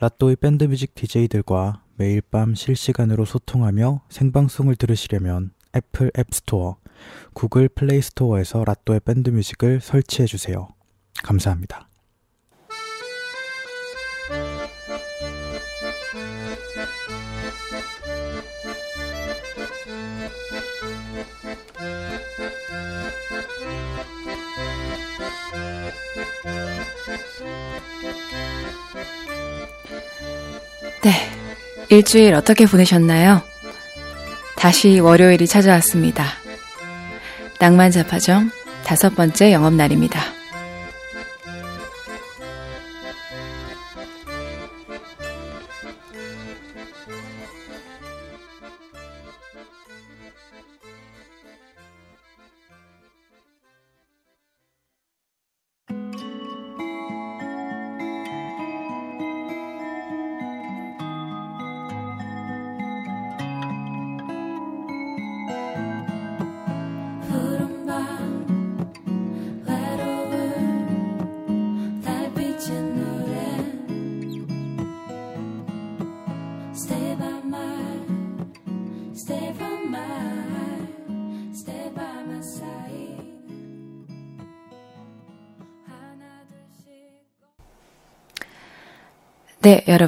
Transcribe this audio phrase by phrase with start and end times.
[0.00, 6.78] 라또의 밴드뮤직 DJ들과 매일 밤 실시간으로 소통하며 생방송을 들으시려면 애플 앱스토어,
[7.34, 10.68] 구글 플레이스토어에서 라또의 밴드뮤직을 설치해주세요.
[11.22, 11.89] 감사합니다.
[31.02, 31.12] 네.
[31.88, 33.42] 일주일 어떻게 보내셨나요?
[34.56, 36.24] 다시 월요일이 찾아왔습니다.
[37.58, 38.50] 낭만 자파정
[38.84, 40.39] 다섯 번째 영업날입니다.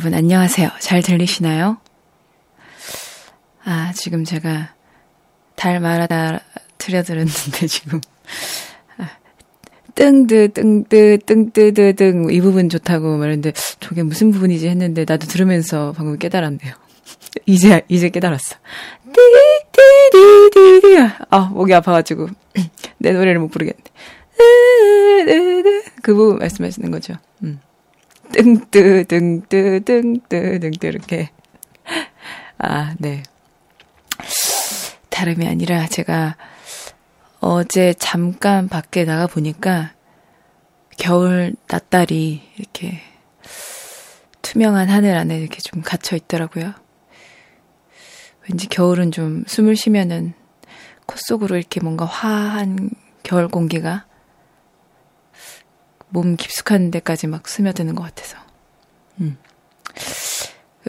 [0.03, 0.69] 여러분 안녕하세요.
[0.81, 1.77] 잘 들리시나요?
[3.63, 4.75] 아, 지금 제가
[5.55, 6.41] 달 말하다
[6.77, 8.01] 들려드렸는데 지금
[8.99, 9.11] 아,
[9.95, 16.75] 뜬드 뜬드 뜬뜨드 등이 부분 좋다고 말했는데 저게 무슨 부분이지 했는데 나도 들으면서 방금 깨달았네요.
[17.47, 18.57] 이제 이제 깨달았어.
[20.11, 20.97] 띠디디디디
[21.31, 22.27] 아 목이 아파가지고
[22.99, 23.85] 내 노래를 못 부르겠네.
[26.03, 27.15] 그 부분 말씀하시는 거죠.
[27.45, 27.61] 음.
[28.33, 31.31] 뜬뜨 등뜨 등뜨 등뜨 이렇게
[32.59, 33.23] 아 네.
[35.11, 36.37] 다름이 아니라 제가
[37.41, 39.93] 어제 잠깐 밖에 나가 보니까
[40.99, 43.01] 겨울 낮달이 이렇게
[44.43, 46.73] 투명한 하늘 안에 이렇게 좀 갇혀 있더라고요.
[48.49, 50.35] 왠지 겨울은 좀 숨을 쉬면은
[51.07, 52.91] 코 속으로 이렇게 뭔가 화한
[53.23, 54.07] 겨울 공기가
[56.13, 58.37] 몸 깊숙한 데까지 막 스며드는 것 같아서.
[59.21, 59.39] 음.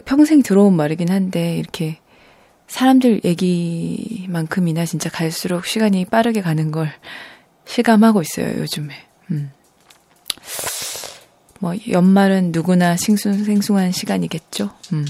[0.04, 1.98] 평생 들어온 말이긴 한데, 이렇게
[2.66, 6.92] 사람들 얘기만큼이나 진짜 갈수록 시간이 빠르게 가는 걸
[7.64, 8.94] 실감하고 있어요, 요즘에.
[9.30, 9.50] 음.
[11.60, 14.70] 뭐, 연말은 누구나 싱숭생숭한 시간이겠죠?
[14.92, 15.06] 음.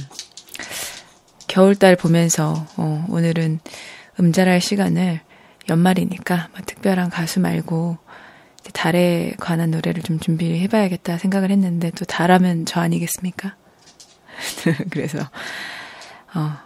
[1.49, 3.59] 겨울달 보면서, 어, 오늘은
[4.21, 5.21] 음잘할 시간을
[5.69, 7.99] 연말이니까, 뭐 특별한 가수 말고,
[8.73, 13.57] 달에 관한 노래를 좀 준비해봐야겠다 생각을 했는데, 또 달하면 저 아니겠습니까?
[14.91, 15.19] 그래서,
[16.35, 16.57] 어,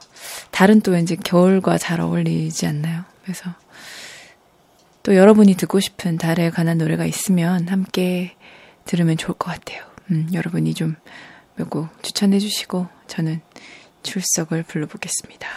[0.50, 3.04] 달은 또 왠지 겨울과 잘 어울리지 않나요?
[3.22, 3.50] 그래서
[5.02, 8.36] 또 여러분이 듣고 싶은 달에 관한 노래가 있으면 함께
[8.84, 9.82] 들으면 좋을 것 같아요.
[10.10, 10.96] 음, 여러분이 좀
[11.58, 13.40] 몇 곡 추천해 주시고 저는
[14.04, 15.48] 출석을 불러보겠습니다.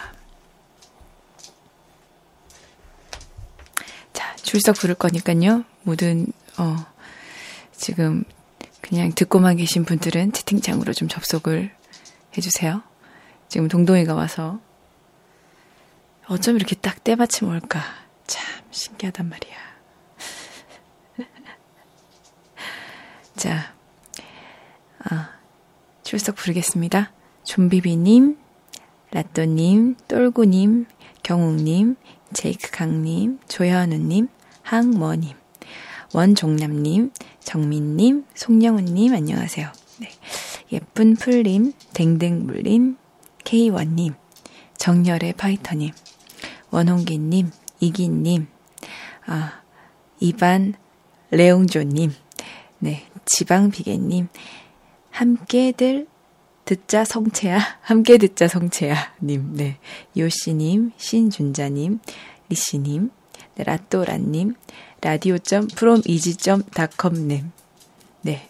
[4.12, 5.64] 자, 출석 부를 거니까요.
[5.82, 6.26] 모든
[6.58, 6.76] 어
[7.72, 8.24] 지금
[8.80, 11.74] 그냥 듣고만 계신 분들은 채팅창으로 좀 접속을
[12.36, 12.82] 해주세요.
[13.48, 14.60] 지금 동동이가 와서
[16.28, 17.80] 어쩜 이렇게 딱 때마침 올까?
[18.26, 19.56] 참 신기하단 말이야.
[23.36, 23.74] 자,
[25.04, 25.30] 아,
[26.02, 27.12] 출석 부르겠습니다.
[27.44, 28.38] 좀비비님,
[29.10, 30.86] 라또님, 똘구님,
[31.22, 31.96] 경욱님,
[32.32, 34.28] 제이크 강님, 조현우님,
[34.62, 35.36] 항머님,
[36.14, 39.72] 원종남님, 정민님, 송영훈님, 안녕하세요.
[40.00, 40.10] 네.
[40.70, 42.98] 예쁜 풀님, 댕댕물님,
[43.44, 44.14] K1님,
[44.76, 45.92] 정열의 파이터님,
[46.70, 47.50] 원홍기님,
[47.80, 48.46] 이기님,
[49.26, 49.62] 아,
[50.20, 50.74] 이반
[51.30, 52.12] 레옹조님,
[52.80, 54.28] 네, 지방비계님,
[55.10, 56.06] 함께들
[56.66, 59.78] 듣자 성채야, 함께 듣자 성채야, 님, 네,
[60.16, 62.00] 요씨님, 신준자님,
[62.50, 63.10] 리씨님,
[63.54, 64.54] 네, 라또라님,
[65.02, 67.50] 라디오.프롬이지.닷컴님,
[68.20, 68.48] 네,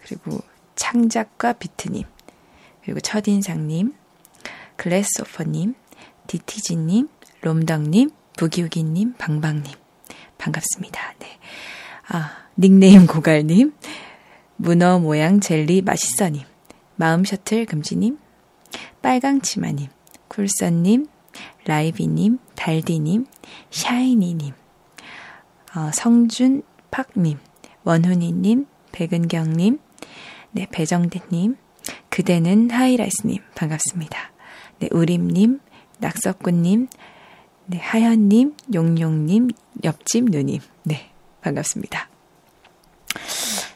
[0.00, 0.38] 그리고
[0.76, 2.04] 창작과 비트님,
[2.84, 3.94] 그리고 첫인상님,
[4.76, 5.74] 글래스오퍼님,
[6.28, 7.08] 디티지님,
[7.42, 9.74] 롬덕님, 부기우기님, 방방님.
[10.38, 11.14] 반갑습니다.
[11.18, 11.40] 네.
[12.06, 13.74] 아, 닉네임 고갈님,
[14.54, 16.44] 문어 모양 젤리 맛있어님,
[16.94, 18.20] 마음 셔틀 금지님,
[19.02, 19.88] 빨강 치마님,
[20.28, 21.08] 쿨선님,
[21.64, 23.26] 라이비님, 달디님,
[23.70, 24.54] 샤이니님,
[25.74, 27.38] 어, 성준 팍님,
[27.84, 29.78] 원훈이님, 백은경님,
[30.52, 31.56] 네, 배정대님,
[32.08, 34.32] 그대는 하이라이스님, 반갑습니다.
[34.80, 35.60] 네, 우림님,
[35.98, 36.88] 낙석구님,
[37.66, 39.50] 네, 하연님, 용용님,
[39.84, 41.10] 옆집 누님, 네,
[41.42, 42.08] 반갑습니다.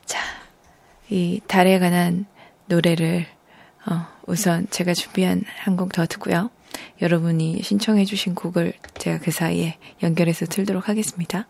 [0.07, 0.19] 자,
[1.11, 2.27] 이 달에 관한
[2.67, 3.27] 노래를,
[3.87, 6.51] 어, 우선 제가 준비한 한 곡 더 듣고요.
[7.03, 11.47] 여러분이 신청해주신 곡을 제가 그 사이에 연결해서 틀도록 하겠습니다.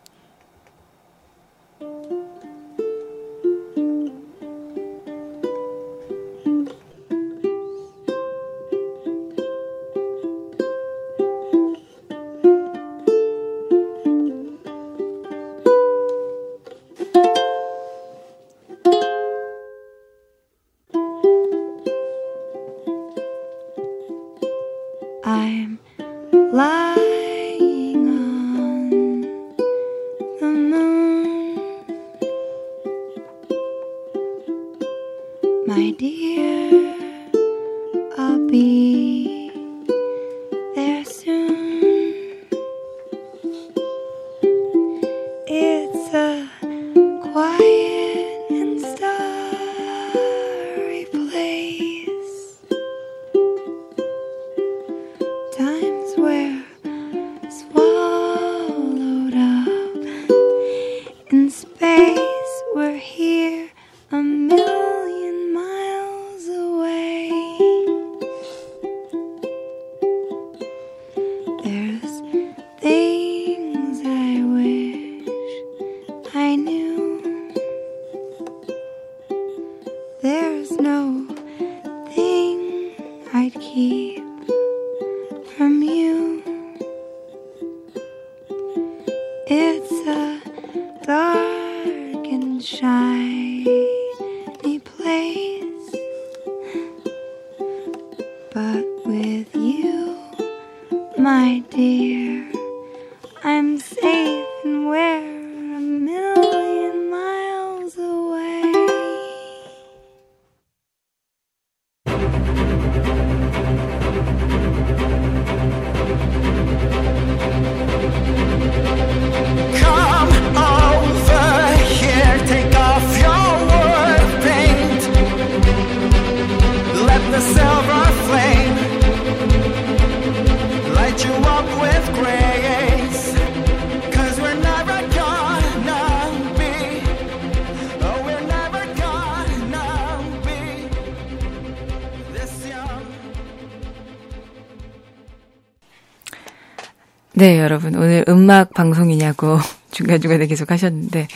[148.43, 149.57] 음악 방송이냐고
[149.91, 151.27] 중간중간에 계속 하셨는데,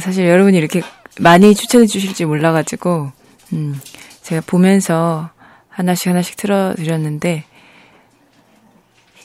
[0.00, 0.82] 사실 여러분이 이렇게
[1.20, 3.12] 많이 추천해 주실지 몰라가지고,
[3.52, 3.80] 음,
[4.22, 5.30] 제가 보면서
[5.68, 7.44] 하나씩 하나씩 틀어드렸는데,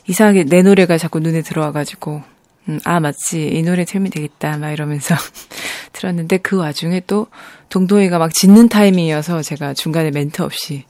[0.06, 2.22] 이상하게 내 노래가 자꾸 눈에 들어와가지고,
[2.68, 3.48] 음, 아, 맞지.
[3.48, 4.56] 이 노래 틀면 되겠다.
[4.56, 5.16] 막 이러면서
[5.92, 7.26] 틀었는데, 그 와중에 또
[7.68, 10.84] 동동이가 막 짖는 타이밍이어서 제가 중간에 멘트 없이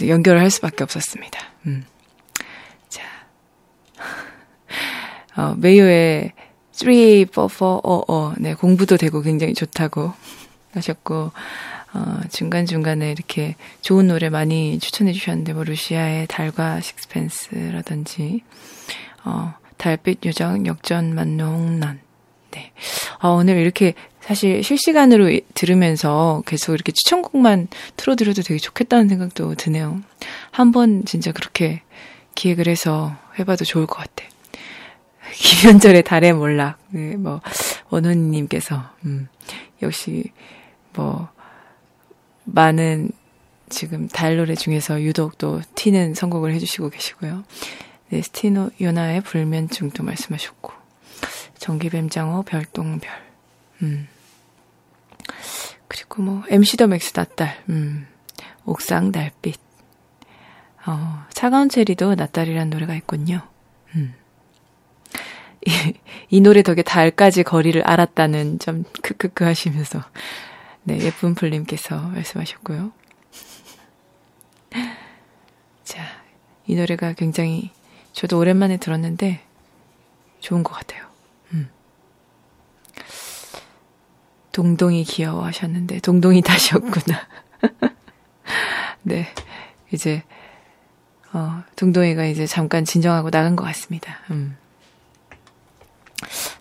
[0.00, 1.40] 연결을 할 수밖에 없었습니다.
[1.66, 1.84] 음.
[2.88, 3.02] 자,
[5.36, 6.32] 어, 메이오의
[6.72, 10.12] 3, 4, 4, 어, 어, 네, 공부도 되고 굉장히 좋다고
[10.74, 11.32] 하셨고,
[11.94, 18.42] 어, 중간중간에 이렇게 좋은 노래 많이 추천해 주셨는데, 뭐, 루시아의 달과 식스펜스라든지,
[19.24, 22.00] 어, 달빛 요정 역전 만농난.
[22.50, 22.72] 네.
[23.22, 30.00] 어, 오늘 이렇게 사실 실시간으로 이- 들으면서 계속 이렇게 추천곡만 틀어드려도 되게 좋겠다는 생각도 드네요.
[30.50, 31.82] 한번 진짜 그렇게
[32.34, 34.24] 기획을 해서 해봐도 좋을 것 같아.
[35.36, 37.40] 김현철의 달의 몰락, 네, 뭐,
[37.90, 39.28] 원훈님께서, 음,
[39.82, 40.32] 역시,
[40.94, 41.28] 뭐,
[42.44, 43.10] 많은
[43.68, 47.44] 지금 달 노래 중에서 유독 또 튀는 선곡을 해주시고 계시고요.
[48.08, 50.72] 네, 스티노 요나의 불면증도 말씀하셨고,
[51.58, 53.10] 전기뱀장어 별똥별,
[53.82, 54.08] 음.
[55.88, 58.06] 그리고 뭐, MC 더 맥스 낮달, 음,
[58.64, 59.60] 옥상 달빛,
[60.86, 63.42] 어, 차가운 체리도 낮달이라는 노래가 있군요.
[65.66, 65.70] 음.
[65.90, 65.94] 이,
[66.30, 70.02] 이 노래 덕에 달까지 거리를 알았다는 점 크크크 하시면서
[70.84, 72.92] 네 예쁜 풀님께서 말씀하셨고요.
[75.84, 76.02] 자,
[76.66, 77.70] 이 노래가 굉장히
[78.12, 79.40] 저도 오랜만에 들었는데
[80.40, 81.06] 좋은 것 같아요.
[81.52, 81.68] 음.
[84.52, 87.28] 동동이 귀여워 하셨는데 동동이 다시였구나.
[89.02, 89.26] 네,
[89.92, 90.22] 이제
[91.32, 94.18] 어, 동동이가 이제 잠깐 진정하고 나간 것 같습니다.
[94.30, 94.56] 음.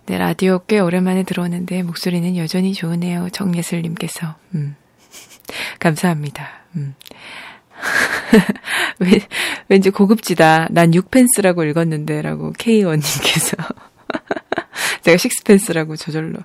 [0.06, 3.30] 네, 라디오 꽤 오랜만에 들어오는데 목소리는 여전히 좋으네요.
[3.32, 4.36] 정예슬님께서.
[4.56, 4.76] 음.
[5.80, 6.50] 감사합니다.
[6.76, 6.96] 음.
[9.00, 9.20] 왠,
[9.68, 10.70] 왠지 고급지다.
[10.72, 13.58] 난 6펜스라고 읽었는데, 라고 K1님께서.
[15.02, 16.40] 제가 식스펜스라고 저절로.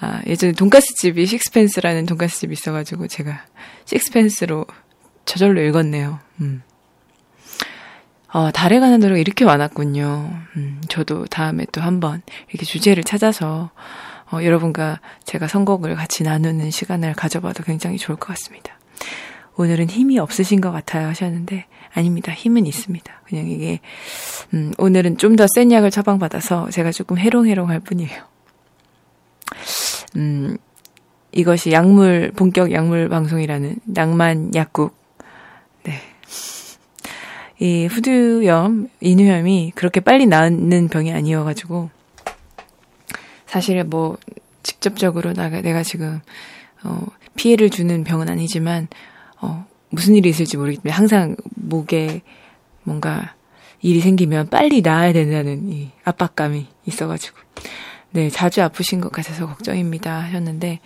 [0.00, 3.44] 아, 예전에 돈가스집이 식스펜스라는 돈가스집이 있어가지고, 제가
[3.86, 4.66] 식스펜스로
[5.24, 6.20] 저절로 읽었네요.
[6.40, 6.62] 음.
[8.34, 10.28] 어, 달에 가는 노래가 이렇게 많았군요.
[10.56, 13.70] 음, 저도 다음에 또 한번 이렇게 주제를 찾아서,
[14.32, 18.76] 어, 여러분과 제가 선곡을 같이 나누는 시간을 가져봐도 굉장히 좋을 것 같습니다.
[19.56, 22.32] 오늘은 힘이 없으신 것 같아요 하셨는데 아닙니다.
[22.32, 23.22] 힘은 있습니다.
[23.24, 23.78] 그냥 이게
[24.52, 28.20] 음, 오늘은 좀 더 센 약을 처방받아서 제가 조금 해롱해롱할 뿐이에요.
[30.16, 30.56] 음,
[31.30, 35.03] 이것이 약물 본격 약물 방송이라는 낭만 약국.
[37.58, 37.66] 네.
[37.66, 41.90] 이 후두염, 인후염이 그렇게 빨리 나는 병이 아니어가지고
[43.46, 44.18] 사실 뭐
[44.62, 46.20] 직접적으로 나가 내가 지금
[46.82, 47.06] 어,
[47.36, 48.88] 피해를 주는 병은 아니지만
[49.40, 52.22] 어, 무슨 일이 있을지 모르겠지만 항상 목에
[52.82, 53.34] 뭔가
[53.80, 57.38] 일이 생기면 빨리 나아야 된다는 이 압박감이 있어가지고
[58.10, 60.80] 네 자주 아프신 것 같아서 걱정입니다 하셨는데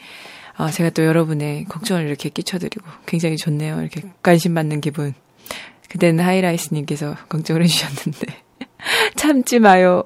[0.59, 5.15] 어, 제가 또 여러분의 걱정을 이렇게 끼쳐드리고 굉장히 좋네요 이렇게 관심 받는 기분
[5.89, 8.27] 그때는 하이라이스님께서 걱정을 해주셨는데
[9.17, 10.05] 참지 마요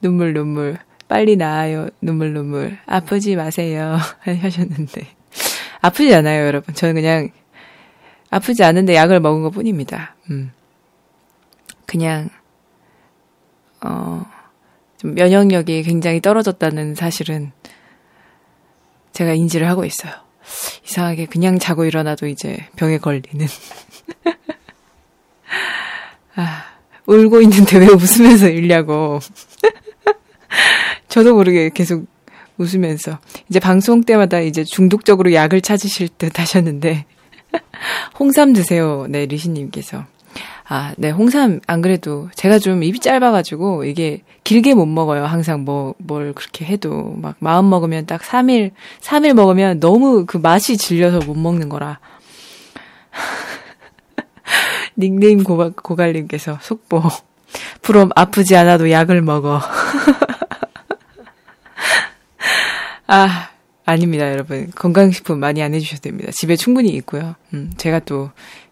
[0.00, 5.06] 눈물 눈물 빨리 나아요 눈물 눈물 아프지 마세요 하셨는데
[5.80, 7.30] 아프지 않아요 여러분 저는 그냥
[8.30, 10.14] 아프지 않은데 약을 먹은 것 뿐입니다.
[10.30, 10.52] 음.
[11.86, 12.28] 그냥,
[13.80, 14.24] 어,
[14.98, 17.52] 좀 면역력이 굉장히 떨어졌다는 사실은
[19.12, 20.12] 제가 인지를 하고 있어요.
[20.84, 23.46] 이상하게 그냥 자고 일어나도 이제 병에 걸리는.
[26.38, 26.62] 아,
[27.06, 29.18] 울고 있는데 왜 웃으면서 읽냐고.
[31.08, 32.06] 저도 모르게 계속
[32.58, 33.18] 웃으면서.
[33.48, 37.06] 이제 방송 때마다 이제 중독적으로 약을 찾으실 듯 하셨는데,
[38.20, 39.06] 홍삼 드세요.
[39.08, 40.04] 네, 리시님께서.
[40.68, 45.24] 아, 네, 홍삼, 안 그래도 제가 좀 입이 짧아가지고 이게 길게 못 먹어요.
[45.24, 47.16] 항상 뭐, 뭘 그렇게 해도.
[47.16, 51.98] 막 마음 먹으면 딱 3일, 3일 먹으면 너무 그 맛이 질려서 못 먹는 거라.
[54.98, 57.02] 닉네임 고가, 고갈님께서 속보.
[57.82, 59.60] 그럼 아프지 않아도 약을 먹어.
[63.06, 63.50] 아,
[63.86, 64.70] 아닙니다, 여러분.
[64.74, 66.30] 건강식품 많이 안 해주셔도 됩니다.
[66.34, 67.36] 집에 충분히 있고요.
[67.54, 68.30] 음, 제가 또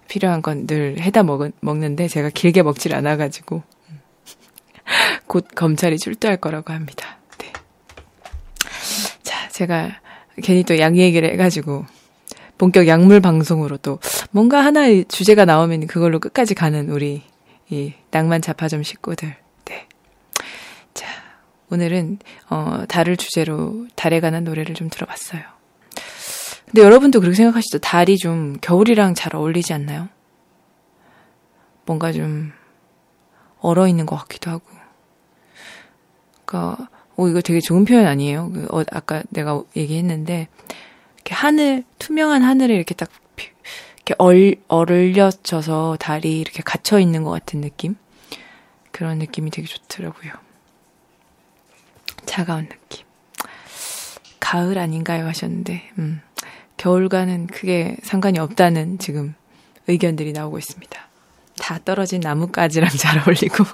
[0.09, 4.01] 필요한 건 늘 해다 먹, 먹는데 제가 길게 먹질 않아가지고 음.
[5.27, 7.19] 곧 검찰이 출두할 거라고 합니다.
[7.39, 7.53] 네.
[9.23, 10.01] 자, 제가
[10.43, 11.87] 괜히 또약 얘기를 해가지고
[12.59, 13.99] 본격 약물 방송으로 또
[14.31, 17.23] 뭔가 하나의 주제가 나오면 그걸로 끝까지 가는 우리
[17.69, 19.37] 이 낭만 자파점 식구들.
[19.65, 19.89] 네.
[20.95, 21.07] 자,
[21.71, 25.43] 오늘은 어 달을 주제로 달에 관한 노래를 좀 들어봤어요.
[26.67, 27.79] 근데 여러분도 그렇게 생각하시죠?
[27.79, 30.09] 달이 좀 겨울이랑 잘 어울리지 않나요?
[31.85, 32.53] 뭔가 좀
[33.61, 34.65] 얼어 있는 것 같기도 하고.
[36.45, 38.51] 그러니까 오 이거 되게 좋은 표현 아니에요?
[38.53, 40.49] 그 어, 아까 내가 얘기했는데
[41.27, 43.51] 이렇게 하늘 투명한 하늘에 이렇게 딱 피-
[43.97, 47.97] 이렇게 얼 얼려져서 달이 이렇게 갇혀 있는 것 같은 느낌?
[48.93, 50.33] 그런 느낌이 되게 좋더라고요.
[52.27, 53.05] 차가운 느낌.
[54.39, 55.27] 가을 아닌가요?
[55.27, 56.23] 하셨는데, 음,
[56.77, 59.35] 겨울과는 크게 상관이 없다는 지금
[59.89, 61.09] 의견들이 나오고 있습니다.
[61.59, 63.65] 다 떨어진 나뭇가지랑 잘 어울리고.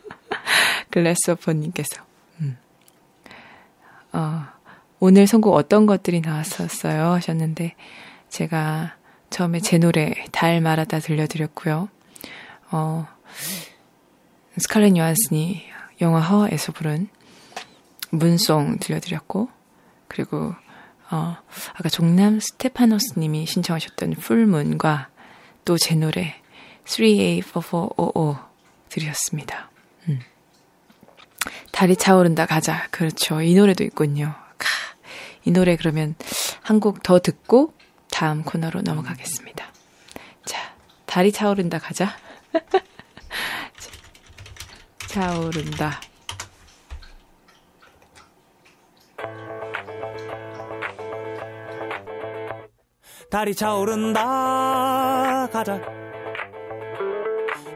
[0.90, 2.02] 글래스오퍼님께서,
[2.40, 2.56] 음.
[4.14, 4.46] 어,
[5.04, 7.06] 오늘 선곡 어떤 것들이 나왔었어요?
[7.14, 7.74] 하셨는데,
[8.28, 8.94] 제가
[9.30, 11.88] 처음에 제 노래, 달 말하다 들려드렸고요.
[12.70, 13.08] 어,
[14.58, 15.60] 스칼렛 요한슨이
[16.02, 17.08] 영화 허에서 부른
[18.10, 19.48] 문송 들려드렸고,
[20.06, 20.54] 그리고,
[21.10, 21.36] 어,
[21.74, 25.08] 아까 종남 스테파노스 님이 신청하셨던 풀문과
[25.64, 26.32] 또 제 노래
[26.84, 28.38] 3A4455
[28.88, 29.68] 들으셨습니다.
[30.08, 30.20] 음.
[31.72, 32.86] 달이 차오른다 가자.
[32.92, 33.40] 그렇죠.
[33.40, 34.40] 이 노래도 있군요.
[35.42, 36.14] 카, 이 노래 그러면
[36.62, 37.72] 한 곡 더 듣고
[38.10, 39.66] 다음 코너로 넘어가겠습니다.
[40.44, 40.74] 자,
[41.06, 42.16] 달이 차오른다 가자.
[45.08, 46.00] 차오른다.
[53.30, 55.80] 달이 차오른다 가자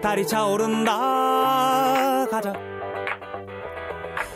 [0.03, 2.53] 달이 차오른다 가자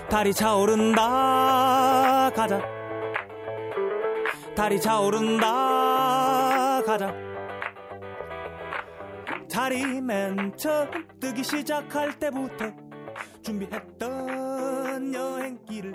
[0.09, 2.80] 달이 차오른다 가자
[4.61, 7.15] 달이 차오른다 가자
[9.51, 12.67] 달이 맨 처음 뜨기 시작할 때부터
[13.41, 15.95] 준비했던 여행길을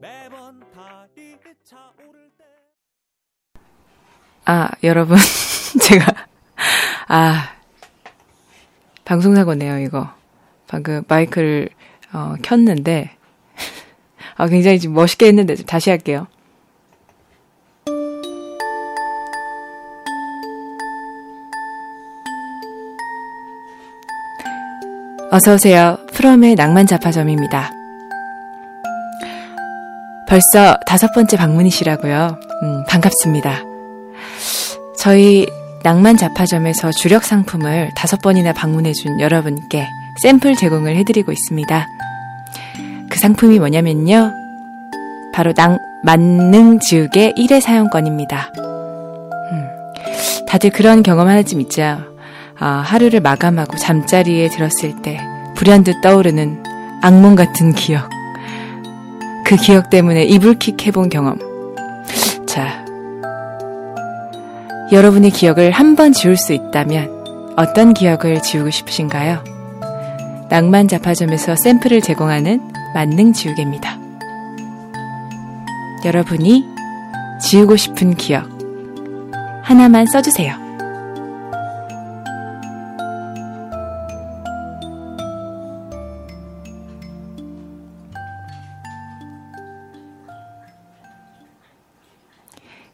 [0.00, 2.44] 매번 달이 차오를 때
[4.44, 5.18] 아, 여러분.
[5.80, 6.06] 제가,
[7.06, 7.54] 아,
[9.04, 10.12] 방송사고네요, 이거.
[10.66, 11.68] 방금 마이크를,
[12.12, 13.17] 어, 켰는데,
[14.38, 16.26] 아, 굉장히 지금 멋있게 했는데, 좀 다시 할게요.
[25.30, 25.98] 어서오세요.
[26.14, 27.70] 프롬의 낭만 잡화점입니다.
[30.26, 32.40] 벌써 다섯 번째 방문이시라고요.
[32.62, 33.62] 음, 반갑습니다.
[34.96, 35.46] 저희
[35.82, 39.86] 낭만 잡화점에서 주력 상품을 다섯 번이나 방문해준 여러분께
[40.22, 41.86] 샘플 제공을 해드리고 있습니다.
[43.18, 44.32] 그 상품이 뭐냐면요.
[45.34, 48.52] 바로 낭, 만능 지우개 1회 사용권입니다.
[49.50, 49.68] 음,
[50.46, 51.98] 다들 그런 경험 하나쯤 있죠.
[52.60, 55.18] 아, 하루를 마감하고 잠자리에 들었을 때
[55.56, 56.62] 불현듯 떠오르는
[57.02, 58.08] 악몽 같은 기억.
[59.44, 61.38] 그 기억 때문에 이불킥 해본 경험.
[62.46, 62.84] 자,
[64.92, 69.42] 여러분의 기억을 한 번 지울 수 있다면 어떤 기억을 지우고 싶으신가요?
[70.50, 73.98] 낭만 잡화점에서 샘플을 제공하는 만능 지우개입니다.
[76.04, 76.64] 여러분이
[77.40, 78.48] 지우고 싶은 기억
[79.62, 80.68] 하나만 써주세요.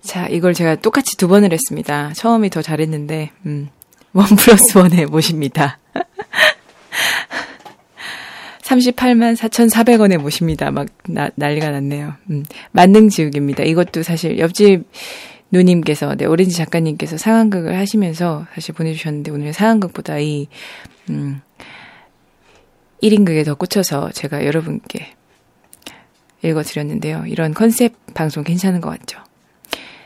[0.02, 2.12] 자, 이걸 제가 똑같이 두 번을 했습니다.
[2.14, 3.68] 처음이 더 잘했는데, 음,
[4.12, 5.78] 원 플러스 원에 모십니다.
[8.64, 10.70] 38만 4,400원에 모십니다.
[10.70, 12.14] 막 나, 난리가 났네요.
[12.30, 13.62] 음, 만능 지우개입니다.
[13.64, 14.84] 이것도 사실 옆집
[15.50, 20.48] 누님께서, 네, 오렌지 작가님께서 상황극을 하시면서 사실 보내주셨는데, 오늘 상황극보다 이,
[21.10, 21.40] 음,
[23.02, 25.14] 1인극에 더 꽂혀서 제가 여러분께
[26.42, 27.24] 읽어드렸는데요.
[27.26, 29.22] 이런 컨셉 방송 괜찮은 것 같죠?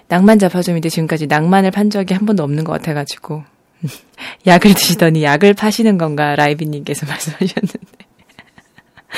[0.08, 3.44] 낭만 잡화점인데 지금까지 낭만을 판 적이 한 번도 없는 것 같아가지고
[4.46, 8.07] 약을 드시더니 약을 파시는 건가 라이비님께서 말씀하셨는데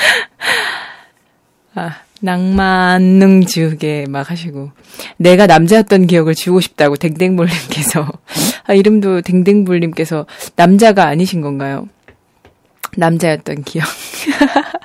[1.75, 4.71] 아 낭만능 지우개 막 하시고
[5.17, 8.07] 내가 남자였던 기억을 지우고 싶다고 댕댕볼님께서
[8.65, 11.87] 아 이름도 댕댕볼님께서 남자가 아니신 건가요?
[12.97, 13.87] 남자였던 기억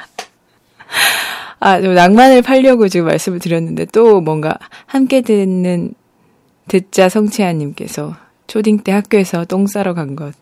[1.59, 5.95] 아, 저 낭만을 팔려고 지금 말씀을 드렸는데 또 뭔가 함께 듣는
[6.69, 10.35] 듣자 성채아님께서 초딩 때 학교에서 똥 싸러 간 것.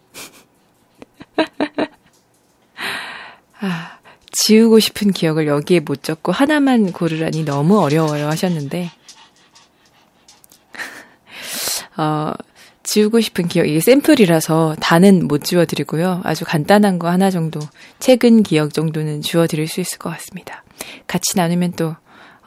[3.61, 3.94] 아,
[4.37, 8.91] 지우고 싶은 기억을 여기에 못 적고 하나만 고르라니 너무 어려워요 하셨는데,
[11.97, 12.33] 어,
[12.83, 16.21] 지우고 싶은 기억, 이게 샘플이라서 다는 못 지워드리고요.
[16.25, 17.61] 아주 간단한 거 하나 정도,
[18.01, 20.65] 최근 기억 정도는 지워드릴 수 있을 것 같습니다.
[21.07, 21.95] 같이 나누면 또,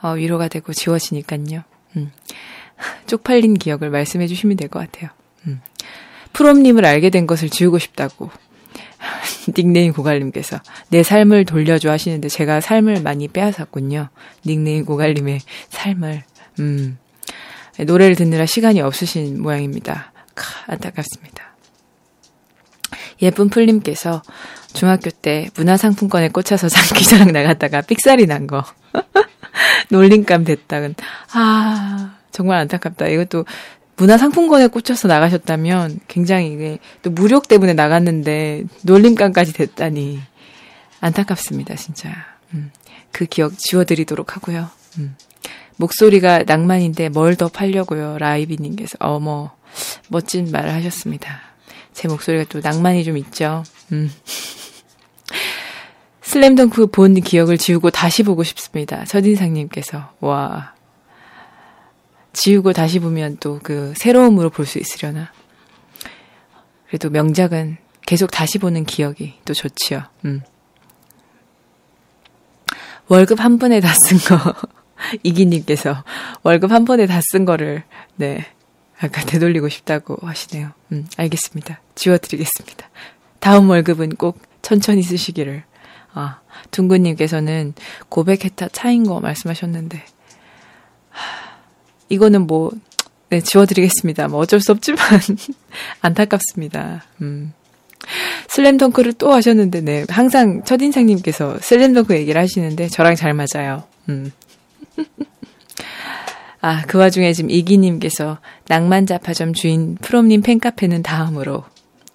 [0.00, 1.64] 어, 위로가 되고 지워지니까요.
[1.96, 2.12] 음.
[3.08, 5.10] 쪽팔린 기억을 말씀해 주시면 될 것 같아요.
[5.46, 5.60] 음.
[6.34, 8.30] 프롬님을 알게 된 것을 지우고 싶다고.
[9.56, 14.08] 닉네임 고갈님께서 내 삶을 돌려줘 하시는데 제가 삶을 많이 빼앗았군요.
[14.46, 15.40] 닉네임 고갈님의
[15.70, 16.22] 삶을.
[16.60, 16.98] 음.
[17.78, 20.12] 노래를 듣느라 시간이 없으신 모양입니다.
[20.34, 21.48] 카, 안타깝습니다.
[23.22, 24.22] 예쁜 풀님께서
[24.72, 28.64] 중학교 때 문화상품권에 꽂혀서 장기자랑 나갔다가 삑살이 난 거.
[29.90, 30.94] 놀림감 됐다는.
[31.32, 33.08] 아, 정말 안타깝다.
[33.08, 33.44] 이것도
[33.98, 40.20] 문화상품권에 꽂혀서 나가셨다면 굉장히 이게 또 무력 때문에 나갔는데 놀림감까지 됐다니.
[41.00, 42.10] 안타깝습니다, 진짜.
[42.54, 42.70] 음,
[43.12, 44.68] 그 기억 지워드리도록 하고요.
[44.98, 45.16] 음.
[45.76, 48.18] 목소리가 낭만인데 뭘 더 팔려고요.
[48.18, 49.52] 라이비님께서 어머
[50.08, 51.40] 멋진 말을 하셨습니다.
[51.92, 53.62] 제 목소리가 또 낭만이 좀 있죠.
[53.92, 54.10] 음.
[56.22, 59.04] 슬램덩크 본 기억을 지우고 다시 보고 싶습니다.
[59.04, 60.74] 첫인상님께서 와
[62.32, 65.32] 지우고 다시 보면 또 그 새로움으로 볼 수 있으려나.
[66.88, 70.02] 그래도 명작은 계속 다시 보는 기억이 또 좋지요.
[70.24, 70.40] 음.
[73.08, 74.54] 월급 한 번에 다 쓴 거.
[75.22, 76.04] 이기님께서
[76.42, 77.84] 월급 한 번에 다 쓴 거를,
[78.16, 78.44] 네.
[79.00, 80.72] 아까 되돌리고 싶다고 하시네요.
[80.92, 81.80] 음, 알겠습니다.
[81.94, 82.88] 지워드리겠습니다.
[83.38, 85.62] 다음 월급은 꼭 천천히 쓰시기를.
[86.14, 86.40] 아,
[86.72, 87.74] 둥근님께서는
[88.08, 90.04] 고백했다 차인 거 말씀하셨는데,
[91.10, 91.47] 하,
[92.08, 92.70] 이거는 뭐,
[93.28, 94.28] 네, 지워드리겠습니다.
[94.28, 95.00] 뭐 어쩔 수 없지만,
[96.00, 97.04] 안타깝습니다.
[97.20, 97.52] 음.
[98.48, 103.84] 슬램덩크를 또 하셨는데, 네, 항상 첫인상님께서 슬램덩크 얘기를 하시는데, 저랑 잘 맞아요.
[104.08, 104.32] 음.
[106.60, 111.64] 아, 그 와중에 지금 이기님께서 낭만자파점 주인 프롬님 팬카페는 다음으로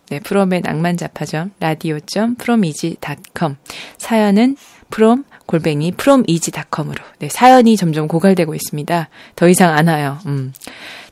[0.09, 3.55] 네, 프롬의 낭만자파점 radio.from이지.com
[3.97, 4.57] 사연은
[4.89, 9.09] 프롬 골뱅이 from이지.com으로 네, 사연이 점점 고갈되고 있습니다.
[9.35, 10.19] 더 이상 안 와요.
[10.25, 10.53] 음.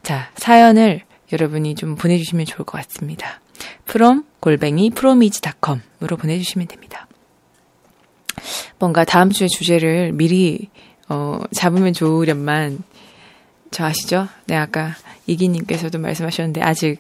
[0.04, 3.40] 자, 사연을 여러분이 좀 보내주시면 좋을 것 같습니다.
[3.88, 7.08] from 골뱅이 프로미즈닷컴으로 보내주시면 됩니다.
[8.80, 10.70] 뭔가 다음 주의 주제를 미리
[11.10, 12.80] 어, 잡으면 좋으련만
[13.70, 14.28] 저 아시죠?
[14.48, 14.96] 네 아까
[15.28, 17.00] 이기님께서도 말씀하셨는데 아직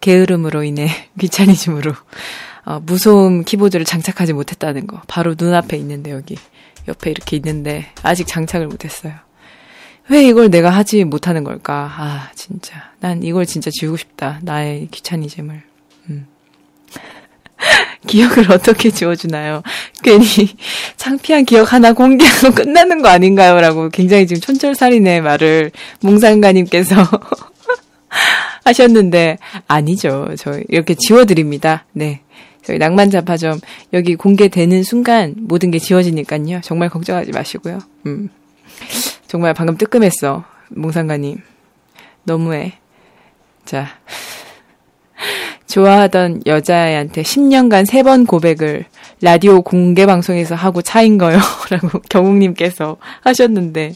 [0.00, 1.92] 게으름으로 인해 귀차니즘으로
[2.64, 6.36] 어, 무소음 키보드를 장착하지 못했다는 거 바로 눈앞에 있는데 여기
[6.88, 9.12] 옆에 이렇게 있는데 아직 장착을 못했어요.
[10.08, 11.92] 왜 이걸 내가 하지 못하는 걸까?
[11.96, 15.62] 아 진짜 난 이걸 진짜 지우고 싶다 나의 귀차니즘을.
[16.10, 16.26] 음.
[18.06, 19.62] 기억을 어떻게 지워주나요?
[20.02, 20.26] 괜히
[20.96, 23.60] 창피한 기억 하나 공개하고 끝나는 거 아닌가요?
[23.60, 26.96] 라고 굉장히 지금 촌철살인의 말을 몽상가님께서
[28.64, 30.28] 하셨는데, 아니죠.
[30.38, 31.84] 저 이렇게 지워드립니다.
[31.92, 32.20] 네.
[32.62, 33.60] 저희 낭만자파점
[33.92, 36.60] 여기 공개되는 순간 모든 게 지워지니까요.
[36.62, 37.78] 정말 걱정하지 마시고요.
[38.06, 38.28] 음.
[39.26, 40.44] 정말 방금 뜨끔했어.
[40.70, 41.38] 몽상가님.
[42.24, 42.74] 너무해.
[43.64, 43.88] 자.
[45.66, 48.84] 좋아하던 여자애한테 10년간 3번 고백을
[49.22, 51.38] 라디오 공개 방송에서 하고 차인 거요.
[51.70, 53.94] 라고 경욱님께서 하셨는데.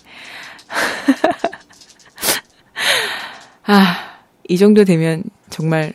[3.67, 3.97] 아,
[4.49, 5.93] 이 정도 되면 정말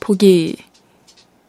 [0.00, 0.56] 포기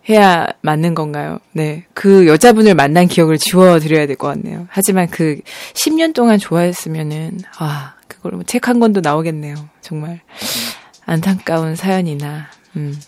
[0.10, 1.40] 해야 맞는 건가요?
[1.52, 1.86] 네.
[1.94, 4.68] 그 여자분을 만난 기억을 지워드려야 될 것 같네요.
[4.70, 5.40] 하지만 그
[5.74, 9.56] 10년 동안 좋아했으면은, 아, 그걸 뭐책한 권도 나오겠네요.
[9.82, 10.22] 정말.
[11.06, 13.00] 안타까운 사연이나, 음,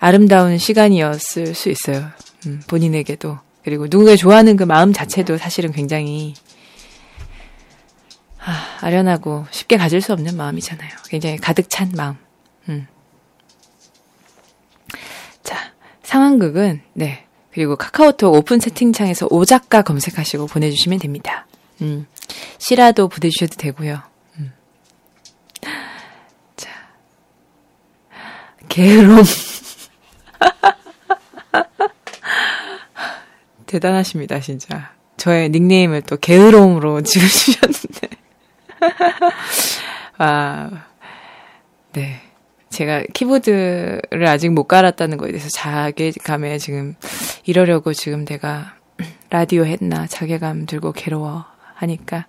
[0.00, 2.08] 아름다운 시간이었을 수 있어요.
[2.46, 3.38] 음, 본인에게도.
[3.62, 6.34] 그리고 누군가 좋아하는 그 마음 자체도 사실은 굉장히,
[8.42, 10.90] 아, 아련하고 쉽게 가질 수 없는 마음이잖아요.
[11.08, 12.16] 굉장히 가득 찬 마음.
[12.68, 12.86] 음.
[15.42, 15.56] 자,
[16.10, 17.24] 상황극은, 네.
[17.52, 21.46] 그리고 카카오톡 오픈 채팅창에서 오작가 검색하시고 보내주시면 됩니다.
[21.82, 22.08] 음,
[22.58, 24.02] 시라도 보내주셔도 되고요.
[24.38, 24.52] 음.
[26.56, 26.68] 자,
[28.68, 29.22] 게으름.
[33.66, 34.90] 대단하십니다, 진짜.
[35.16, 38.08] 저의 닉네임을 또 게으름으로 지어주셨는데.
[40.18, 40.86] 아,
[41.92, 42.29] 네.
[42.80, 46.94] 제가 키보드를 아직 못 갈았다는 거에 대해서 자괴감에 지금
[47.44, 48.74] 이러려고 지금 내가
[49.28, 52.26] 라디오 했나 자괴감 들고 괴로워 하니까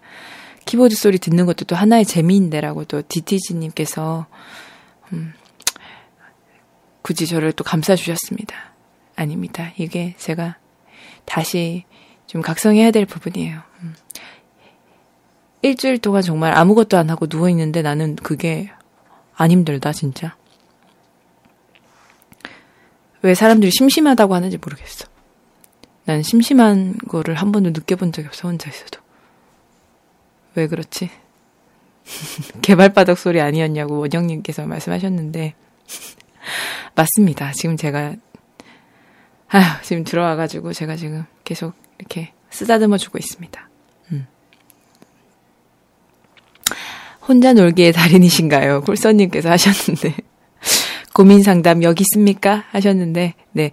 [0.66, 4.28] 키보드 소리 듣는 것도 또 하나의 재미인데라고 또 디티지님께서
[5.14, 5.34] 음,
[7.02, 8.74] 굳이 저를 또 감싸주셨습니다.
[9.16, 9.72] 아닙니다.
[9.78, 10.58] 이게 제가
[11.24, 11.86] 다시
[12.28, 13.62] 좀 각성해야 될 부분이에요.
[13.84, 13.96] 음.
[15.62, 18.70] 일주일 동안 정말 아무것도 안 하고 누워있는데 나는 그게
[19.34, 20.36] 안 힘들다, 진짜.
[23.22, 25.08] 왜 사람들이 심심하다고 하는지 모르겠어.
[26.06, 29.00] 난 심심한 거를 한 번도 느껴본 적이 없어, 혼자 있어도.
[30.56, 31.10] 왜 그렇지?
[32.62, 35.54] 개발바닥 소리 아니었냐고 원영님께서 말씀하셨는데,
[36.96, 37.52] 맞습니다.
[37.54, 38.16] 지금 제가,
[39.50, 43.70] 아휴, 지금 들어와가지고 제가 지금 계속 이렇게 쓰다듬어 주고 있습니다.
[44.12, 44.28] 음.
[47.28, 48.82] 혼자 놀기의 달인이신가요?
[48.82, 50.31] 꿀써님께서 하셨는데.
[51.14, 52.64] 고민 상담 여기 있습니까?
[52.72, 53.72] 하셨는데, 네.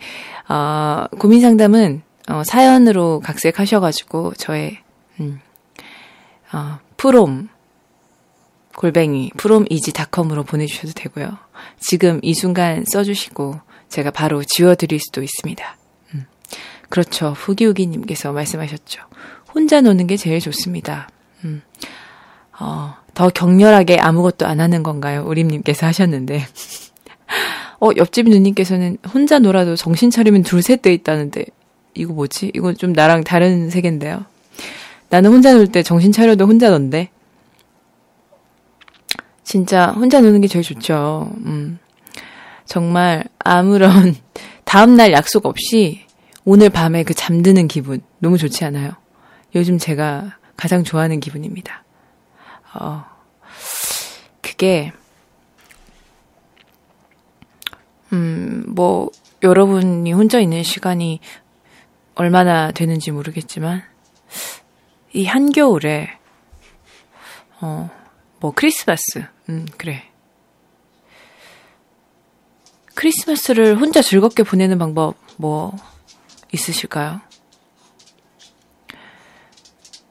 [0.48, 4.78] 어, 고민 상담은, 어, 사연으로 각색하셔가지고, 저의,
[5.20, 5.40] 음,
[6.52, 7.48] 어, 프롬,
[8.74, 11.38] 골뱅이, 프롬이지닷컴으로 보내주셔도 되고요.
[11.80, 15.76] 지금 이 순간 써주시고, 제가 바로 지워드릴 수도 있습니다.
[16.14, 16.26] 음.
[16.88, 17.30] 그렇죠.
[17.30, 19.00] 후기후기님께서 말씀하셨죠.
[19.54, 21.08] 혼자 노는 게 제일 좋습니다.
[21.44, 21.62] 음.
[22.60, 25.24] 어, 더 격렬하게 아무것도 안 하는 건가요?
[25.26, 26.46] 우림님께서 하셨는데.
[27.80, 31.44] 어, 옆집 누님께서는 혼자 놀아도 정신 차리면 둘셋 돼 있다는데,
[31.94, 32.52] 이거 뭐지?
[32.54, 34.24] 이거 좀 나랑 다른 세계인데요.
[35.10, 37.10] 나는 혼자 놀 때 정신 차려도 혼자 논데.
[39.42, 41.30] 진짜 혼자 노는 게 제일 좋죠.
[41.46, 41.78] 음.
[42.66, 44.14] 정말 아무런
[44.64, 46.04] 다음날 약속 없이
[46.44, 48.92] 오늘 밤에 그 잠드는 기분 너무 좋지 않아요?
[49.54, 51.84] 요즘 제가 가장 좋아하는 기분입니다.
[52.74, 53.04] 어,
[54.42, 54.92] 그게,
[58.12, 59.10] 음, 뭐,
[59.42, 61.20] 여러분이 혼자 있는 시간이
[62.14, 63.82] 얼마나 되는지 모르겠지만,
[65.12, 66.10] 이 한겨울에,
[67.60, 67.90] 어,
[68.40, 70.04] 뭐, 크리스마스, 음, 그래.
[72.94, 75.76] 크리스마스를 혼자 즐겁게 보내는 방법, 뭐,
[76.52, 77.20] 있으실까요?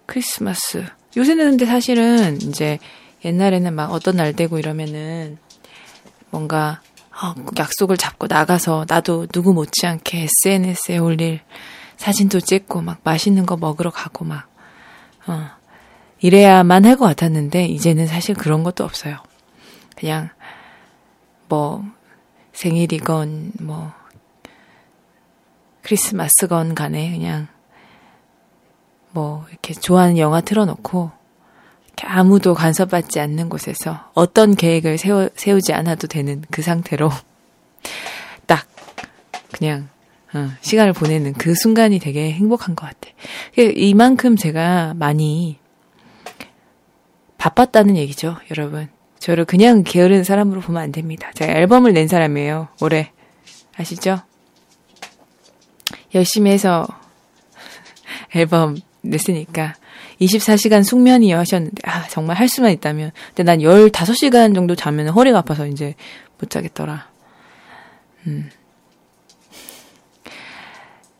[0.06, 0.86] 크리스마스.
[1.16, 2.80] 요새는 근데 사실은 이제
[3.26, 5.38] 옛날에는 막 어떤 날 되고 이러면은
[6.30, 6.82] 뭔가
[7.22, 11.42] 어, 꼭 약속을 잡고 나가서 나도 누구 못지않게 SNS에 올릴
[11.98, 14.48] 사진도 찍고 막 맛있는 거 먹으러 가고 막
[15.26, 15.50] 어,
[16.20, 19.18] 이래야만 할 것 같았는데 이제는 사실 그런 것도 없어요.
[19.96, 20.30] 그냥
[21.50, 21.84] 뭐
[22.54, 23.92] 생일이건 뭐
[25.82, 27.48] 크리스마스건 간에 그냥
[29.12, 31.12] 뭐 이렇게 좋아하는 영화 틀어놓고
[32.04, 37.10] 아무도 간섭받지 않는 곳에서 어떤 계획을 세우, 세우지 않아도 되는 그 상태로
[38.46, 38.68] 딱
[39.52, 39.90] 그냥
[40.34, 43.10] 어, 시간을 보내는 그 순간이 되게 행복한 것 같아.
[43.56, 45.58] 이만큼 제가 많이
[47.38, 48.90] 바빴다는 얘기죠, 여러분.
[49.20, 51.32] 저를 그냥 게으른 사람으로 보면 안 됩니다.
[51.34, 53.12] 제가 앨범을 낸 사람이에요, 올해.
[53.78, 54.20] 아시죠?
[56.14, 56.86] 열심히 해서
[58.36, 58.78] 앨범
[59.10, 59.76] 냈으니까
[60.22, 65.67] 24시간 숙면이요 하셨는데 아 정말 할 수만 있다면 근데 난 15시간 정도 자면 허리가 아파서
[65.67, 65.96] 이제
[66.39, 67.08] 못 자겠더라.
[68.28, 68.50] 음.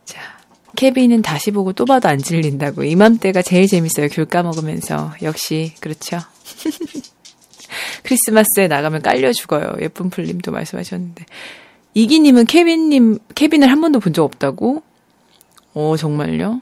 [0.04, 0.20] 자,
[0.76, 4.08] 케빈은 다시 보고 또 봐도 안 질린다고 이맘때가 제일 재밌어요.
[4.08, 6.18] 귤 까먹으면서 역시 그렇죠.
[8.04, 9.74] 크리스마스에 나가면 깔려 죽어요.
[9.80, 11.24] 예쁜 풀님도 말씀하셨는데
[11.94, 14.82] 이기님은 케빈님 케빈을 한 번도 본 적 없다고?
[15.74, 16.60] 어 정말요?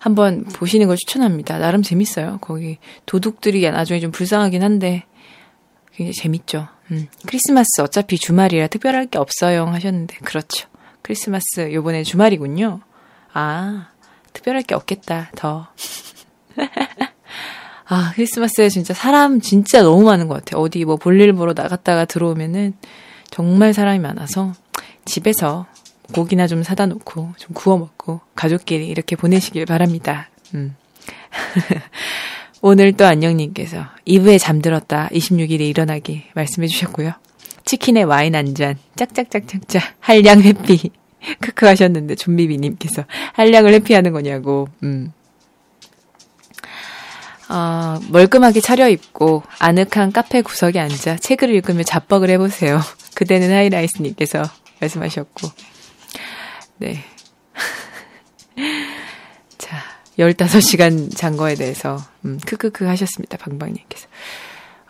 [0.00, 1.58] 한번 보시는 걸 추천합니다.
[1.58, 2.38] 나름 재밌어요.
[2.40, 5.04] 거기 도둑들이 나중에 좀 불쌍하긴 한데
[5.92, 6.68] 굉장히 재밌죠.
[6.90, 10.68] 음, 크리스마스 어차피 주말이라 특별할 게 없어요 하셨는데 그렇죠.
[11.02, 12.80] 크리스마스 요번에 주말이군요.
[13.34, 13.90] 아
[14.32, 15.68] 특별할 게 없겠다 더.
[17.86, 20.62] 아 크리스마스에 진짜 사람 진짜 너무 많은 것 같아요.
[20.62, 22.72] 어디 뭐 볼일 보러 나갔다가 들어오면은
[23.30, 24.54] 정말 사람이 많아서
[25.04, 25.66] 집에서
[26.12, 30.28] 고기나 좀 사다 놓고 좀 구워 먹고 가족끼리 이렇게 보내시길 바랍니다.
[30.54, 30.76] 음.
[32.62, 37.12] 오늘 또 안녕님께서 2부에 잠들었다 26일에 일어나기 말씀해 주셨고요.
[37.64, 40.90] 치킨에 와인 한 잔 짝짝짝짝짝 한량 회피
[41.40, 45.12] 크크 하셨는데 좀비비님께서 한량을 회피하는 거냐고 음.
[47.48, 52.80] 어, 멀끔하게 차려입고 아늑한 카페 구석에 앉아 책을 읽으며 잡벅을 해보세요.
[53.14, 54.42] 그대는 하이라이스님께서
[54.80, 55.48] 말씀하셨고
[56.80, 56.96] 네.
[59.58, 59.76] 자,
[60.18, 63.36] 15시간 잔 거에 대해서, 음, 크크크 하셨습니다.
[63.36, 64.08] 방방님께서.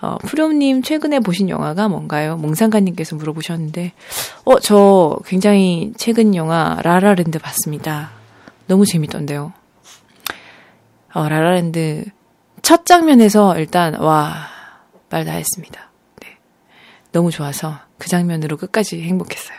[0.00, 2.36] 어, 푸렴님 최근에 보신 영화가 뭔가요?
[2.36, 3.92] 몽상가님께서 물어보셨는데,
[4.44, 8.10] 어, 저 굉장히 최근 영화 라라랜드 봤습니다.
[8.66, 9.52] 너무 재밌던데요.
[11.12, 12.04] 어, 라라랜드
[12.62, 14.46] 첫 장면에서 일단, 와,
[15.10, 15.90] 말 다 했습니다.
[16.22, 16.28] 네.
[17.10, 19.58] 너무 좋아서 그 장면으로 끝까지 행복했어요.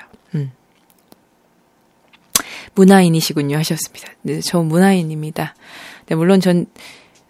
[2.71, 2.75] 음.
[2.75, 4.09] 문화인이시군요 하셨습니다.
[4.21, 5.55] 네, 저 문화인입니다.
[6.07, 6.65] 네, 물론 전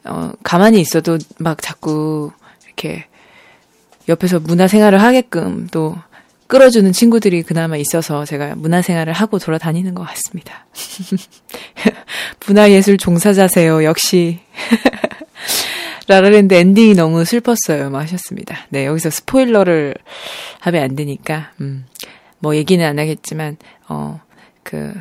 [0.04, 2.32] 어, 가만히 있어도 막 자꾸
[2.66, 3.06] 이렇게
[4.10, 5.96] 옆에서 문화 생활을 하게끔 또
[6.48, 10.66] 끌어주는 친구들이 그나마 있어서 제가 문화 생활을 하고 돌아다니는 것 같습니다.
[12.46, 13.86] 문화예술 종사자세요.
[13.86, 14.40] 역시.
[16.08, 17.90] 라라랜드 엔딩이 너무 슬펐어요.
[17.90, 18.66] 막 하셨습니다.
[18.70, 19.96] 네, 여기서 스포일러를
[20.60, 21.86] 하면 안 되니까, 음,
[22.40, 23.56] 뭐 얘기는 안 하겠지만,
[23.88, 24.20] 어,
[24.62, 24.94] 그,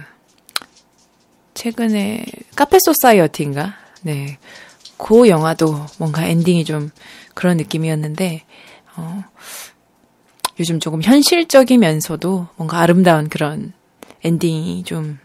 [1.55, 2.25] 최근에
[2.57, 3.75] 카페 소사이어티인가?
[4.03, 4.39] 네.
[4.97, 6.91] 그 영화도 뭔가 엔딩이 좀
[7.35, 8.45] 그런 느낌이었는데,
[8.97, 9.25] 어,
[10.59, 13.73] 요즘 조금 현실적이면서도 뭔가 아름다운 그런
[14.23, 15.19] 엔딩이 좀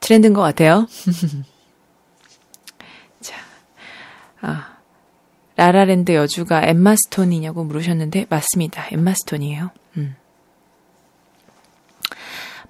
[0.00, 0.86] 트렌드인 것 같아요.
[3.20, 3.36] 자,
[4.40, 4.76] 아,
[5.56, 8.86] 라라랜드 여주가 엠마 스톤이냐고 물으셨는데, 맞습니다.
[8.90, 9.70] 엠마 스톤이에요.
[9.96, 10.16] 음.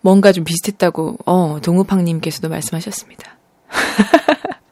[0.02, 3.38] 뭔가 좀 비슷했다고, 어, 동우팡님께서도 말씀하셨습니다.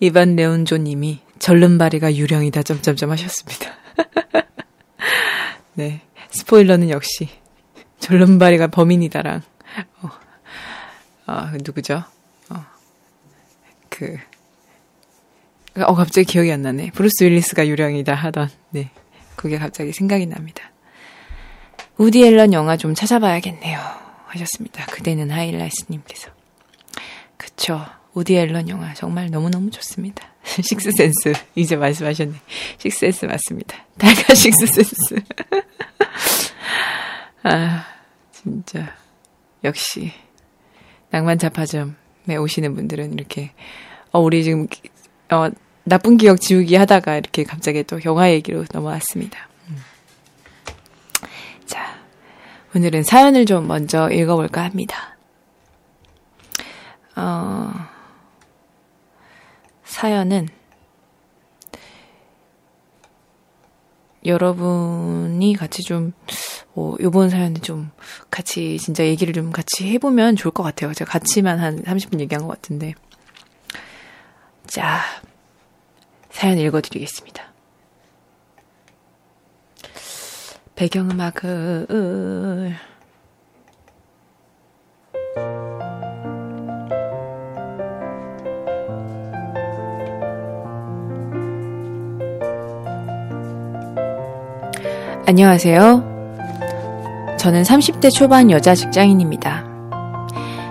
[0.00, 3.72] 이반 네온조님이 절름바리가 유령이다, 점점점 하셨습니다.
[5.74, 6.02] 네.
[6.30, 7.28] 스포일러는 역시
[8.00, 9.42] 절름바리가 범인이다랑,
[10.02, 10.10] 어,
[11.26, 12.02] 어 누구죠?
[12.50, 12.64] 어,
[13.88, 14.18] 그,
[15.76, 16.90] 어, 갑자기 기억이 안 나네.
[16.90, 18.90] 브루스 윌리스가 유령이다 하던, 네.
[19.36, 20.71] 그게 갑자기 생각이 납니다.
[22.02, 23.78] 우디 앨런 영화 좀 찾아봐야겠네요.
[24.26, 24.86] 하셨습니다.
[24.86, 26.30] 그대는 하이라이스님께서.
[27.36, 27.80] 그쵸.
[28.12, 30.26] 우디 앨런 영화 정말 너무너무 좋습니다.
[30.60, 31.32] 식스센스.
[31.54, 32.34] 이제 말씀하셨네.
[32.78, 33.86] 식스센스 맞습니다.
[33.98, 35.14] 달가 식스센스.
[37.44, 37.86] 아,
[38.32, 38.96] 진짜.
[39.62, 40.10] 역시.
[41.10, 43.52] 낭만 자파점에 오시는 분들은 이렇게,
[44.10, 44.66] 어, 우리 지금,
[45.30, 45.50] 어,
[45.84, 49.52] 나쁜 기억 지우기 하다가 이렇게 갑자기 또 영화 얘기로 넘어왔습니다.
[51.72, 51.98] 자,
[52.74, 55.16] 오늘은 사연을 좀 먼저 읽어볼까 합니다.
[57.14, 57.70] 어,
[59.84, 60.48] 사연은
[64.24, 66.12] 여러분이 같이 좀,
[66.74, 67.90] 어, 요번 사연은 좀
[68.30, 70.94] 같이 진짜 얘기를 좀 같이 해보면 좋을 것 같아요.
[70.94, 72.94] 제가 같이만 한 30분 얘기한 것 같은데.
[74.66, 75.00] 자,
[76.30, 77.51] 사연 읽어드리겠습니다.
[80.74, 82.74] 배경음악을
[95.26, 96.12] 안녕하세요.
[97.38, 99.64] 저는 30대 초반 여자 직장인입니다.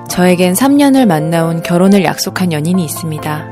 [0.10, 3.46] 저에겐 3년을 만나온 결혼을 약속한 연인이 있습니다.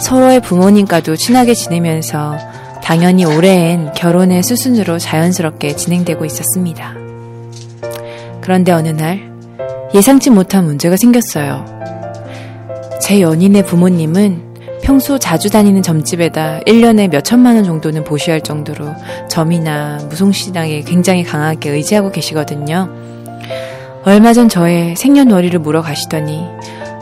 [0.00, 2.36] 서로의 부모님과도 친하게 지내면서
[2.86, 6.94] 당연히 올해엔 결혼의 수순으로 자연스럽게 진행되고 있었습니다.
[8.40, 9.32] 그런데 어느 날
[9.92, 11.64] 예상치 못한 문제가 생겼어요.
[13.02, 18.94] 제 연인의 부모님은 평소 자주 다니는 점집에다 1년에 몇 천만 원 정도는 보시할 정도로
[19.28, 22.88] 점이나 무송신앙에 굉장히 강하게 의지하고 계시거든요.
[24.04, 26.44] 얼마 전 저의 생년월일을 물어 가시더니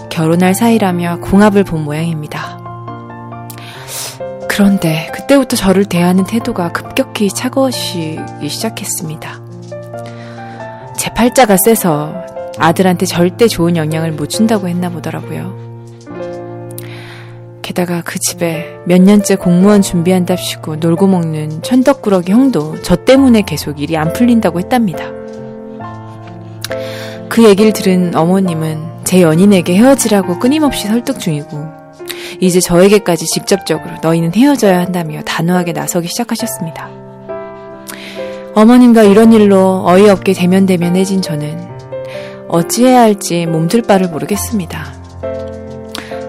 [0.08, 2.63] 결혼할 사이라며 궁합을 본 모양입니다.
[4.54, 9.40] 그런데 그때부터 저를 대하는 태도가 급격히 차가워지기 시작했습니다.
[10.96, 12.14] 제 팔자가 세서
[12.56, 15.58] 아들한테 절대 좋은 영향을 못 준다고 했나 보더라고요.
[17.62, 23.96] 게다가 그 집에 몇 년째 공무원 준비한답시고 놀고 먹는 천덕꾸러기 형도 저 때문에 계속 일이
[23.96, 25.04] 안 풀린다고 했답니다.
[27.28, 31.73] 그 얘기를 들은 어머님은 제 연인에게 헤어지라고 끊임없이 설득 중이고
[32.40, 36.90] 이제 저에게까지 직접적으로 너희는 헤어져야 한다며 단호하게 나서기 시작하셨습니다.
[38.54, 41.74] 어머님과 이런 일로 어이없게 대면대면해진 저는
[42.48, 44.92] 어찌해야 할지 몸둘 바를 모르겠습니다.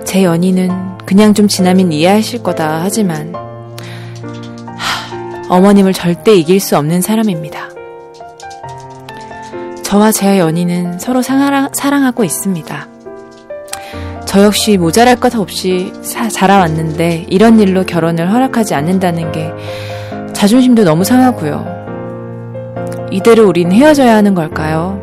[0.06, 7.70] 제 연인은 그냥 좀 지나면 이해하실 거다 하지만 하, 어머님을 절대 이길 수 없는 사람입니다.
[9.84, 12.95] 저와 제 연인은 서로 사랑, 사랑하고 있습니다.
[14.36, 19.50] 저 역시 모자랄 것 없이 사, 자라왔는데 이런 일로 결혼을 허락하지 않는다는 게
[20.34, 21.66] 자존심도 너무 상하고요.
[23.12, 25.00] 이대로 우린 헤어져야 하는 걸까요?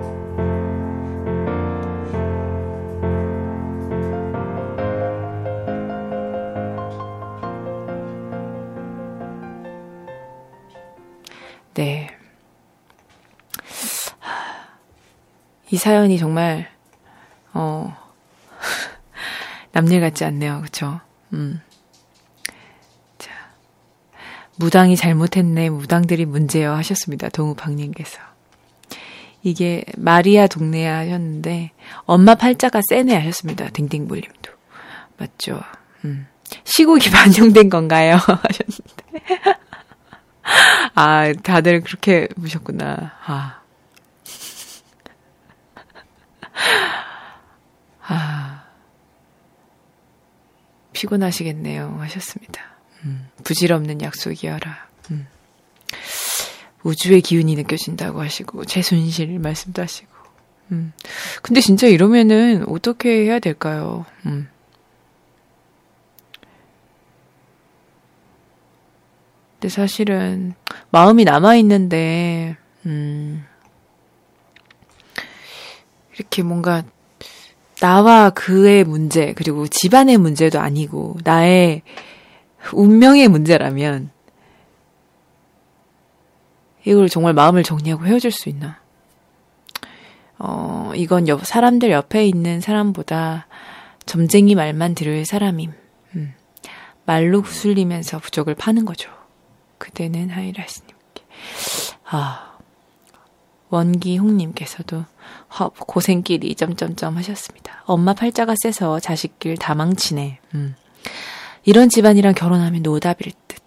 [11.73, 12.11] 네.
[15.71, 16.69] 이 사연이 정말,
[17.55, 18.02] 어,
[19.73, 20.61] 남일 같지 않네요.
[20.63, 21.01] 그쵸?
[21.33, 21.61] 음.
[23.19, 23.31] 자.
[24.57, 25.71] 무당이 잘못했네.
[25.71, 26.73] 무당들이 문제요.
[26.75, 27.29] 하셨습니다.
[27.31, 28.21] 동우박님께서.
[29.43, 31.73] 이게 마리아 동네야 하셨는데,
[32.05, 33.69] 엄마 팔자가 세네 하셨습니다.
[33.71, 34.53] 딩딩볼님도.
[35.17, 35.61] 맞죠?
[36.05, 36.29] 음.
[36.65, 38.17] 시국이 반영된 건가요?
[38.23, 39.23] 하셨는데.
[40.95, 43.13] 아, 다들 그렇게 보셨구나.
[43.27, 43.63] 아.
[48.07, 48.42] 아.
[50.93, 51.97] 피곤하시겠네요.
[52.01, 52.63] 하셨습니다.
[53.05, 54.89] 음, 부질없는 약속이어라.
[55.11, 55.27] 음.
[56.83, 60.11] 우주의 기운이 느껴진다고 하시고, 최순실 말씀도 하시고.
[60.73, 60.93] 음.
[61.43, 64.07] 근데 진짜 이러면은 어떻게 해야 될까요?
[64.27, 64.49] 음.
[69.63, 70.55] 근데 사실은
[70.91, 73.47] 마음이 남아 있는데 음
[76.17, 76.83] 이렇게 뭔가
[77.83, 81.83] 나와 그의 문제 그리고 집안의 문제도 아니고 나의
[82.73, 84.11] 운명의 문제라면
[86.85, 88.79] 이걸 정말 마음을 정리하고 헤어질 수 있나?
[90.39, 93.49] 어, 이건 옆, 사람들 옆에 있는 사람보다
[94.07, 95.73] 점쟁이 말만 들을 사람임.
[96.15, 96.35] 음.
[97.05, 99.11] 말로 구슬리면서 부적을 파는 거죠.
[99.79, 101.25] 그대는 하이라스님께.
[102.11, 102.59] 아,
[103.71, 105.05] 원기홍님께서도
[105.59, 107.83] 헉, 고생길이 점점점 하셨습니다.
[107.85, 110.39] 엄마 팔자가 세서 자식길 다 망치네.
[110.55, 110.75] 음.
[111.65, 113.59] 이런 집안이랑 결혼하면 노답일 듯.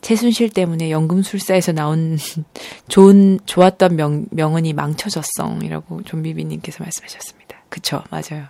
[0.00, 2.18] 최순실 때문에 연금술사에서 나온
[2.88, 7.56] 좋은 좋았던 명, 명언이 망쳐졌성이라고 좀비비님께서 말씀하셨습니다.
[7.68, 8.46] 그쵸, 맞아요.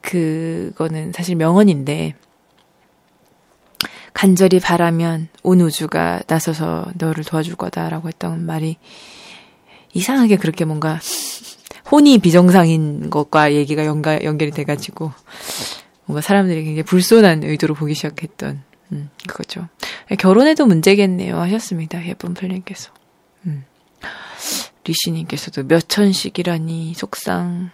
[0.00, 2.14] 그거는 사실 명언인데
[4.14, 8.78] 간절히 바라면 온 우주가 나서서 너를 도와줄 거다라고 했던 말이
[9.92, 10.98] 이상하게 그렇게 뭔가
[11.90, 15.12] 혼이 비정상인 것과 얘기가 연가, 연결이 돼가지고
[16.04, 18.62] 뭔가 사람들이 굉장히 불손한 의도로 보기 시작했던
[18.92, 19.68] 음, 그거죠.
[20.18, 22.06] 결혼해도 문제겠네요 하셨습니다.
[22.06, 22.90] 예쁜 플랜께서.
[23.46, 23.64] 음.
[24.84, 27.70] 리씨님께서도 몇 천씩이라니 속상.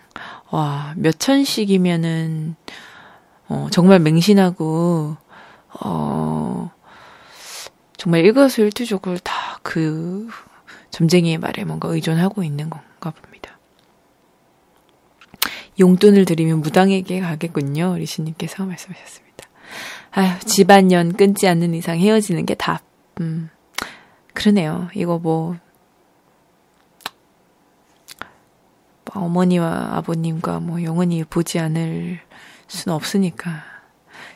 [0.51, 2.57] 와, 몇 천씩이면은
[3.49, 5.17] 어, 정말 맹신하고
[5.81, 6.71] 어,
[7.97, 10.29] 정말 일거수일투족을 다 그
[10.91, 13.34] 점쟁이의 말에 뭔가 의존하고 있는 건가 봅니다.
[15.79, 17.97] 용돈을 드리면 무당에게 가겠군요.
[17.97, 19.49] 리시님께서 말씀하셨습니다.
[20.13, 22.83] 아휴, 집안연 끊지 않는 이상 헤어지는 게 답.
[23.21, 23.51] 음,
[24.33, 24.89] 그러네요.
[24.95, 25.57] 이거 뭐,
[29.05, 32.21] 뭐 어머니와 아버님과 뭐 영원히 보지 않을
[32.69, 33.75] 수는 없으니까.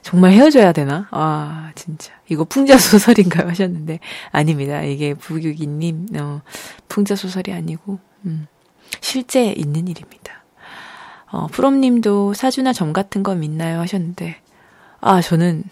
[0.03, 1.09] 정말 헤어져야 되나?
[1.11, 2.13] 아, 진짜.
[2.29, 3.49] 이거 풍자 소설인가요?
[3.51, 4.01] 하셨는데.
[4.31, 4.83] 아닙니다.
[4.83, 6.43] 이게 부유기님, 어,
[6.89, 8.47] 풍자 소설이 아니고, 음,
[9.01, 10.38] 실제 있는 일입니다.
[11.31, 13.81] 어, 프롬님도 사주나 점 같은 거 믿나요?
[13.81, 14.37] 하셨는데,
[15.01, 15.65] 아, 저는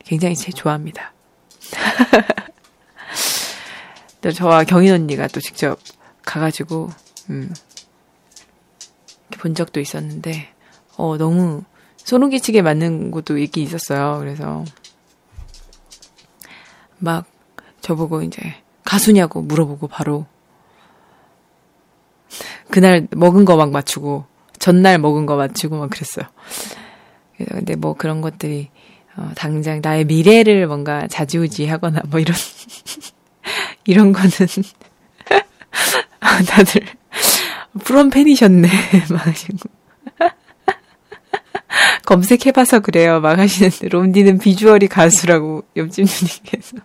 [0.00, 1.12] 굉장히 제 좋아합니다.
[4.20, 5.78] 또 저와 경인 언니가 또 직접
[6.24, 6.90] 가가지고,
[7.30, 7.54] 음,
[9.38, 10.48] 본 적도 있었는데,
[10.96, 11.62] 어, 너무
[11.96, 14.18] 소름 끼치게 맞는 곳도 있긴 있었어요.
[14.18, 14.64] 그래서,
[16.98, 17.26] 막,
[17.80, 18.40] 저보고 이제,
[18.84, 20.26] 가수냐고 물어보고 바로,
[22.70, 24.24] 그날 먹은 거 막 맞추고,
[24.58, 26.26] 전날 먹은 거 맞추고 막 그랬어요.
[27.48, 28.70] 근데 뭐 그런 것들이,
[29.16, 32.36] 어, 당장 나의 미래를 뭔가 자지우지하거나 뭐 이런,
[33.84, 34.30] 이런 거는,
[36.46, 36.82] 다들,
[37.82, 38.68] 프롬 팬이셨네.
[39.10, 39.58] 막 하시고.
[42.06, 43.20] 검색해봐서 그래요.
[43.20, 46.76] 막 하시는데, 롬디는 비주얼이 가수라고, 옆집 누님께서.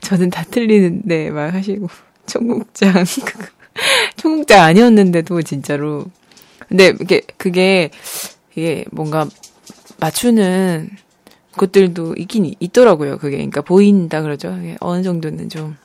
[0.00, 1.88] 저는 다 틀리는데, 막 하시고.
[2.26, 3.04] 청국장.
[4.16, 6.06] 청국장 아니었는데도, 진짜로.
[6.68, 7.90] 근데, 이게, 그게,
[8.54, 9.28] 이게 뭔가,
[9.98, 10.90] 맞추는
[11.56, 13.18] 것들도 있긴 있더라고요.
[13.18, 13.36] 그게.
[13.36, 14.56] 그러니까 보인다 그러죠.
[14.80, 15.76] 어느 정도는 좀.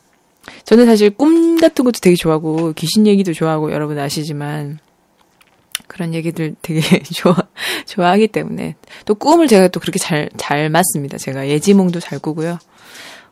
[0.64, 4.80] 저는 사실 꿈 같은 것도 되게 좋아하고 귀신 얘기도 좋아하고 여러분 아시지만
[5.88, 6.82] 그런 얘기들 되게
[7.14, 7.36] 좋아
[7.86, 8.76] 좋아하기 때문에
[9.06, 11.18] 또 꿈을 제가 또 그렇게 잘 잘 맞습니다.
[11.18, 12.58] 제가 예지몽도 잘 꾸고요.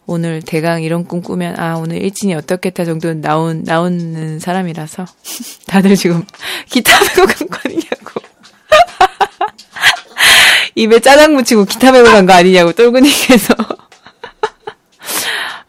[0.10, 5.06] 오늘 대강 이런 꿈 꾸면 아 오늘 일진이 어떻겠다 정도는 나온 나오는 사람이라서.
[5.68, 6.26] 다들 지금
[6.70, 8.22] 기타 메고 간 거 아니냐고.
[10.76, 13.54] 입에 짜장 묻히고 기타 메고 간 거 아니냐고 똘구님께서.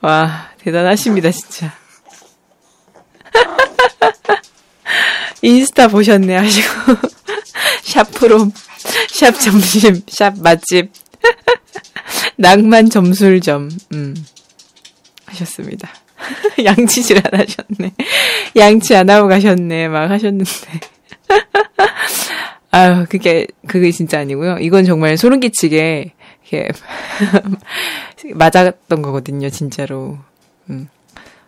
[0.01, 1.75] 와 대단하십니다 진짜.
[5.43, 6.69] 인스타 보셨네 하시고.
[7.83, 8.53] 샵 프롬
[9.09, 10.93] 샵 점심 샵 맛집
[12.39, 13.71] 낭만 점술점.
[13.93, 14.15] 음.
[15.27, 15.91] 하셨습니다.
[16.65, 17.93] 양치질 안 하셨네.
[18.57, 19.89] 양치 안 하고 가셨네.
[19.89, 20.51] 막 하셨는데.
[22.71, 24.59] 아유 그게 그게 진짜 아니고요.
[24.61, 26.13] 이건 정말 소름 끼치게
[26.51, 26.71] 이렇게
[28.35, 30.19] 맞았던 거거든요 진짜로.
[30.71, 30.89] 음.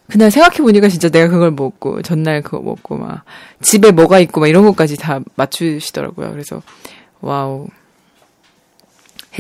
[0.09, 3.23] 그날 생각해보니까 진짜 내가 그걸 먹고, 전날 그거 먹고, 막,
[3.63, 6.33] 집에 뭐가 있고, 막 이런 것까지 다 맞추시더라고요.
[6.33, 6.63] 그래서,
[7.21, 7.69] wow.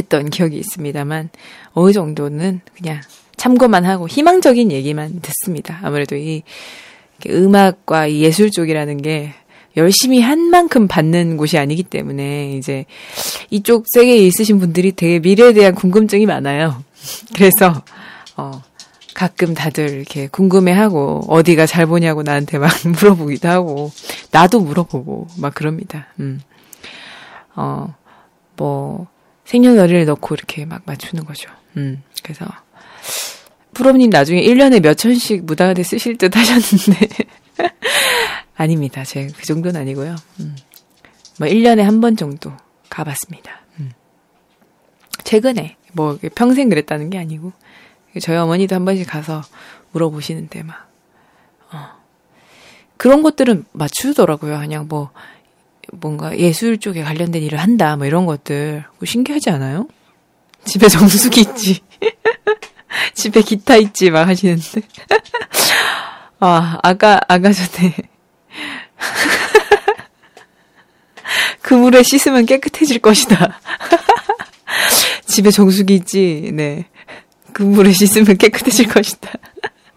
[0.00, 1.30] 했던 기억이 있습니다만,
[1.72, 3.00] 어느 정도는 그냥
[3.36, 5.78] 참고만 하고, 희망적인 얘기만 듣습니다.
[5.82, 6.42] 아무래도 이,
[7.26, 9.32] 음악과 이 예술 쪽이라는 게,
[9.76, 12.86] 열심히 한 만큼 받는 곳이 아니기 때문에, 이제,
[13.50, 16.82] 이쪽 세계에 있으신 분들이 되게 미래에 대한 궁금증이 많아요.
[17.34, 17.82] 그래서,
[18.36, 18.62] 어,
[19.20, 23.92] 가끔 다들 이렇게 궁금해하고 어디가 잘 보냐고 나한테 막 물어보기도 하고
[24.30, 26.06] 나도 물어보고 막 그럽니다.
[26.20, 26.40] 음.
[27.54, 27.94] 어,
[28.56, 29.06] 뭐
[29.50, 31.50] 생년월일을 넣고 이렇게 막 맞추는 거죠.
[31.76, 32.04] 음.
[32.22, 32.46] 그래서
[33.74, 37.08] 프로님 나중에 1년에 몇 천씩 무당한테 쓰실 듯 하셨는데
[38.54, 39.02] 아닙니다.
[39.04, 40.14] 제가 그 정도는 아니고요.
[40.38, 40.56] 음.
[41.40, 42.52] 뭐 1년에 한 번 정도
[42.90, 43.60] 가봤습니다.
[43.80, 43.90] 음.
[45.24, 47.52] 최근에 뭐 평생 그랬다는 게 아니고
[48.20, 49.42] 저희 어머니도 한 번씩 가서
[49.90, 50.88] 물어보시는데 막
[51.72, 51.88] 어.
[52.96, 54.60] 그런 것들은 맞추더라고요.
[54.60, 55.10] 그냥 뭐
[55.92, 59.88] 뭔가 예술 쪽에 관련된 일을 한다 뭐 이런 것들 뭐 신기하지 않아요?
[60.64, 61.80] 집에 정수기 있지.
[63.14, 64.82] 집에 기타 있지 막 하시는데.
[66.40, 67.94] 아, 아까 아까 전에
[71.62, 73.60] 그 물에 씻으면 깨끗해질 것이다.
[75.26, 76.50] 집에 정수기 있지.
[76.54, 76.86] 네.
[77.52, 79.30] 그 물에 씻으면 깨끗해질 것이다.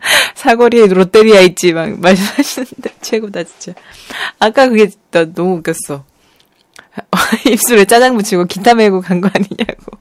[0.36, 3.74] 사거리에 롯데리아 있지 막 말씀하시는데 최고다 진짜.
[4.40, 6.04] 아까 그게 나 너무 웃겼어.
[7.50, 9.98] 입술에 짜장 묻히고 기타 메고 간 거 아니냐고.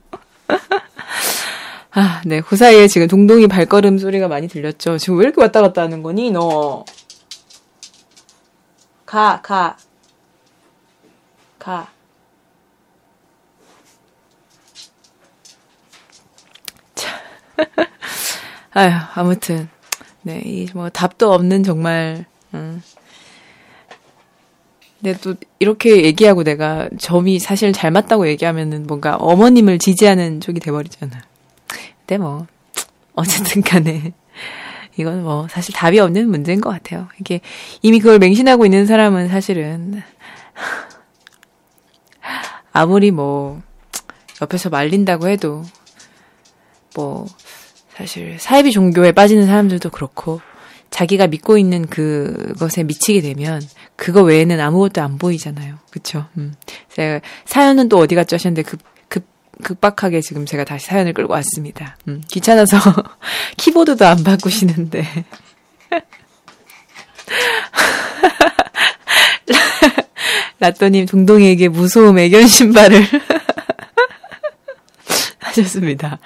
[1.95, 2.41] 아, 네.
[2.41, 4.97] 그 사이에 지금 동동이 발걸음 소리가 많이 들렸죠.
[4.97, 6.83] 지금 왜 이렇게 왔다 갔다 하는 거니, 너?
[9.05, 9.77] 가, 가.
[11.59, 11.87] 가.
[18.73, 19.69] 아휴, 아무튼.
[20.23, 22.81] 네, 이 뭐 답도 없는 정말, 음.
[25.01, 31.21] 근데 또 이렇게 얘기하고 내가 점이 사실 잘 맞다고 얘기하면은 뭔가 어머님을 지지하는 쪽이 돼버리잖아.
[31.99, 32.47] 근데 뭐,
[33.13, 34.13] 어쨌든 간에.
[34.95, 37.07] 이건 뭐 사실 답이 없는 문제인 것 같아요.
[37.19, 37.41] 이게
[37.81, 40.03] 이미 그걸 맹신하고 있는 사람은 사실은
[42.71, 43.61] 아무리 뭐
[44.41, 45.63] 옆에서 말린다고 해도
[46.95, 47.25] 뭐
[47.95, 50.41] 사실 사이비 종교에 빠지는 사람들도 그렇고
[50.89, 53.61] 자기가 믿고 있는 그것에 미치게 되면
[53.95, 55.79] 그거 외에는 아무것도 안 보이잖아요.
[55.89, 56.27] 그쵸?
[56.37, 56.53] 음.
[56.93, 59.25] 제가 사연은 또 어디 갔죠 하셨는데 급, 급,
[59.63, 61.97] 급박하게 지금 제가 다시 사연을 끌고 왔습니다.
[62.07, 62.21] 음.
[62.27, 62.77] 귀찮아서
[63.57, 65.03] 키보드도 안 바꾸시는데.
[70.59, 73.03] 라또님 동동이에게 무서움 애견 신발을
[75.39, 76.19] 하셨습니다.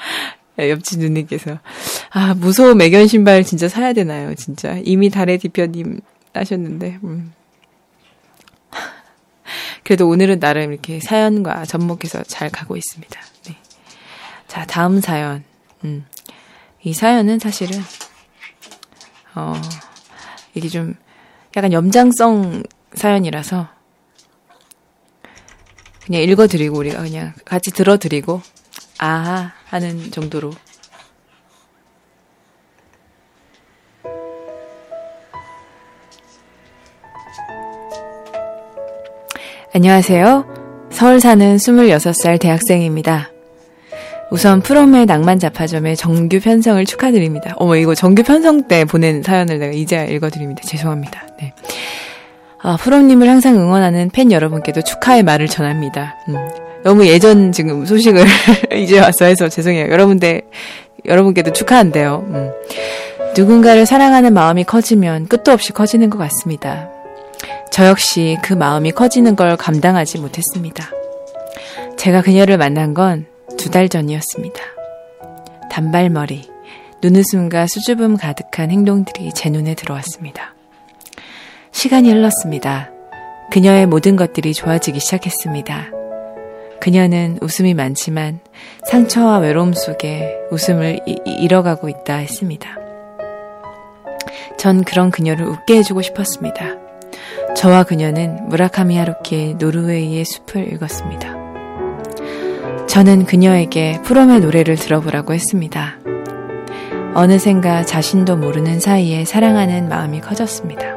[0.57, 1.59] 네, 옆집 누님께서
[2.09, 4.33] 아 무서움 애견 신발 진짜 사야 되나요?
[4.33, 6.01] 진짜 이미 달의 디표님
[6.33, 7.31] 하셨는데 음.
[9.83, 13.21] 그래도 오늘은 나름 이렇게 사연과 접목해서 잘 가고 있습니다.
[13.45, 13.55] 네.
[14.47, 15.43] 자 다음 사연
[15.83, 16.05] 음.
[16.81, 17.79] 이 사연은 사실은
[19.35, 19.53] 어
[20.55, 20.95] 이게 좀
[21.55, 22.63] 약간 염장성
[22.95, 23.67] 사연이라서
[26.03, 28.41] 그냥 읽어드리고 우리가 그냥 같이 들어드리고
[28.99, 30.51] 아 하는 정도로
[39.75, 40.87] 안녕하세요.
[40.89, 43.29] 서울 사는 26살 대학생입니다.
[44.31, 47.53] 우선 프롬의 낭만 잡화점의 정규 편성을 축하드립니다.
[47.57, 50.63] 어머, 이거 정규 편성 때 보낸 사연을 내가 이제야 읽어드립니다.
[50.63, 51.27] 죄송합니다.
[51.39, 51.53] 네.
[52.59, 56.15] 아, 프롬님을 항상 응원하는 팬 여러분께도 축하의 말을 전합니다.
[56.27, 56.35] 음,
[56.87, 58.23] 너무 예전 지금 소식을
[58.81, 59.91] 이제 와서 해서 죄송해요.
[59.91, 60.43] 여러분들,
[61.03, 62.25] 여러분께도 축하한대요.
[62.29, 62.51] 음.
[63.35, 66.89] 누군가를 사랑하는 마음이 커지면 끝도 없이 커지는 것 같습니다.
[67.71, 70.89] 저 역시 그 마음이 커지는 걸 감당하지 못했습니다.
[71.97, 73.25] 제가 그녀를 만난 건
[73.57, 74.61] 두 달 전이었습니다.
[75.69, 76.49] 단발머리,
[77.01, 80.53] 눈웃음과 수줍음 가득한 행동들이 제 눈에 들어왔습니다.
[81.73, 82.91] 시간이 흘렀습니다.
[83.51, 85.96] 그녀의 모든 것들이 좋아지기 시작했습니다.
[86.79, 88.39] 그녀는 웃음이 많지만
[88.89, 92.69] 상처와 외로움 속에 웃음을 이- 이- 잃어가고 있다 했습니다.
[94.57, 96.75] 전 그런 그녀를 웃게 해주고 싶었습니다.
[97.55, 101.35] 저와 그녀는 무라카미 하루키의 노르웨이의 숲을 읽었습니다.
[102.87, 105.95] 저는 그녀에게 프롬의 노래를 들어보라고 했습니다.
[107.13, 110.95] 어느샌가 자신도 모르는 사이에 사랑하는 마음이 커졌습니다.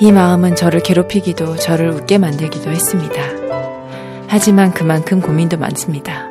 [0.00, 3.14] 이 마음은 저를 괴롭히기도 저를 웃게 만들기도 했습니다.
[4.28, 6.28] 하지만 그만큼 고민도 많습니다.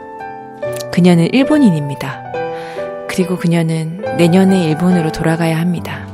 [0.92, 2.24] 그녀는 일본인입니다.
[3.08, 6.08] 그리고 그녀는 내년에 일본으로 돌아가야 합니다.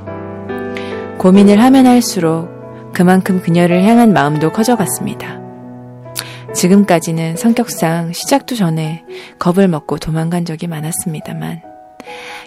[1.17, 2.49] 고민을 하면 할수록
[2.93, 5.39] 그만큼 그녀를 향한 마음도 커져갔습니다.
[6.53, 9.03] 지금까지는 성격상 시작도 전에
[9.38, 11.61] 겁을 먹고 도망간 적이 많았습니다만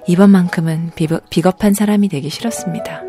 [0.06, 0.90] 이번만큼은
[1.30, 3.02] 비겁한 사람이 되기 싫었습니다.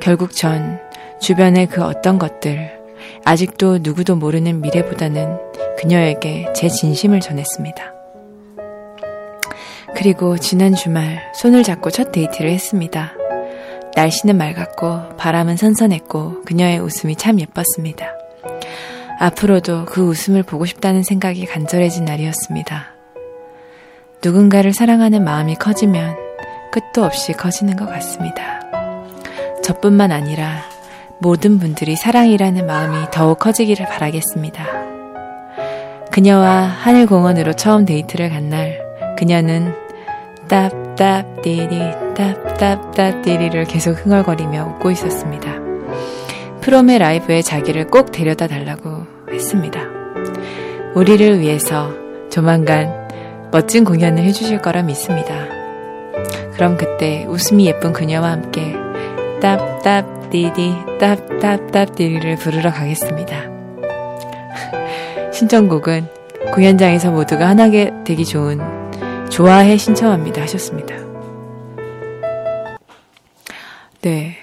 [0.00, 0.80] 결국 전
[1.20, 2.79] 주변의 그 어떤 것들,
[3.24, 5.38] 아직도 누구도 모르는 미래보다는
[5.78, 7.94] 그녀에게 제 진심을 전했습니다.
[9.96, 13.12] 그리고 지난 주말 손을 잡고 첫 데이트를 했습니다.
[13.94, 18.06] 날씨는 맑았고 바람은 선선했고 그녀의 웃음이 참 예뻤습니다.
[19.18, 22.94] 앞으로도 그 웃음을 보고 싶다는 생각이 간절해진 날이었습니다.
[24.24, 26.16] 누군가를 사랑하는 마음이 커지면
[26.72, 28.60] 끝도 없이 커지는 것 같습니다.
[29.62, 30.62] 저뿐만 아니라
[31.22, 34.64] 모든 분들이 사랑이라는 마음이 더욱 커지기를 바라겠습니다.
[36.10, 38.80] 그녀와 하늘공원으로 처음 데이트를 간 날,
[39.18, 39.74] 그녀는
[40.48, 41.78] 따따띠리,
[42.16, 45.52] 따따따띠리를 계속 흥얼거리며 웃고 있었습니다.
[46.62, 49.80] 프롬의 라이브에 자기를 꼭 데려다 달라고 했습니다.
[50.94, 51.90] 우리를 위해서
[52.30, 53.08] 조만간
[53.52, 55.34] 멋진 공연을 해주실 거라 믿습니다.
[56.54, 58.74] 그럼 그때 웃음이 예쁜 그녀와 함께
[59.40, 63.50] 따따 띠디 따따따띠리를 부르러 가겠습니다.
[65.32, 66.08] 신청곡은
[66.54, 68.60] 공연장에서 모두가 하나게 되기 좋은
[69.28, 70.94] 좋아해 신청합니다 하셨습니다.
[74.02, 74.36] 네.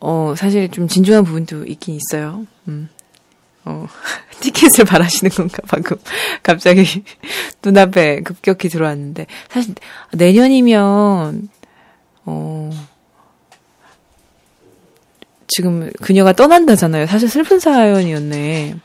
[0.00, 2.46] 어, 사실 좀 진중한 부분도 있긴 있어요.
[2.68, 2.88] 음.
[3.64, 3.86] 어,
[4.40, 5.96] 티켓을 바라시는 건가, 방금.
[6.42, 6.84] 갑자기
[7.64, 9.26] 눈앞에 급격히 들어왔는데.
[9.48, 9.74] 사실,
[10.12, 11.48] 내년이면,
[12.26, 12.70] 어,
[15.46, 17.06] 지금 그녀가 떠난다잖아요.
[17.06, 18.76] 사실 슬픈 사연이었네.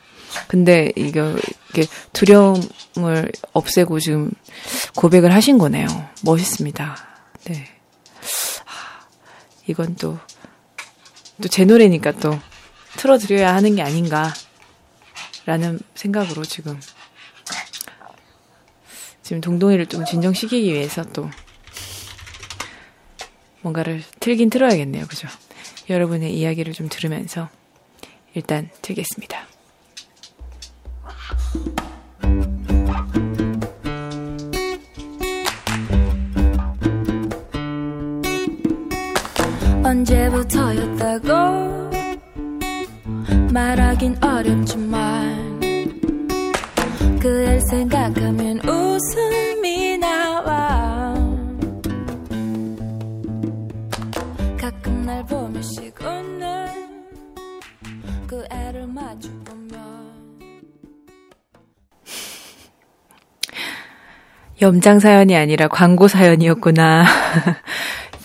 [0.48, 1.36] 근데 이거
[1.70, 4.32] 이게 두려움을 없애고 지금
[4.96, 5.88] 고백을 하신 거네요.
[6.24, 6.98] 멋있습니다.
[7.46, 7.66] 네.
[8.66, 9.08] 하,
[9.68, 10.20] 이건 또
[11.42, 12.38] 또 제 노래니까 또
[12.98, 16.80] 틀어드려야 하는 게 아닌가라는 생각으로 지금
[19.24, 21.30] 지금 동동이를 좀 진정시키기 위해서 또
[23.62, 25.06] 뭔가를 틀긴 틀어야겠네요.
[25.08, 25.28] 그죠?
[25.90, 27.50] 여러분의 이야기를 좀 들으면서
[28.34, 29.48] 일단 들겠습니다.
[39.84, 41.90] 언제부터였다고
[43.52, 45.60] 말하긴 어렵지만
[47.20, 50.89] 그날 생각하면 웃음이 나와
[58.26, 58.44] 그
[64.62, 67.06] 염장 사연이 아니라 광고 사연이었구나.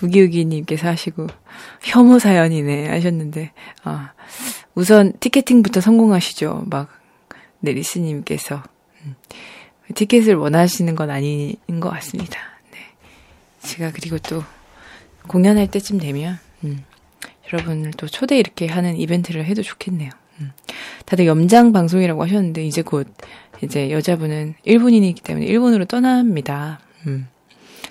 [0.01, 1.26] 무기우기님께서 하시고,
[1.82, 3.53] 혐오 사연이네 하셨는데,
[3.84, 4.14] 아,
[4.74, 6.64] 우선 티켓팅부터 성공하시죠.
[6.66, 6.88] 막,
[7.61, 8.62] 네, 리스님께서.
[9.05, 9.16] 음,
[9.95, 12.38] 티켓을 원하시는 건 아닌 것 같습니다.
[12.72, 12.78] 네.
[13.61, 14.42] 제가 그리고 또,
[15.28, 16.84] 공연할 때쯤 되면, 음,
[17.55, 20.11] 여러분을 또 초대 이렇게 하는 이벤트를 해도 좋겠네요.
[20.40, 20.52] 음.
[21.07, 23.07] 다들 염장 방송이라고 하셨는데, 이제 곧,
[23.62, 26.80] 이제 여자분은 일본인이기 때문에 일본으로 떠납니다.
[27.07, 27.28] 음.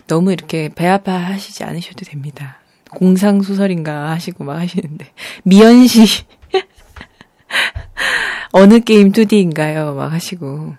[0.08, 2.60] 너무 이렇게 배 아파 하시지 않으셔도 됩니다.
[2.92, 5.08] 공상 소설인가 하시고 막 하시는데.
[5.44, 6.26] 미연시.
[8.52, 9.96] 어느 게임 2D인가요?
[9.96, 10.76] 막 하시고.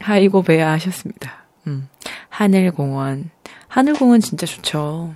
[0.00, 1.44] 아이고, 배야 하셨습니다.
[1.66, 1.88] 음.
[2.30, 3.30] 하늘공원.
[3.68, 5.14] 하늘공원 진짜 좋죠.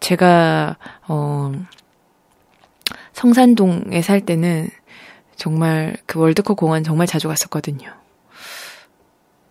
[0.00, 1.52] 제가, 어,
[3.18, 4.70] 성산동에 살 때는
[5.34, 7.92] 정말 그 월드컵 공원 정말 자주 갔었거든요.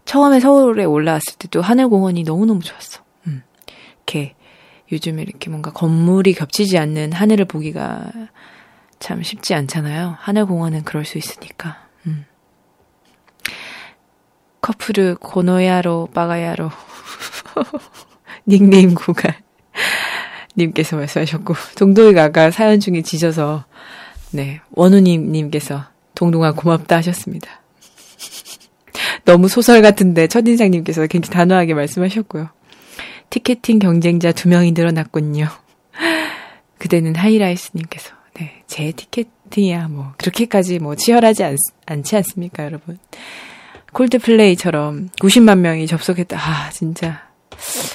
[0.05, 3.03] 처음에 서울에 올라왔을 때도 하늘공원이 너무너무 좋았어.
[3.27, 3.43] 음.
[3.97, 4.35] 이렇게
[4.89, 8.09] 요즘에 이렇게 뭔가 건물이 겹치지 않는 하늘을 보기가
[8.99, 10.15] 참 쉽지 않잖아요.
[10.17, 11.89] 하늘공원은 그럴 수 있으니까.
[12.05, 12.25] 음.
[14.61, 16.71] 커플을 고노야로 빠가야로
[18.47, 19.37] 닉네임 구갈
[20.57, 23.65] 님께서 말씀하셨고 동동이가 아까 사연 중에 지져서
[24.31, 25.85] 네 원우님 님께서
[26.15, 27.61] 동동아 고맙다 하셨습니다.
[29.25, 32.49] 너무 소설 같은데 첫인상 님께서 굉장히 단호하게 말씀하셨고요.
[33.29, 35.47] 티켓팅 경쟁자 두 명이 늘어났군요.
[36.79, 41.55] 그대는 하이라이스 님께서 네, 제 티켓팅이야 뭐 그렇게까지 뭐 치열하지 않,
[41.85, 42.97] 않지 않습니까, 여러분?
[43.93, 46.37] 콜드플레이처럼 90만 명이 접속했다.
[46.37, 47.26] 아 진짜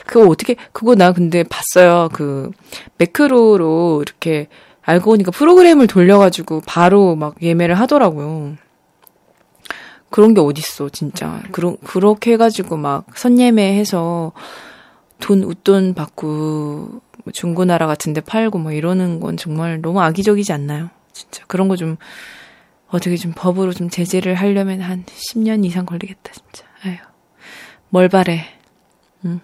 [0.06, 2.08] 그거 어떻게 그거 나 근데 봤어요.
[2.12, 2.50] 그
[2.98, 4.48] 매크로로 이렇게
[4.82, 8.56] 알고 보니까 프로그램을 돌려가지고 바로 막 예매를 하더라고요.
[10.10, 11.40] 그런 게 어딨어, 진짜.
[11.52, 14.32] 그러, 그렇게 해가지고 막 선예매해서
[15.20, 16.26] 돈, 웃돈 받고
[17.24, 20.90] 뭐 중고나라 같은 데 팔고 뭐 이러는 건 정말 너무 악의적이지 않나요?
[21.12, 21.44] 진짜.
[21.46, 21.96] 그런 거 좀
[22.88, 26.66] 어떻게 좀 법으로 좀 제재를 하려면 한 10년 이상 걸리겠다, 진짜.
[26.84, 26.96] 아유.
[27.88, 28.44] 뭘 바래.
[29.26, 29.40] 응.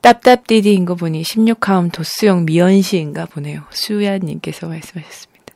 [0.00, 3.64] 따따띠디인 거 보니 16화음 도수형 미연시인가 보네요.
[3.70, 5.54] 수야님께서 말씀하셨습니다.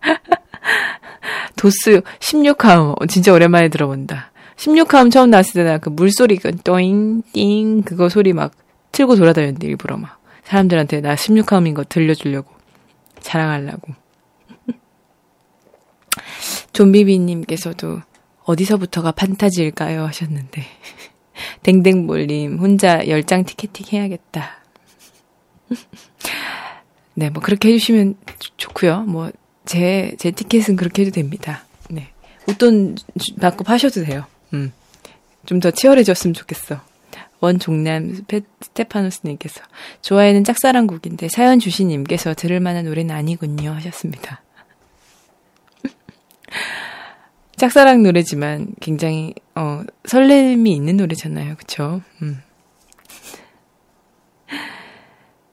[1.56, 4.32] 도스 16화음 진짜 오랜만에 들어본다.
[4.56, 8.52] 16화음 처음 나왔을 때나 그 물소리 그 또잉 띵 그거 소리 막
[8.92, 12.52] 틀고 돌아다녔는데 일부러 막 사람들한테 나 16화음인 거 들려주려고
[13.20, 13.92] 자랑하려고.
[16.72, 18.00] 좀비비님께서도
[18.44, 20.64] 어디서부터가 판타지일까요 하셨는데
[21.62, 24.58] 댕댕볼님 혼자 열장 티켓팅 해야겠다.
[27.14, 28.16] 네, 뭐 그렇게 해주시면
[28.56, 29.02] 좋고요.
[29.02, 29.30] 뭐
[29.64, 31.64] 제, 제 티켓은 그렇게 해도 됩니다.
[31.90, 32.08] 네.
[32.48, 34.24] 웃돈 주- 받고 파셔도 돼요.
[34.54, 34.72] 음.
[35.46, 36.80] 좀 더 치열해졌으면 좋겠어.
[37.40, 38.24] 원종남
[38.60, 39.60] 스테파노스님께서
[40.02, 44.40] 좋아해는 짝사랑곡인데 사연 주신님께서 들을 만한 노래는 아니군요 하셨습니다.
[47.62, 52.02] 짝사랑 노래지만 굉장히 어 설렘이 있는 노래잖아요, 그쵸?
[52.20, 52.42] 음.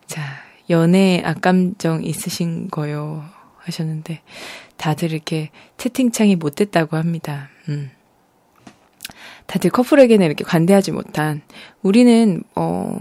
[0.07, 0.23] 자
[0.71, 3.23] 연애 악감정 있으신 거요
[3.57, 4.23] 하셨는데
[4.77, 7.49] 다들 이렇게 채팅창이 못됐다고 합니다.
[7.67, 7.91] 음.
[9.45, 11.43] 다들 커플에게는 이렇게 관대하지 못한
[11.83, 12.97] 우리는 어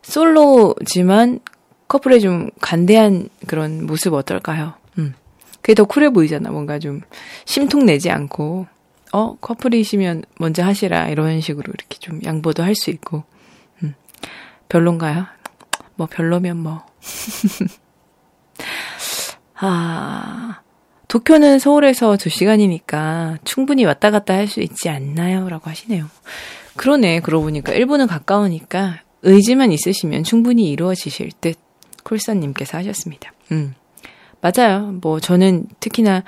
[0.00, 1.40] 솔로지만
[1.88, 4.79] 커플에 좀 관대한 그런 모습 어떨까요?
[5.70, 5.72] 음.
[5.72, 6.50] 그게 더 쿨해 보이잖아.
[6.50, 7.00] 뭔가 좀
[7.44, 8.66] 심통 내지 않고
[9.12, 13.22] 어 커플이시면 먼저 하시라 이런 식으로 이렇게 좀 양보도 할 수 있고
[13.84, 13.94] 음.
[14.68, 15.26] 별론가요?
[15.94, 16.82] 뭐 별로면 뭐
[19.62, 20.60] 아,
[21.08, 25.48] 도쿄는 서울에서 2시간이니까 충분히 왔다 갔다 할 수 있지 않나요?
[25.48, 26.06] 라고 하시네요.
[26.76, 27.20] 그러네.
[27.20, 31.56] 그러고 보니까 일본은 가까우니까 의지만 있으시면 충분히 이루어지실 듯
[32.02, 33.32] 쿨선님께서 하셨습니다.
[33.52, 33.74] 음.
[34.40, 34.92] 맞아요.
[35.02, 36.24] 뭐 저는 특히나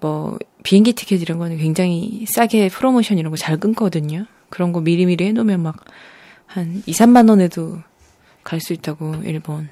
[0.00, 4.26] 뭐 비행기 티켓 이런 거는 굉장히 싸게 프로모션 이런 거 잘 끊거든요.
[4.50, 5.84] 그런 거 미리미리 해놓으면 막
[6.48, 7.78] 한 2, 3만 원에도
[8.42, 9.68] 갈 수 있다고 일본.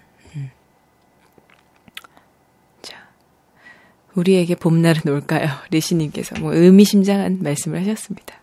[4.14, 5.46] 우리에게 봄날은 올까요?
[5.70, 8.40] 리시님께서 뭐 의미심장한 말씀을 하셨습니다.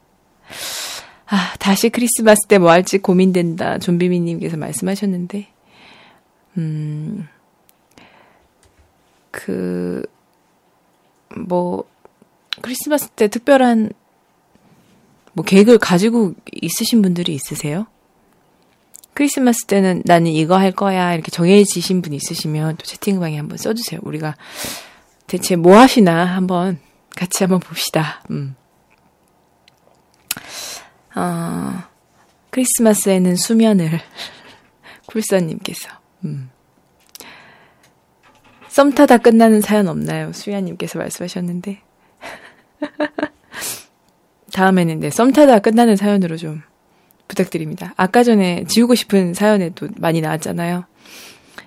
[1.26, 3.80] 아, 다시 크리스마스 때 뭐 할지 고민된다.
[3.80, 5.48] 좀비미님께서 말씀하셨는데,
[6.60, 7.28] 음,
[9.34, 10.06] 그,
[11.36, 11.84] 뭐,
[12.62, 13.90] 크리스마스 때 특별한,
[15.34, 17.88] 뭐, 계획을 가지고 있으신 분들이 있으세요?
[19.16, 21.14] 크리스마스 때는 나는 이거 할 거야.
[21.14, 24.00] 이렇게 정해지신 분 있으시면 또 채팅방에 한번 써주세요.
[24.04, 24.36] 우리가
[25.28, 26.80] 대체 뭐 하시나 한번
[27.16, 28.24] 같이 한번 봅시다.
[28.30, 28.56] 음.
[31.16, 31.84] 어,
[32.50, 34.00] 크리스마스에는 수면을
[35.08, 35.90] 쿨서님께서
[36.26, 36.50] 음.
[38.74, 40.34] 썸 타다 끝나는 사연 없나요?
[40.34, 41.80] 수야님께서 말씀하셨는데
[44.52, 46.64] 다음에는 네, 썸 타다 끝나는 사연으로 좀
[47.28, 47.94] 부탁드립니다.
[47.98, 50.86] 아까 전에 지우고 싶은 사연에도 많이 나왔잖아요.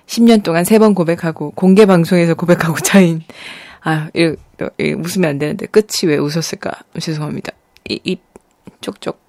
[0.05, 3.21] 10년 동안 세번 고백하고 공개 방송에서 고백하고 차인
[3.85, 4.09] 아,
[4.97, 6.71] 웃으면 안 되는데 끝이 왜 웃었을까?
[6.99, 7.53] 죄송합니다.
[7.87, 8.21] 이, 입
[8.81, 9.21] 쪽쪽.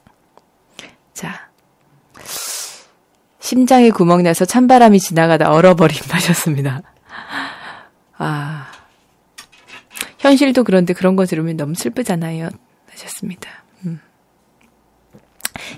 [1.14, 1.48] 자.
[3.38, 6.82] 심장에 구멍 나서 찬바람이 지나가다 얼어버림 하셨습니다.
[8.18, 8.70] 아.
[10.18, 12.48] 현실도 그런데 그런 거 들으면 너무 슬프잖아요.
[12.90, 13.48] 하셨습니다.
[13.86, 14.00] 음.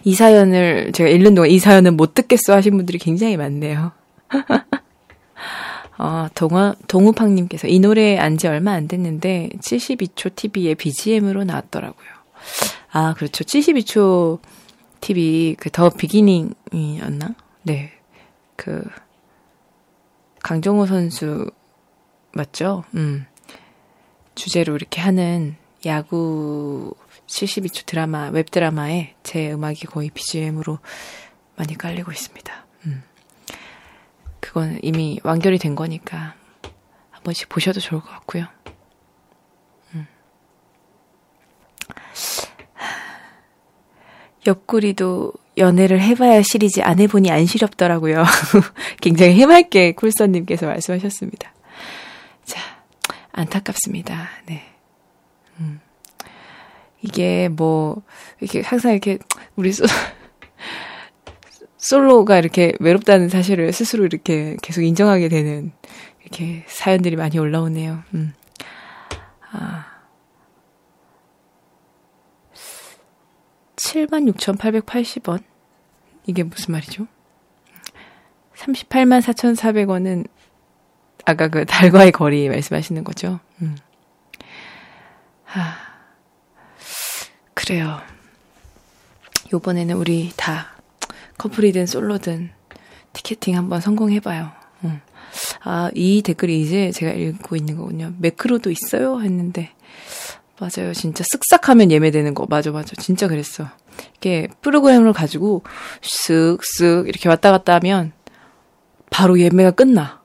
[0.05, 3.93] 이 사연을 제가 읽는 동안 이 사연은 못 듣겠어 하신 분들이 굉장히 많네요.
[5.99, 12.09] 어, 동아, 동우팡님께서 이 노래 안 지 얼마 안 됐는데 72초 TV의 BGM으로 나왔더라고요.
[12.93, 13.45] 아, 그렇죠.
[13.45, 14.39] 72초
[15.01, 17.35] TV 그 더 비기닝이었나?
[17.65, 17.93] 네.
[18.57, 18.83] 그
[20.43, 21.51] 강정호 선수
[22.33, 22.85] 맞죠?
[22.95, 23.27] 음.
[24.35, 25.57] 주제로 이렇게 하는
[25.87, 26.95] 야구
[27.27, 30.79] 72초 드라마, 웹드라마에 제 음악이 거의 BGM으로
[31.57, 32.67] 많이 깔리고 있습니다.
[32.87, 33.03] 음.
[34.41, 36.35] 그건 이미 완결이 된 거니까
[37.11, 38.47] 한 번씩 보셔도 좋을 것 같고요.
[39.95, 40.07] 음.
[44.47, 48.25] 옆구리도 연애를 해봐야 시리지 안 해보니 안 시렵더라고요.
[49.01, 51.53] 굉장히 해맑게 쿨선님께서 말씀하셨습니다.
[53.31, 54.29] 자, 안타깝습니다.
[54.47, 54.63] 네.
[55.59, 55.81] 음.
[57.03, 58.03] 이게 뭐,
[58.41, 59.19] 이렇게 항상 이렇게
[59.57, 59.85] 우리 소,
[61.79, 65.73] 솔로가 이렇게 외롭다는 사실을 스스로 이렇게 계속 인정하게 되는
[66.23, 68.03] 이렇게 사연들이 많이 올라오네요.
[68.15, 68.35] 음.
[69.53, 69.87] 아.
[73.77, 75.43] 76,880원?
[76.27, 77.07] 이게 무슨 말이죠?
[78.55, 80.27] 38만 4,400원은
[81.25, 83.41] 아까 그 달과의 거리 말씀하시는 거죠?
[83.63, 83.77] 음.
[85.45, 85.75] 하,
[87.55, 88.01] 그래요.
[89.53, 90.69] 요번에는 우리 다
[91.39, 92.51] 커플이든 솔로든
[93.13, 94.53] 티켓팅 한번 성공해봐요.
[94.85, 95.01] 음.
[95.63, 98.13] 아, 이 댓글이 이제 제가 읽고 있는 거군요.
[98.19, 99.21] 매크로도 있어요?
[99.21, 99.71] 했는데,
[100.59, 100.93] 맞아요.
[100.93, 102.47] 진짜 쓱싹 하면 예매되는 거.
[102.49, 102.95] 맞아, 맞아.
[102.97, 103.69] 진짜 그랬어.
[104.17, 105.63] 이게 프로그램을 가지고
[106.03, 108.13] 쓱쓱 이렇게 왔다 갔다 하면
[109.11, 110.20] 바로 예매가 끝나.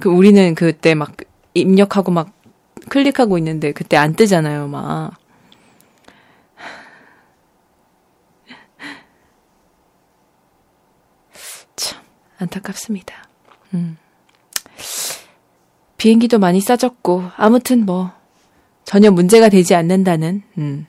[0.00, 1.12] 그 우리는 그때 막
[1.54, 2.32] 입력하고 막
[2.88, 5.12] 클릭하고 있는데 그때 안 뜨잖아요, 막.
[11.76, 12.00] 참
[12.38, 13.14] 안타깝습니다.
[13.74, 13.96] 음.
[15.96, 18.10] 비행기도 많이 싸졌고 아무튼 뭐
[18.84, 20.86] 전혀 문제가 되지 않는다는 음.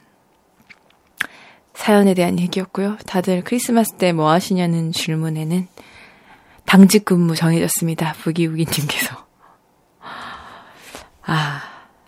[1.73, 2.97] 사연에 대한 얘기였고요.
[3.07, 5.67] 다들 크리스마스 때 뭐 하시냐는 질문에는
[6.71, 8.13] 당직 근무 정해졌습니다.
[8.21, 9.27] 부기우기님께서.
[11.23, 11.61] 아,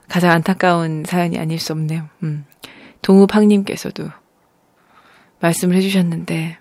[0.08, 2.08] 가장 안타까운 사연이 아닐 수 없네요.
[2.24, 2.46] 음.
[3.02, 4.08] 동우팡님께서도
[5.42, 6.60] 말씀을 해주셨는데,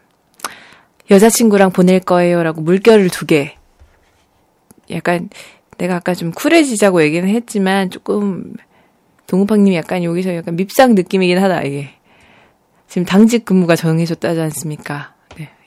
[1.12, 2.42] 여자친구랑 보낼 거예요.
[2.42, 3.56] 라고 물결을 두 개.
[4.90, 5.30] 약간,
[5.78, 8.52] 내가 아까 좀 쿨해지자고 얘기는 했지만, 조금,
[9.28, 11.90] 동우팡님이 약간 여기서 약간 밉상 느낌이긴 하다, 이게.
[12.88, 15.14] 지금 당직 근무가 정해졌다지 않습니까?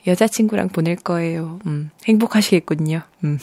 [0.06, 0.12] 네.
[0.12, 1.58] 여자친구랑 보낼 거예요.
[1.66, 3.02] 음, 행복하시겠군요.
[3.24, 3.38] 음.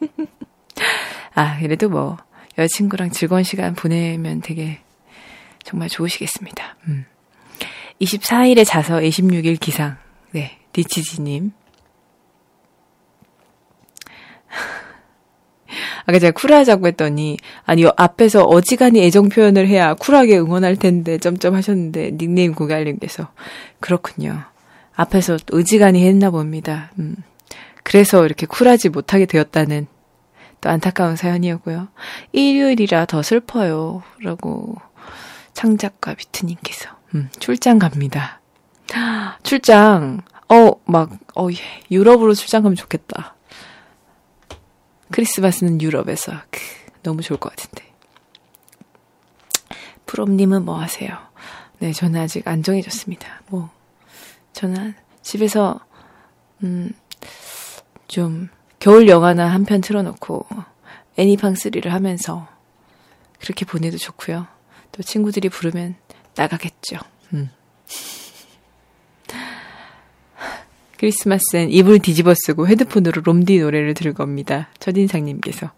[1.34, 2.16] 아, 그래도 뭐,
[2.56, 4.78] 여자친구랑 즐거운 시간 보내면 되게
[5.64, 6.76] 정말 좋으시겠습니다.
[6.88, 7.04] 음.
[8.00, 9.96] 24일에 자서 26일 기상.
[10.30, 11.52] 네, 디치지님.
[16.06, 22.12] 아까 제가 쿨하자고 했더니 아니 앞에서 어지간히 애정 표현을 해야 쿨하게 응원할 텐데 점점 하셨는데
[22.18, 23.32] 닉네임 고갈님께서
[23.80, 24.44] 그렇군요.
[24.96, 26.90] 앞에서 의지간히 했나 봅니다.
[26.98, 27.16] 음.
[27.82, 29.86] 그래서 이렇게 쿨하지 못하게 되었다는
[30.60, 31.88] 또 안타까운 사연이었고요.
[32.32, 34.02] 일요일이라 더 슬퍼요.
[34.20, 34.76] 라고
[35.52, 38.40] 창작가 비트님께서 음, 출장 갑니다.
[39.42, 41.56] 출장 어 막 어 예,
[41.90, 43.34] 유럽으로 출장 가면 좋겠다.
[45.10, 46.60] 크리스마스는 유럽에서 크,
[47.02, 47.84] 너무 좋을 것 같은데.
[50.06, 51.16] 프롬님은 뭐 하세요?
[51.78, 53.42] 네, 저는 아직 안 정해졌습니다.
[53.48, 53.70] 뭐
[54.54, 55.80] 저는 집에서
[56.62, 56.92] 음,
[58.08, 58.48] 좀
[58.78, 60.46] 겨울 영화나 한 편 틀어놓고
[61.16, 62.48] 애니팡 3를 하면서
[63.40, 64.46] 그렇게 보내도 좋고요.
[64.92, 65.96] 또 친구들이 부르면
[66.36, 66.98] 나가겠죠.
[67.34, 67.50] 음.
[70.98, 74.68] 크리스마스엔 이불 뒤집어 쓰고 헤드폰으로 롬디 노래를 들을 겁니다.
[74.78, 75.70] 첫인상님께서.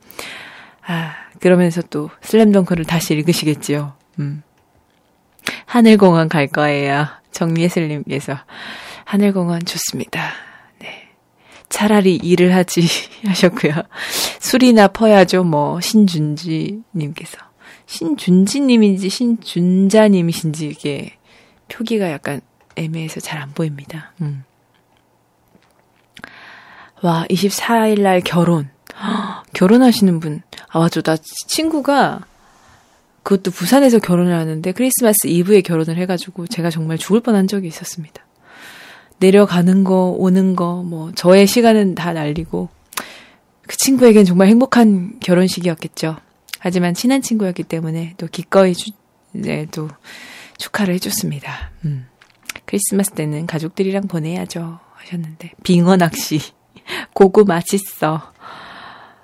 [0.86, 3.94] 아, 그러면서 또 슬램덩크를 다시 읽으시겠지요.
[4.20, 4.42] 음.
[5.64, 7.06] 하늘공원 갈 거예요.
[7.36, 8.38] 정예슬님께서.
[9.04, 10.32] 하늘공원 좋습니다.
[10.80, 11.10] 네.
[11.68, 12.82] 차라리 일을 하지
[13.26, 13.74] 하셨고요.
[14.40, 15.44] 술이나 퍼야죠.
[15.44, 17.38] 뭐 신준지님께서
[17.86, 21.16] 신준지님인지 신준자님이신지 이게
[21.68, 22.40] 표기가 약간
[22.74, 24.12] 애매해서 잘 안 보입니다.
[24.22, 24.44] 음.
[27.02, 28.70] 와 24일 날 결혼.
[29.52, 30.42] 결혼하시는 분.
[30.68, 31.02] 아 맞죠.
[31.02, 31.16] 나
[31.48, 32.20] 친구가
[33.26, 38.24] 그것도 부산에서 결혼을 하는데 크리스마스 이브에 결혼을 해가지고 제가 정말 죽을 뻔한 적이 있었습니다.
[39.18, 42.68] 내려가는 거, 오는 거, 뭐, 저의 시간은 다 날리고,
[43.66, 46.18] 그 친구에겐 정말 행복한 결혼식이었겠죠.
[46.60, 48.92] 하지만 친한 친구였기 때문에 또 기꺼이 주,
[49.32, 49.88] 네, 또
[50.58, 51.72] 축하를 해줬습니다.
[51.84, 52.06] 음.
[52.64, 54.78] 크리스마스 때는 가족들이랑 보내야죠.
[54.94, 55.50] 하셨는데.
[55.64, 56.38] 빙어 낚시.
[57.12, 58.32] 고구 맛있어.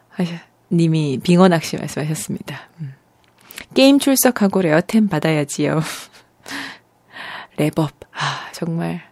[0.09, 0.33] 하셔,
[0.73, 2.69] 님이 빙어 낚시 말씀하셨습니다.
[2.81, 2.95] 음.
[3.75, 5.81] 게임 출석하고 레어템 받아야지요.
[7.57, 7.91] 렙업.
[8.13, 9.03] 아, 정말.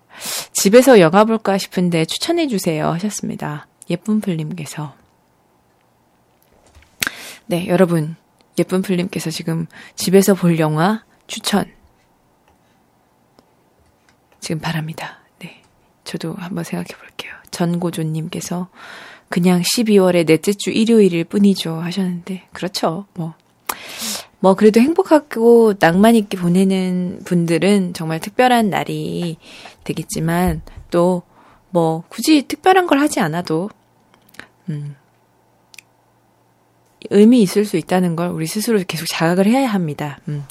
[0.52, 2.86] 집에서 영화 볼까 싶은데 추천해주세요.
[2.88, 3.66] 하셨습니다.
[3.88, 4.94] 예쁜 풀님께서.
[7.46, 8.16] 네, 여러분.
[8.58, 11.64] 예쁜 풀님께서 지금 집에서 볼 영화 추천.
[14.40, 15.20] 지금 바랍니다.
[15.38, 15.62] 네.
[16.04, 17.32] 저도 한번 생각해 볼게요.
[17.50, 18.68] 전고조님께서
[19.28, 21.80] 그냥 12월의 넷째 주 일요일일 뿐이죠.
[21.80, 23.06] 하셨는데, 그렇죠.
[23.14, 23.34] 뭐.
[24.40, 29.36] 뭐, 그래도 행복하고 낭만 있게 보내는 분들은 정말 특별한 날이
[29.84, 31.22] 되겠지만, 또,
[31.68, 33.68] 뭐, 굳이 특별한 걸 하지 않아도,
[34.70, 34.96] 음,
[37.10, 40.18] 의미 있을 수 있다는 걸 우리 스스로 계속 자각을 해야 합니다.
[40.28, 40.44] 음,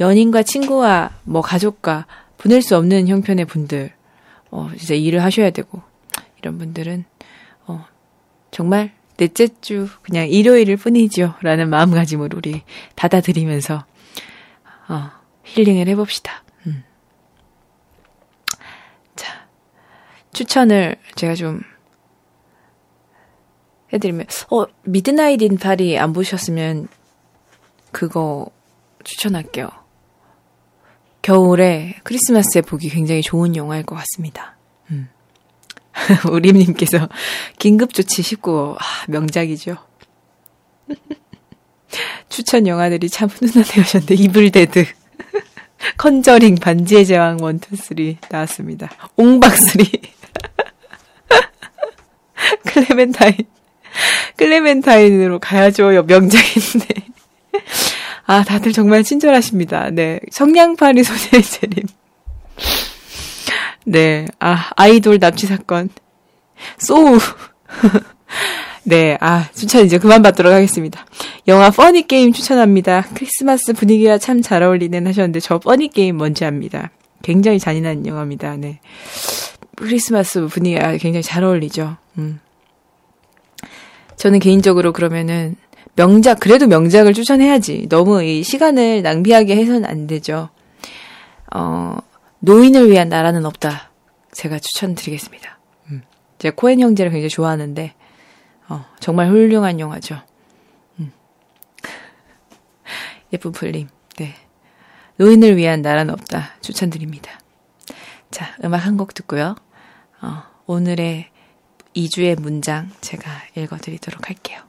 [0.00, 2.06] 연인과 친구와 뭐 가족과
[2.38, 3.92] 보낼 수 없는 형편의 분들,
[4.50, 5.82] 어, 진짜 일을 하셔야 되고,
[6.38, 7.04] 이런 분들은,
[7.66, 7.84] 어,
[8.50, 11.34] 정말 넷째 주 그냥 일요일일 뿐이죠.
[11.40, 12.62] 라는 마음가짐으로 우리
[12.96, 13.84] 받아들이면서
[14.88, 15.10] 어,
[15.44, 16.44] 힐링을 해봅시다.
[16.66, 16.84] 음.
[19.16, 19.48] 자,
[20.32, 21.60] 추천을 제가 좀
[23.92, 26.88] 해드리면, 어, 미드나잇 인 파리 안 보셨으면
[27.92, 28.50] 그거
[29.04, 29.68] 추천할게요.
[31.22, 34.56] 겨울에 크리스마스에 보기 굉장히 좋은 영화일 것 같습니다.
[34.90, 35.08] 음.
[36.30, 37.08] 우림님께서
[37.58, 39.76] 긴급조치 19호 아, 명작이죠.
[42.28, 44.84] 추천 영화들이 참 훈훈하게 하셨는데 이블데드
[45.96, 47.96] 컨저링 반지의 제왕 1, 2, 3
[48.30, 48.90] 나왔습니다.
[49.16, 49.84] 옹박 three
[52.66, 53.36] 클레멘타인
[54.36, 56.02] 클레멘타인으로 가야죠.
[56.02, 57.06] 명작인데
[58.26, 59.90] 아 다들 정말 친절하십니다.
[59.90, 61.86] 네 성냥팔이 재림
[63.88, 65.88] 네, 아, 아이돌 납치 사건.
[66.78, 67.18] 소우.
[68.82, 71.06] 네, 아, 추천 이제 그만 받도록 하겠습니다.
[71.46, 73.06] 영화 퍼니 게임 추천합니다.
[73.14, 76.90] 크리스마스 분위기와 참 잘 어울리는 하셨는데, 저 퍼니 게임 뭔지 압니다.
[77.22, 78.56] 굉장히 잔인한 영화입니다.
[78.56, 78.80] 네.
[79.76, 81.96] 크리스마스 분위기가 굉장히 잘 어울리죠.
[82.18, 82.40] 음.
[84.16, 85.54] 저는 개인적으로 그러면은,
[85.94, 87.86] 명작, 그래도 명작을 추천해야지.
[87.88, 90.48] 너무 이 시간을 낭비하게 해서는 안 되죠.
[91.54, 91.96] 어,
[92.40, 93.90] 노인을 위한 나라는 없다.
[94.32, 95.58] 제가 추천드리겠습니다.
[95.90, 96.02] 음.
[96.38, 97.94] 제가 코엔 형제를 굉장히 좋아하는데
[98.68, 100.20] 어, 정말 훌륭한 영화죠.
[100.98, 101.12] 음.
[103.32, 103.88] 예쁜 풀림.
[104.18, 104.34] 네.
[105.16, 106.56] 노인을 위한 나라는 없다.
[106.60, 107.40] 추천드립니다.
[108.30, 109.54] 자, 음악 한 곡 듣고요.
[110.20, 111.30] 어, 오늘의
[111.94, 114.60] 2주의 문장 제가 읽어드리도록 할게요.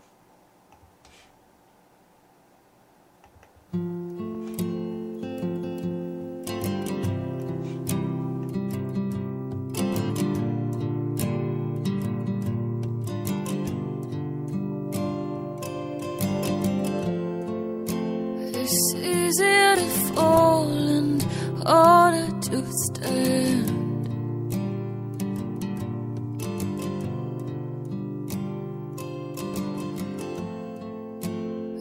[19.28, 21.22] Easier to fall and
[21.66, 24.08] harder to stand.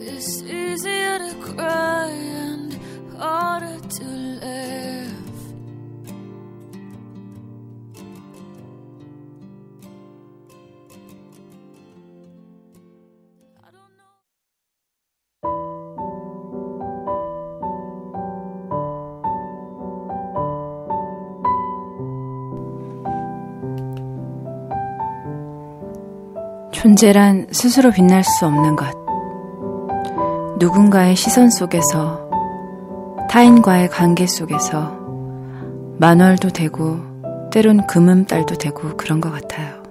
[0.00, 2.80] It's easier to cry and
[3.16, 4.25] harder to
[26.76, 28.94] 존재란 스스로 빛날 수 없는 것.
[30.58, 32.28] 누군가의 시선 속에서,
[33.30, 34.94] 타인과의 관계 속에서,
[35.98, 36.98] 만월도 되고,
[37.50, 39.82] 때론 금음달도 되고, 그런 것 같아요.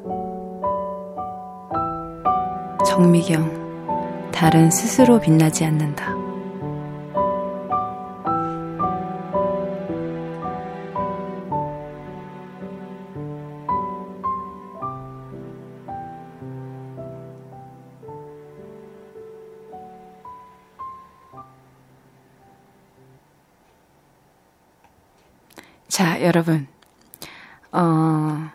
[2.86, 6.25] 정미경, 달은 스스로 빛나지 않는다.
[26.36, 26.68] 여러분.
[27.72, 28.52] 어,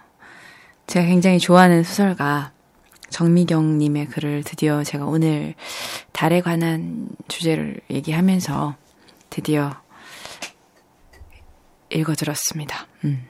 [0.87, 2.53] 제가 굉장히 좋아하는 소설가
[3.09, 5.55] 정미경님의 글을 드디어 제가 오늘
[6.13, 8.77] 달에 관한 주제를 얘기하면서
[9.31, 9.81] 드디어
[11.89, 12.87] 읽어들었습니다.
[13.05, 13.27] 음.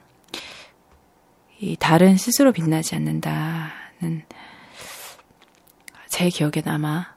[1.60, 4.24] 이 달은 스스로 빛나지 않는다는
[6.08, 7.09] 제 기억에 남아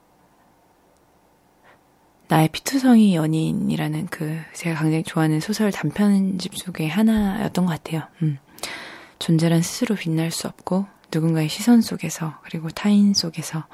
[2.33, 8.07] 나의 피투성이 연인이라는 그 제가 굉장히 좋아하는 소설 단편집 속의 하나였던 것 같아요.
[8.23, 8.39] 음.
[9.19, 13.67] 존재란 스스로 빛날 수 없고 누군가의 시선 속에서 그리고 타인 속에서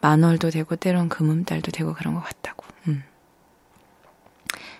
[0.00, 2.64] 만월도 되고 때론 금음달도 되고 그런 것 같다고.
[2.86, 3.04] 음.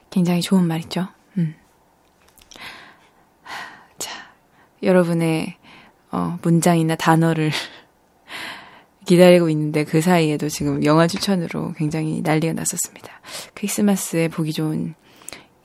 [0.08, 1.08] 굉장히 좋은 말이죠.
[1.36, 1.54] 음.
[3.98, 4.10] 자,
[4.82, 5.54] 여러분의
[6.12, 7.50] 어, 문장이나 단어를
[9.08, 13.22] 기다리고 있는데 그 사이에도 지금 영화 추천으로 굉장히 난리가 났었습니다.
[13.54, 14.94] 크리스마스에 보기 좋은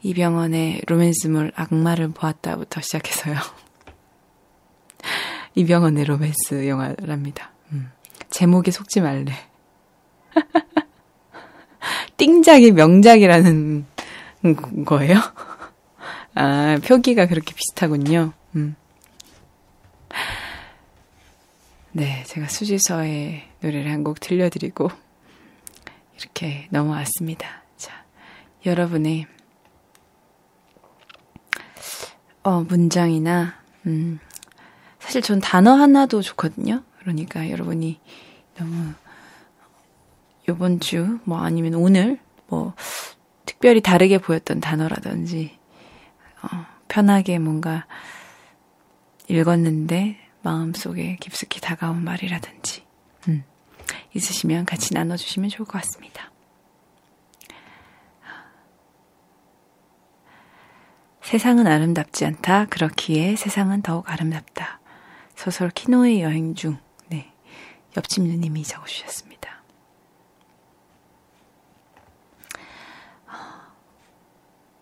[0.01, 3.35] 이병헌의 로맨스물 악마를 보았다부터 시작해서요.
[5.55, 7.51] 이병헌의 로맨스 영화랍니다.
[7.73, 7.91] 음.
[8.29, 9.33] 제목에 속지 말래.
[12.15, 13.85] 띵작이 명작이라는
[14.85, 15.19] 거예요?
[16.35, 18.31] 아, 표기가 그렇게 비슷하군요.
[18.55, 18.77] 음.
[21.95, 24.89] 네, 제가 수지서의 노래를 한 곡 들려드리고
[26.17, 27.63] 이렇게 넘어왔습니다.
[27.77, 28.03] 자,
[28.65, 29.27] 여러분의
[32.43, 34.19] 어, 문장이나 음,
[34.99, 36.83] 사실 전 단어 하나도 좋거든요.
[36.99, 37.99] 그러니까 여러분이
[38.57, 38.93] 너무
[40.49, 42.73] 요번 주 뭐 아니면 오늘 뭐
[43.45, 45.57] 특별히 다르게 보였던 단어라든지
[46.41, 47.85] 어, 편하게 뭔가
[49.29, 52.85] 읽었는데 마음속에 깊숙이 다가온 말이라든지
[53.29, 53.43] 음,
[54.13, 56.31] 있으시면 같이 나눠주시면 좋을 것 같습니다.
[61.21, 62.65] 세상은 아름답지 않다.
[62.65, 64.79] 그렇기에 세상은 더욱 아름답다.
[65.35, 66.77] 소설 키노의 여행 중,
[67.07, 67.33] 네.
[67.97, 69.63] 옆집 누님이 적어주셨습니다.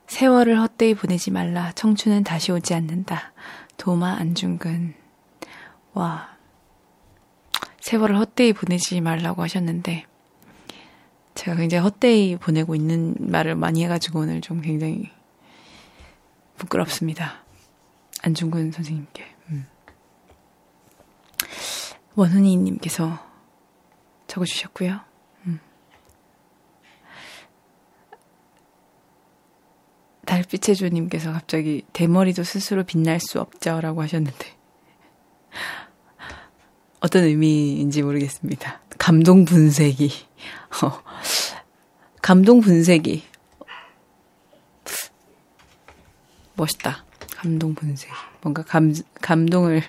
[0.08, 1.72] 세월을 헛되이 보내지 말라.
[1.72, 3.32] 청춘은 다시 오지 않는다.
[3.78, 5.01] 도마 안중근.
[5.94, 6.38] 와.
[7.80, 10.06] 세월을 헛되이 보내지 말라고 하셨는데,
[11.36, 15.10] 제가 굉장히 헛되이 보내고 있는 말을 많이 해가지고 오늘 좀 굉장히
[16.58, 17.44] 부끄럽습니다.
[18.22, 19.26] 안중근 선생님께.
[19.50, 19.66] 음.
[22.16, 23.18] 원훈이님께서
[24.28, 25.00] 적어주셨고요.
[25.48, 25.60] 음.
[30.26, 34.61] 달빛의 주님께서 갑자기 대머리도 스스로 빛날 수 없죠라고 하셨는데
[37.00, 38.80] 어떤 의미인지 모르겠습니다.
[38.98, 40.12] 감동 분쇄기.
[40.84, 41.02] 어,
[42.22, 43.24] 감동 분쇄기.
[46.56, 47.04] 멋있다.
[47.36, 48.14] 감동 분쇄기.
[48.42, 49.82] 뭔가 감, 감동을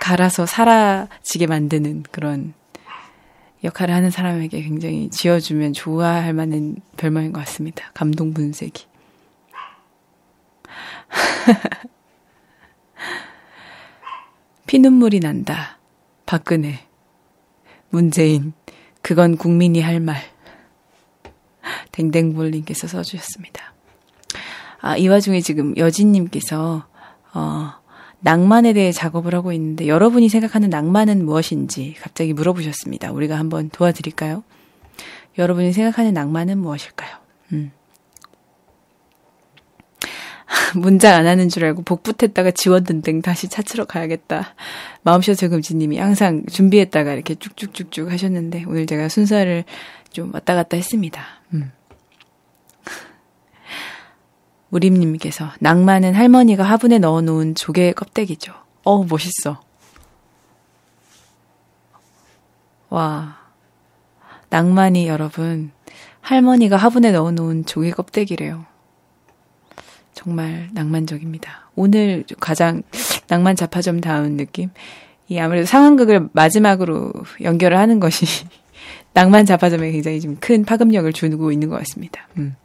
[0.00, 2.54] 갈아서 사라지게 만드는 그런
[3.62, 7.90] 역할을 하는 사람에게 굉장히 지어주면 좋아할 만한 별명인 것 같습니다.
[7.94, 8.86] 감동 분쇄기.
[14.66, 15.78] 피눈물이 난다.
[16.26, 16.80] 박근혜.
[17.90, 18.52] 문재인.
[19.02, 20.16] 그건 국민이 할 말.
[21.92, 23.74] 댕댕볼님께서 써주셨습니다.
[24.80, 26.84] 아, 이 와중에 지금 여진님께서,
[27.34, 27.72] 어,
[28.20, 33.12] 낭만에 대해 작업을 하고 있는데 여러분이 생각하는 낭만은 무엇인지 갑자기 물어보셨습니다.
[33.12, 34.42] 우리가 한번 도와드릴까요?
[35.36, 37.16] 여러분이 생각하는 낭만은 무엇일까요?
[37.52, 37.70] 음.
[40.76, 44.54] 문장 안 하는 줄 알고 복붙했다가 지웠는등 다시 찾으러 가야겠다.
[45.02, 49.64] 마음쇼 저금지님이 항상 준비했다가 이렇게 쭉쭉쭉쭉 하셨는데 오늘 제가 순서를
[50.10, 51.22] 좀 왔다 갔다 했습니다.
[51.54, 51.72] 음.
[54.70, 58.52] 무림님께서 낭만은 할머니가 화분에 넣어놓은 조개 껍데기죠.
[58.84, 59.60] 어 멋있어.
[62.90, 63.38] 와
[64.50, 65.72] 낭만이 여러분
[66.20, 68.66] 할머니가 화분에 넣어놓은 조개 껍데기래요.
[70.14, 71.70] 정말 낭만적입니다.
[71.74, 72.82] 오늘 가장
[73.28, 74.70] 낭만 자파점 다운 느낌.
[75.28, 77.12] 이이 아무래도 상황극을 마지막으로
[77.42, 78.26] 연결을 하는 것이
[79.12, 82.28] 낭만 자파점에 굉장히 좀큰 파급력을 주고 있는 것 같습니다.
[82.38, 82.56] 음.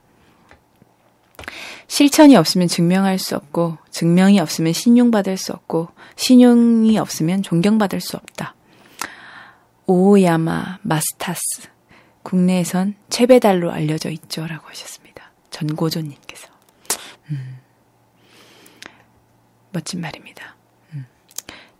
[1.87, 8.53] 실천이 없으면 증명할 수 없고, 증명이 없으면 신용받을 수 없고, 신용이 없으면 존경받을 수 없다.
[9.87, 11.67] 오야마 마스타스.
[12.21, 14.45] 국내에선 최배달로 알려져 있죠.
[14.45, 15.31] 라고 하셨습니다.
[15.49, 16.58] 전고조님께서.
[17.31, 17.57] 음.
[19.71, 20.55] 멋진 말입니다.
[20.93, 21.05] 음.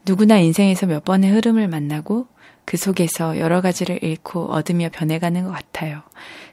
[0.06, 2.28] 누구나 인생에서 몇 번의 흐름을 만나고
[2.66, 6.04] 그 속에서 여러 가지를 잃고 얻으며 변해가는 것 같아요.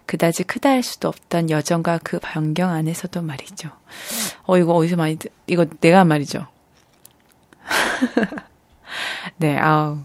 [0.07, 3.71] 그다지 크다 할 수도 없던 여정과 그 변경 안에서도 말이죠.
[4.45, 6.47] 어, 이거 어디서 많이, 듣- 이거 내가 한 말이죠.
[9.37, 9.99] 네, 아우.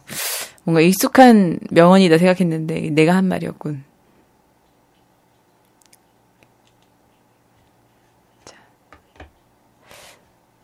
[0.63, 3.83] 뭔가 익숙한 명언이다 생각했는데 내가 한 말이었군.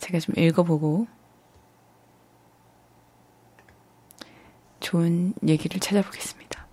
[0.07, 1.05] 제가 좀 읽어보고
[4.79, 6.65] 좋은 얘기를 찾아보겠습니다.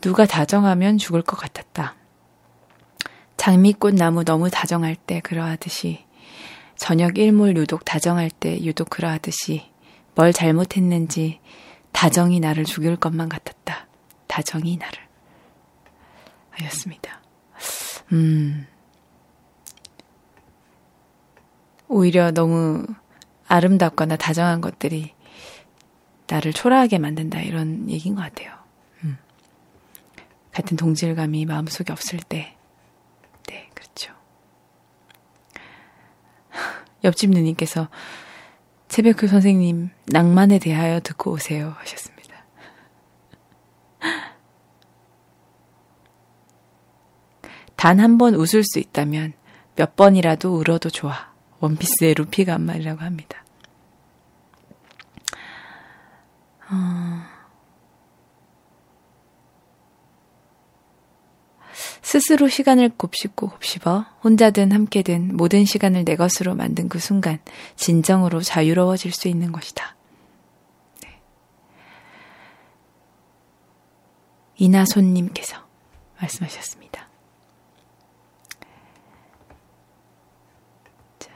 [0.00, 1.96] 누가 다정하면 죽을 것 같았다.
[3.36, 6.04] 장미꽃 나무 너무 다정할 때 그러하듯이
[6.76, 9.68] 저녁 일몰 유독 다정할 때 유독 그러하듯이
[10.14, 11.40] 뭘 잘못했는지
[11.90, 13.88] 다정이 나를 죽일 것만 같았다.
[14.28, 15.00] 다정이 나를.
[16.50, 17.20] 하였습니다.
[18.12, 18.66] 음.
[21.88, 22.84] 오히려 너무
[23.48, 25.14] 아름답거나 다정한 것들이
[26.28, 27.40] 나를 초라하게 만든다.
[27.40, 28.52] 이런 얘기인 것 같아요.
[29.04, 29.16] 음.
[30.52, 32.56] 같은 동질감이 마음속에 없을 때.
[33.46, 34.12] 네, 그렇죠.
[37.04, 37.88] 옆집 누님께서
[38.88, 42.16] 새벽교 선생님 낭만에 대하여 듣고 오세요 하셨습니다.
[47.76, 49.32] 단 한 번 웃을 수 있다면
[49.76, 51.35] 몇 번이라도 울어도 좋아.
[51.60, 53.44] 원피스의 루피가 한 말이라고 합니다.
[62.06, 67.40] 스스로 시간을 곱씹고 곱씹어 혼자든 함께든 모든 시간을 내 것으로 만든 그 순간
[67.74, 69.96] 진정으로 자유로워질 수 있는 것이다.
[71.02, 71.20] 네.
[74.56, 75.56] 이나손님께서
[76.20, 77.08] 말씀하셨습니다.
[81.18, 81.30] 자.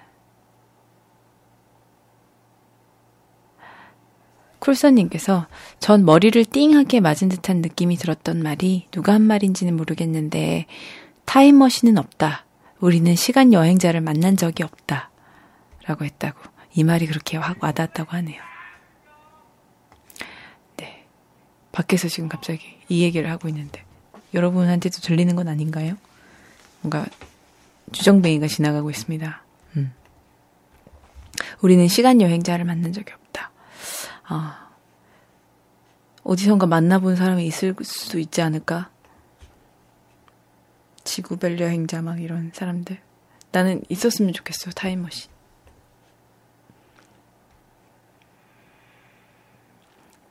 [4.61, 5.47] 쿨선님께서
[5.81, 10.67] 전 머리를 띵하게 맞은 듯한 느낌이 들었던 말이 누가 한 말인지는 모르겠는데
[11.25, 12.45] 타임머신은 없다.
[12.79, 15.11] 우리는 시간 여행자를 만난 적이 없다.
[15.87, 16.41] 라고 했다고.
[16.75, 18.41] 이 말이 그렇게 확 와닿았다고 하네요.
[20.77, 21.05] 네.
[21.73, 23.85] 밖에서 지금 갑자기 이 얘기를 하고 있는데
[24.35, 25.97] 여러분한테도 들리는 건 아닌가요?
[26.81, 27.07] 뭔가
[27.93, 29.43] 주정뱅이가 지나가고 있습니다.
[29.77, 29.93] 음.
[31.61, 33.20] 우리는 시간 여행자를 만난 적이 없다.
[34.33, 34.71] 아,
[36.23, 38.89] 어디선가 만나본 사람이 있을 수도 있지 않을까?
[41.03, 43.01] 지구별 여행자 막 이런 사람들.
[43.51, 45.33] 나는 있었으면 좋겠어, 타임머신.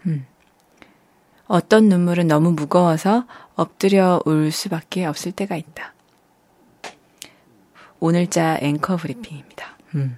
[0.06, 0.26] 음.
[1.48, 5.94] 어떤 눈물은 너무 무거워서 엎드려 울 수밖에 없을 때가 있다.
[7.99, 9.78] 오늘자 앵커 브리핑입니다.
[9.95, 10.18] 음.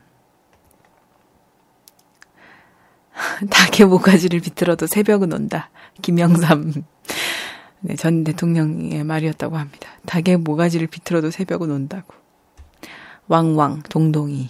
[3.49, 5.69] 닭의 모가지를 비틀어도 새벽은 온다.
[6.01, 6.83] 김영삼
[7.81, 9.89] 네, 전 대통령의 말이었다고 합니다.
[10.05, 12.13] 닭의 모가지를 비틀어도 새벽은 온다고.
[13.27, 14.49] 왕왕 동동이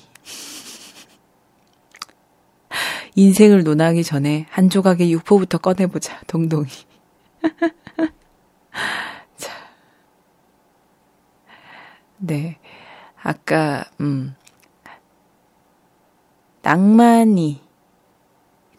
[3.16, 6.22] 인생을 논하기 전에 한 조각의 육포부터 꺼내보자.
[6.28, 6.68] 동동이.
[9.38, 9.54] 자.
[12.18, 12.58] 네.
[13.24, 14.36] 아까 음
[16.64, 17.71] 낭만이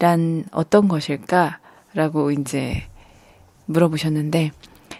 [0.03, 2.83] 란 어떤 것일까라고 이제
[3.67, 4.51] 물어보셨는데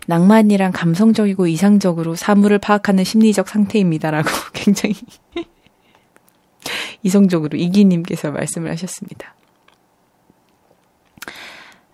[0.08, 4.96] 낭만이란 감성적이고 이상적으로 사물을 파악하는 심리적 상태입니다라고 굉장히
[7.02, 9.36] 이성적으로 이기님께서 말씀을 하셨습니다.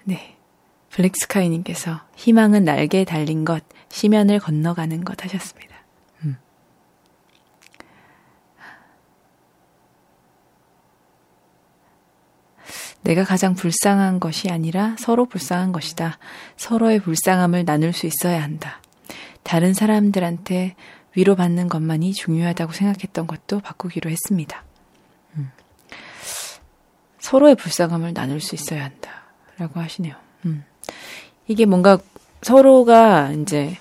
[0.03, 0.35] 네.
[0.91, 5.75] 블랙스카이님께서 희망은 날개에 달린 것, 시면을 건너가는 것 하셨습니다.
[6.25, 6.37] 음.
[13.01, 16.17] 내가 가장 불쌍한 것이 아니라 서로 불쌍한 것이다.
[16.57, 18.81] 서로의 불쌍함을 나눌 수 있어야 한다.
[19.43, 20.75] 다른 사람들한테
[21.15, 24.63] 위로받는 것만이 중요하다고 생각했던 것도 바꾸기로 했습니다.
[25.37, 25.51] 음.
[27.19, 29.23] 서로의 불쌍함을 나눌 수 있어야 한다.
[29.57, 30.15] 라고 하시네요.
[30.45, 30.63] 음.
[31.47, 31.97] 이게 뭔가
[32.41, 33.77] 서로가 이제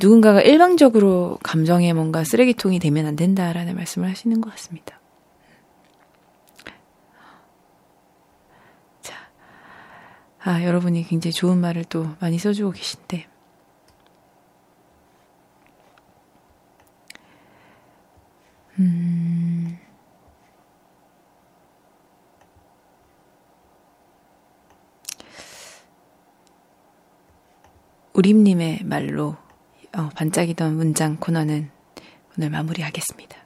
[0.00, 4.95] 누군가가 일방적으로 감정에 뭔가 쓰레기통이 되면 안 된다라는 말씀을 하시는 것 같습니다.
[10.46, 13.26] 아, 여러분이 굉장히 좋은 말을 또 많이 써주고 계신데.
[18.78, 19.76] 음.
[28.12, 29.36] 우림님의 말로
[29.96, 31.70] 어, 반짝이던 문장 코너는
[32.38, 33.36] 오늘 마무리하겠습니다.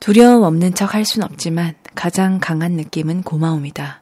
[0.00, 4.01] 두려움 없는 척 할 순 없지만 가장 강한 느낌은 고마움이다.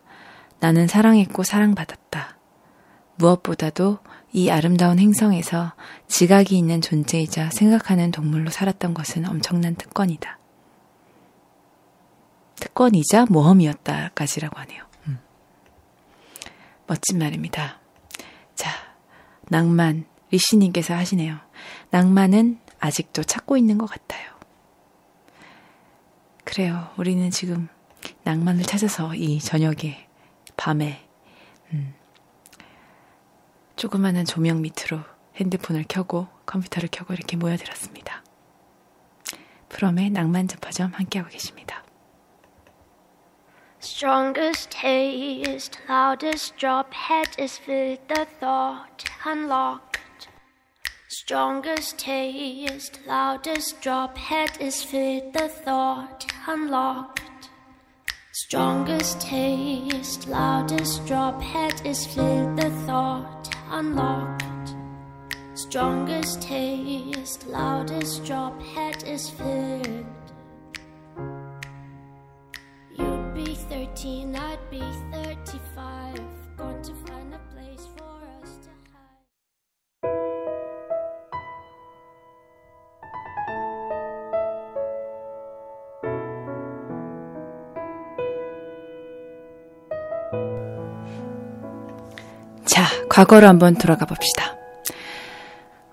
[0.60, 2.36] 나는 사랑했고 사랑받았다.
[3.16, 3.98] 무엇보다도
[4.32, 5.74] 이 아름다운 행성에서
[6.06, 10.38] 지각이 있는 존재이자 생각하는 동물로 살았던 것은 엄청난 특권이다.
[12.56, 14.84] 특권이자 모험이었다까지라고 하네요.
[15.08, 15.18] 음.
[16.86, 17.80] 멋진 말입니다.
[18.54, 18.70] 자,
[19.48, 21.38] 낭만, 리시님께서 하시네요.
[21.90, 24.30] 낭만은 아직도 찾고 있는 것 같아요.
[26.44, 26.90] 그래요.
[26.96, 27.68] 우리는 지금
[28.24, 30.06] 낭만을 찾아서 이 저녁에,
[30.60, 31.08] 밤에,
[31.72, 31.94] 음,
[33.76, 35.00] 조그마한 조명 밑으로
[35.36, 38.22] 핸드폰을 켜고 컴퓨터를 켜고 이렇게 모여들었습니다.
[39.70, 41.82] 프롬의 낭만 접화점 함께하고 계십니다.
[43.82, 50.28] Strongest taste, loudest drop, head is with the thought unlocked.
[51.08, 57.19] Strongest taste, loudest drop, head is with the thought unlocked.
[58.50, 64.74] Strongest taste, loudest drop, head is filled, the thought unlocked.
[65.54, 70.04] Strongest taste, loudest drop, head is filled.
[72.98, 74.82] You'd be 13, I'd be
[75.12, 76.20] 35.
[76.56, 77.86] Going to find a place
[93.10, 94.56] 과거로 한번 돌아가 봅시다.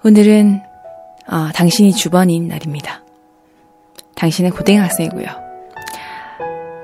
[0.06, 0.61] 오늘은
[1.30, 3.03] 어, 당신이 주번인 날입니다.
[4.15, 5.27] 당신은 고등학생이고요.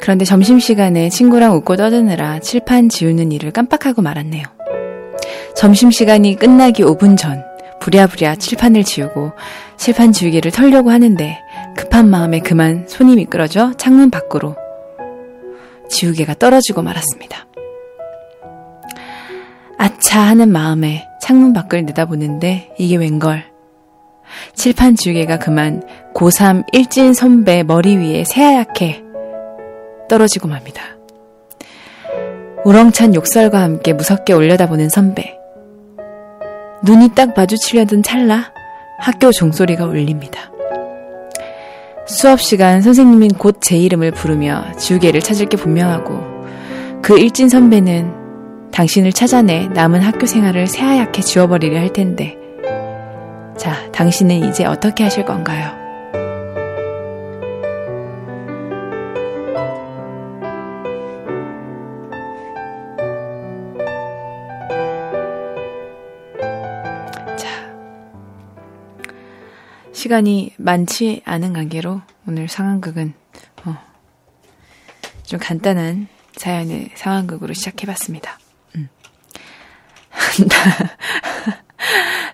[0.02, 4.44] 그런데 점심시간에 친구랑 웃고 떠드느라 칠판 지우는 일을 깜빡하고 말았네요.
[5.56, 7.46] 점심시간이 끝나기 5분 전
[7.80, 9.32] 부랴부랴 칠판을 지우고
[9.78, 11.40] 칠판 지우개를 털려고 하는데
[11.78, 14.58] 급한 마음에 그만 손이 미끄러져 창문 밖으로
[15.90, 17.46] 지우개가 떨어지고 말았습니다.
[19.78, 23.44] 아차 하는 마음에 창문 밖을 내다보는데 이게 웬걸.
[24.56, 25.84] 칠판 지우개가 그만
[26.14, 29.04] 고3 일진 선배 머리 위에 새하얗게
[30.10, 30.82] 떨어지고 맙니다.
[32.66, 35.38] 우렁찬 욕설과 함께 무섭게 올려다보는 선배.
[36.84, 38.54] 눈이 딱 마주치려던 찰나
[39.00, 40.52] 학교 종소리가 울립니다.
[42.06, 46.22] 수업 시간 선생님인 곧 제 이름을 부르며 지우개를 찾을 게 분명하고
[47.02, 48.23] 그 일진 선배는
[48.74, 52.36] 당신을 찾아내 남은 학교 생활을 새하얗게 지워버리려 할 텐데.
[53.56, 55.72] 자, 당신은 이제 어떻게 하실 건가요?
[67.38, 67.48] 자,
[69.94, 73.14] 시간이 많지 않은 관계로 오늘 상황극은
[73.66, 73.78] 어,
[75.22, 78.40] 좀 간단한 사연의 상황극으로 시작해봤습니다.
[80.40, 80.48] 음.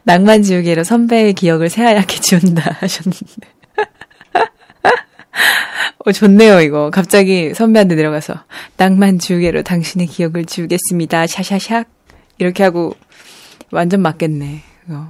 [0.04, 3.48] 낭만 지우개로 선배의 기억을 새하얗게 지운다 하셨는데.
[6.06, 6.90] 어, 좋네요, 이거.
[6.92, 8.36] 갑자기 선배한테 내려가서,
[8.78, 11.26] 낭만 지우개로 당신의 기억을 지우겠습니다.
[11.26, 11.86] 샤샤샥.
[12.38, 12.96] 이렇게 하고,
[13.72, 14.62] 완전 맞겠네.
[14.88, 15.08] 이거.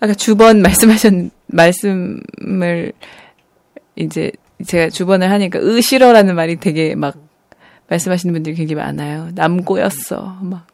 [0.00, 1.12] 아까 주번 말씀하셨,
[1.48, 2.92] 말씀을,
[3.96, 4.30] 이제,
[4.66, 7.16] 제가 주번을 하니까, 으, 싫어라는 말이 되게 막,
[7.90, 9.30] 말씀하시는 분들이 굉장히 많아요.
[9.34, 10.38] 남고였어.
[10.42, 10.66] 막,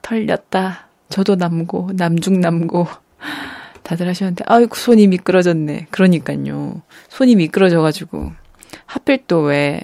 [0.00, 0.88] 털렸다.
[1.10, 2.88] 저도 남고, 남중 남고.
[3.82, 5.88] 다들 하셨는데, 아이고, 손이 미끄러졌네.
[5.90, 6.82] 그러니까요.
[7.10, 8.32] 손이 미끄러져가지고.
[8.86, 9.82] 하필 또 왜,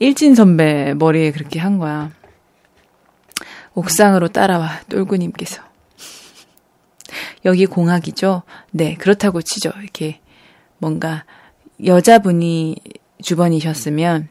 [0.00, 2.10] 일진 선배 머리에 그렇게 한 거야.
[3.74, 5.62] 옥상으로 따라와, 똘구님께서.
[7.44, 8.42] 여기 공학이죠?
[8.72, 9.70] 네, 그렇다고 치죠.
[9.80, 10.20] 이렇게,
[10.78, 11.24] 뭔가,
[11.84, 12.76] 여자분이
[13.22, 14.28] 주번이셨으면,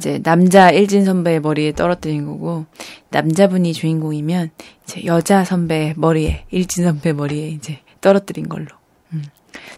[0.00, 2.64] 이제 남자 일진 선배의 머리에 떨어뜨린 거고
[3.10, 4.50] 남자분이 주인공이면
[4.84, 8.68] 이제 여자 선배 머리에 일진 선배 머리에 이제 떨어뜨린 걸로.
[9.12, 9.24] 음.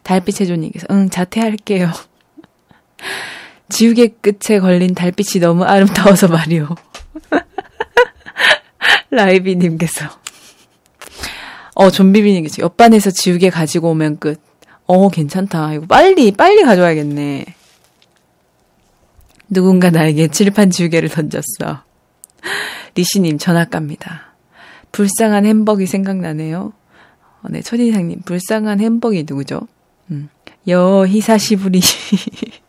[0.04, 1.90] 달빛의 존님께서 응 자퇴할게요.
[3.68, 6.68] 지우개 끝에 걸린 달빛이 너무 아름다워서 말이오.
[9.10, 10.06] 라이비님께서
[11.74, 14.40] 어 좀비비님께서 옆반에서 지우개 가지고 오면 끝.
[14.86, 15.74] 어 괜찮다.
[15.74, 17.44] 이거 빨리 빨리 가져와야겠네.
[19.52, 21.84] 누군가 나에게 칠판 지우개를 던졌어.
[22.94, 24.32] 리시님 전학 갑니다.
[24.92, 26.72] 불쌍한 햄버기 생각나네요.
[27.42, 29.60] 어, 네, 첫인상님, 불쌍한 햄버기 누구죠?
[30.10, 30.30] 음,
[30.68, 31.82] 여 히사시부리.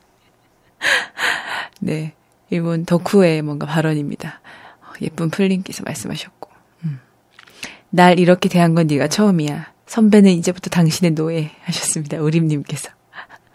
[1.79, 2.13] 네,
[2.49, 4.41] 일본 덕후의 뭔가 발언입니다.
[4.81, 6.49] 어, 예쁜 플린께서 말씀하셨고.
[6.83, 6.99] 음.
[7.91, 9.71] 날 이렇게 대한 건 네가 처음이야.
[9.85, 12.17] 선배는 이제부터 당신의 노예 하셨습니다.
[12.17, 12.89] 우림님께서.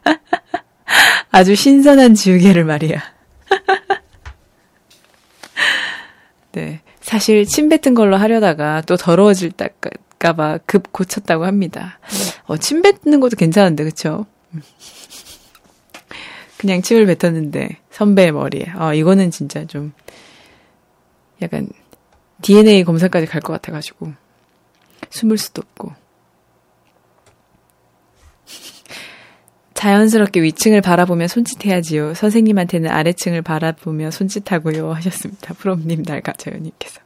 [1.30, 3.17] 아주 신선한 지우개를 말이야.
[6.52, 6.80] 네.
[7.00, 9.52] 사실 침 뱉은 걸로 하려다가 또 더러워질
[10.18, 11.98] 까봐 급 고쳤다고 합니다.
[12.46, 14.26] 어, 침 뱉는 것도 괜찮은데, 그쵸?
[16.56, 18.66] 그냥 침을 뱉었는데, 선배의 머리에.
[18.76, 19.92] 어, 이거는 진짜 좀,
[21.40, 21.68] 약간,
[22.42, 24.12] DNA 검사까지 갈 것 같아가지고,
[25.10, 25.92] 숨을 수도 없고.
[29.78, 32.14] 자연스럽게 위층을 바라보며 손짓해야지요.
[32.14, 34.92] 선생님한테는 아래층을 바라보며 손짓하고요.
[34.92, 35.55] 하셨습니다.
[35.55, 37.00] 프롬님 날가져요님께서.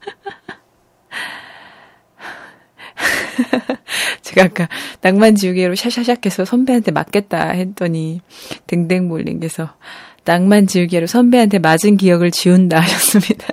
[4.22, 4.66] 제가 아까
[5.02, 8.22] 낭만 지우개로 샤샤샥 해서 선배한테 맞겠다 했더니
[8.66, 9.74] 댕댕몰님께서
[10.24, 13.46] 낭만 지우개로 선배한테 맞은 기억을 지운다 하셨습니다.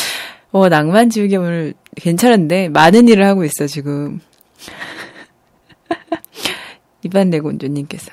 [0.52, 4.20] 어, 낭만 지우개 오늘 괜찮은데 많은 일을 하고 있어 지금.
[7.02, 8.10] 이반내곤조님께서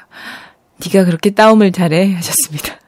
[0.86, 2.80] 네가 그렇게 따움을 잘해 하셨습니다.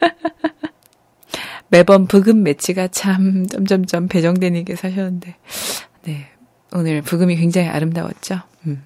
[1.68, 5.36] 매번 부금 매치가 참 점점점 배정되니게 사셨는데
[6.04, 6.26] 네
[6.72, 8.40] 오늘 부금이 굉장히 아름다웠죠.
[8.66, 8.84] 음.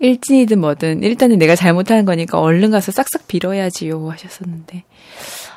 [0.00, 4.84] 일진이든 뭐든 일단은 내가 잘못하는 거니까 얼른 가서 싹싹 빌어야지요 하셨었는데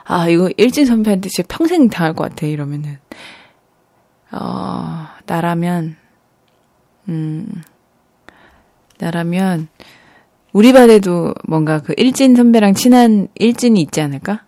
[0.06, 2.98] 아 이거 일진 선배한테 진짜 평생 당할 것 같아 이러면은
[4.32, 5.98] 어 나라면
[7.10, 7.64] 음
[8.98, 9.68] 나라면
[10.54, 14.44] 우리 반에도 뭔가 그 일진 선배랑 친한 일진이 있지 않을까?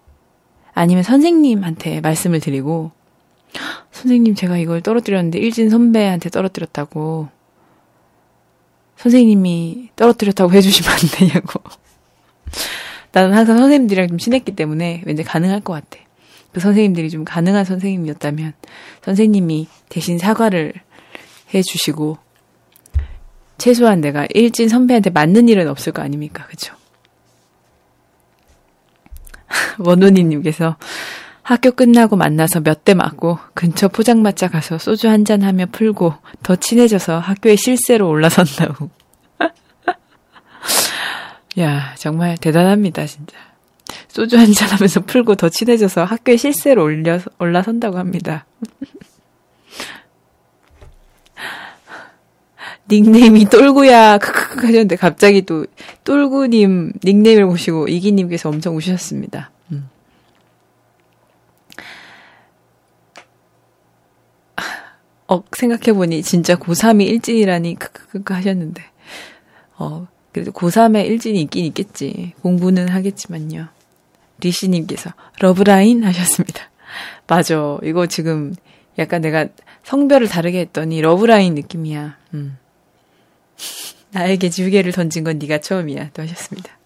[0.73, 2.91] 아니면 선생님한테 말씀을 드리고
[3.91, 7.27] 선생님 제가 이걸 떨어뜨렸는데 일진 선배한테 떨어뜨렸다고
[8.95, 11.61] 선생님이 떨어뜨렸다고 해주시면 안 되냐고
[13.11, 16.03] 나는 항상 선생님들이랑 좀 친했기 때문에 왠지 가능할 것 같아
[16.51, 18.53] 그 선생님들이 좀 가능한 선생님이었다면
[19.03, 20.73] 선생님이 대신 사과를
[21.53, 22.17] 해주시고
[23.59, 26.45] 최소한 내가 일진 선배한테 맞는 일은 없을 거 아닙니까?
[26.47, 26.73] 그쵸?
[29.79, 30.77] 원훈이님께서
[31.43, 36.13] 학교 끝나고 만나서 몇 대 맞고 근처 포장마차 가서 소주 한 잔 하며 풀고
[36.43, 38.89] 더 친해져서 학교에 실세로 올라선다고.
[41.59, 43.35] 야, 정말 대단합니다, 진짜.
[44.07, 48.45] 소주 한 잔 하면서 풀고 더 친해져서 학교에 실세로 올려, 올라선다고 합니다.
[52.89, 55.65] 닉네임이 똘구야 크크크 하셨는데 갑자기 또
[56.03, 59.51] 똘구님 닉네임을 보시고 이기님께서 엄청 우셨습니다.
[59.71, 59.89] 음.
[65.27, 68.83] 어 생각해보니 진짜 고3이 일진이라니 크크크 하셨는데
[69.77, 73.67] 어 그래도 고3에 일진이 있긴 있겠지 공부는 하겠지만요.
[74.41, 76.71] 리시님께서 러브라인 하셨습니다.
[77.27, 78.55] 맞아 이거 지금
[78.97, 79.47] 약간 내가
[79.83, 82.17] 성별을 다르게 했더니 러브라인 느낌이야.
[82.33, 82.57] 음.
[84.11, 86.11] 나에게 지우개를 던진 건 네가 처음이야.
[86.13, 86.77] 또 하셨습니다.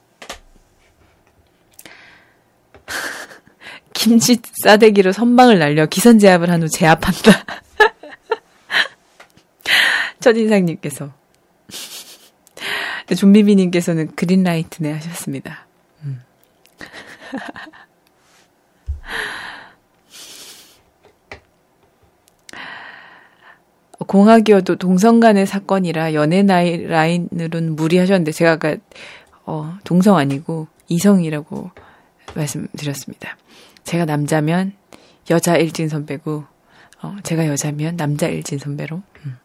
[3.93, 7.45] 김치 싸대기로 선방을 날려 기선 제압을 한 후 제압한다.
[10.19, 11.13] 첫인상님께서.
[13.17, 15.67] 좀비비님께서는 그린라이트네 하셨습니다.
[16.03, 16.23] 음.
[24.03, 28.77] 공학이어도 동성 간의 사건이라 연애 나이 라인으로는 무리하셨는데 제가 아까
[29.45, 31.71] 어, 동성 아니고 이성이라고
[32.35, 33.37] 말씀드렸습니다.
[33.83, 34.73] 제가 남자면
[35.29, 36.45] 여자 일진 선배고
[37.01, 39.01] 어, 제가 여자면 남자 일진 선배로.
[39.25, 39.37] 음.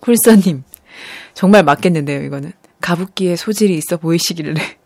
[0.00, 0.64] 쿨서님
[1.34, 4.54] 정말 맞겠는데요 이거는 가부끼에 소질이 있어 보이시길래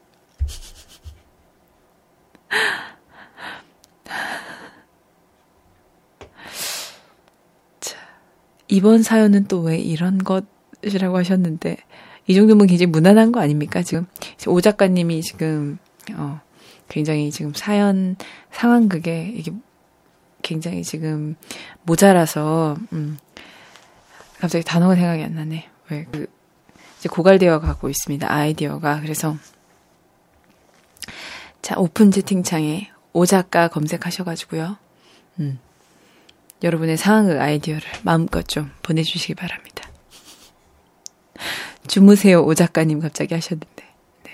[8.73, 11.77] 이번 사연은 또 왜 이런 것이라고 하셨는데
[12.27, 13.83] 이 정도면 굉장히 무난한 거 아닙니까?
[13.83, 14.07] 지금
[14.47, 15.79] 오 작가님이 지금
[16.15, 16.41] 어
[16.89, 18.17] 굉장히 지금 사연
[18.51, 19.53] 상황극에 이게
[20.43, 21.37] 굉장히 지금
[21.83, 23.19] 모자라서 음
[24.41, 25.69] 갑자기 단어가 생각이 안 나네.
[25.91, 26.27] 왜 그
[26.99, 28.33] 이제 고갈되어 가고 있습니다.
[28.33, 29.37] 아이디어가 그래서
[31.61, 34.79] 자 오픈 채팅창에 오 작가 검색하셔가지고요.
[35.41, 35.59] 음.
[36.63, 39.89] 여러분의 상황극 아이디어를 마음껏 좀 보내주시기 바랍니다.
[41.87, 43.85] 주무세요 오 작가님 갑자기 하셨는데
[44.25, 44.31] 네.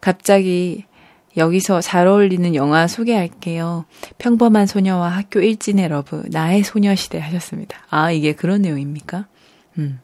[0.00, 0.84] 갑자기
[1.36, 3.84] 여기서 잘 어울리는 영화 소개할게요.
[4.18, 7.78] 평범한 소녀와 학교 일진의 러브, 나의 소녀시대 하셨습니다.
[7.88, 9.26] 아, 이게 그런 내용입니까?
[9.78, 10.00] 음.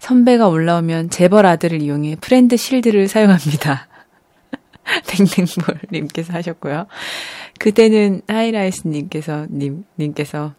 [0.00, 3.86] 선배가 올라오면 재벌 아들을 이용해 friend shield를 사용합니다.
[5.06, 6.86] 댕댕볼님께서 하셨고요.
[7.58, 10.54] 그때는 하이라이스님께서, 님, 님께서,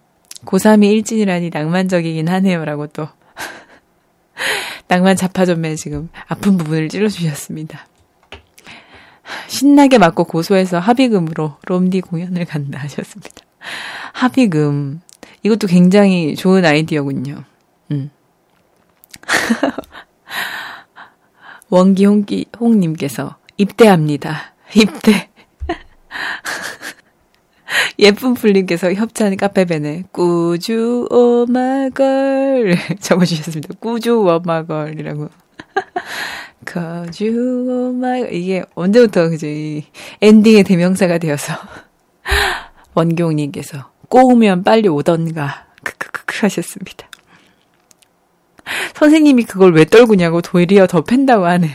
[0.46, 3.08] 고3이 일진이라니 낭만적이긴 하네요 라고 또,
[4.88, 7.88] 낭만 자파전매 지금 아픈 부분을 찔러주셨습니다.
[9.48, 13.36] 신나게 맞고 고소해서 합의금으로 롬디 공연을 간다 하셨습니다.
[14.14, 15.02] 합의금.
[15.44, 17.44] 이것도 굉장히 좋은 아이디어군요.
[17.92, 18.12] 음.
[21.70, 24.54] 원기 홍기 홍님께서 입대합니다.
[24.76, 25.30] 입대.
[28.00, 33.76] 예쁜 풀님께서 협찬 카페벤에 꾸주 오마걸 적어주셨습니다.
[33.80, 35.30] 꾸주 오마걸이라고.
[36.66, 39.86] 꾸주 오마걸 이게 언제부터 그지
[40.22, 41.54] 엔딩의 대명사가 되어서
[42.94, 47.08] 원경님께서 꼬우면 빨리 오던가 크크크크 하셨습니다.
[48.96, 51.74] 선생님이 그걸 왜 떨구냐고 도리어 더 팬다고 하네요.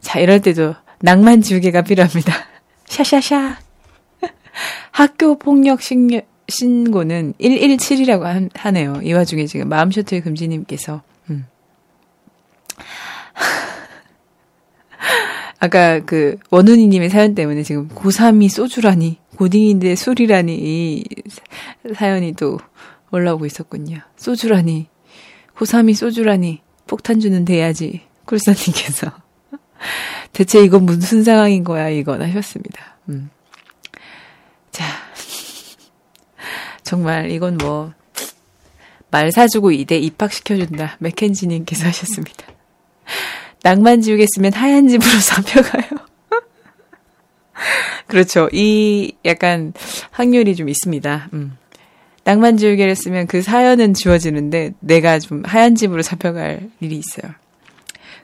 [0.00, 2.32] 자, 이럴 때도 낭만 지우개가 필요합니다.
[2.86, 3.58] 샤샤샤.
[4.90, 9.00] 학교 폭력 신고, 신고는 117이라고 하네요.
[9.02, 11.46] 이 와중에 지금 마음 셔틀 금지님께서, 음.
[15.58, 21.04] 아까 그 원훈이님의 사연 때문에 지금 고3이 소주라니, 고딩인데 술이라니 이
[21.94, 22.58] 사연이 또
[23.10, 23.98] 올라오고 있었군요.
[24.16, 24.86] 소주라니,
[25.56, 28.02] 고3이 소주라니, 폭탄 주는 돼야지.
[28.24, 29.25] 꿀사님께서.
[30.32, 32.96] 대체 이건 무슨 상황인 거야, 이건 하셨습니다.
[33.08, 33.30] 음.
[34.70, 34.84] 자.
[36.82, 37.92] 정말 이건 뭐,
[39.10, 40.96] 말 사주고 이대 입학시켜준다.
[41.00, 42.46] 맥켄지님께서 하셨습니다.
[43.62, 46.06] 낭만 지우겠으면 하얀 집으로 잡혀가요.
[48.06, 48.48] 그렇죠.
[48.52, 49.72] 이 약간
[50.10, 51.30] 확률이 좀 있습니다.
[51.32, 51.56] 음.
[52.24, 57.32] 낭만 지우개를 쓰면 그 사연은 지워지는데 내가 좀 하얀 집으로 잡혀갈 일이 있어요.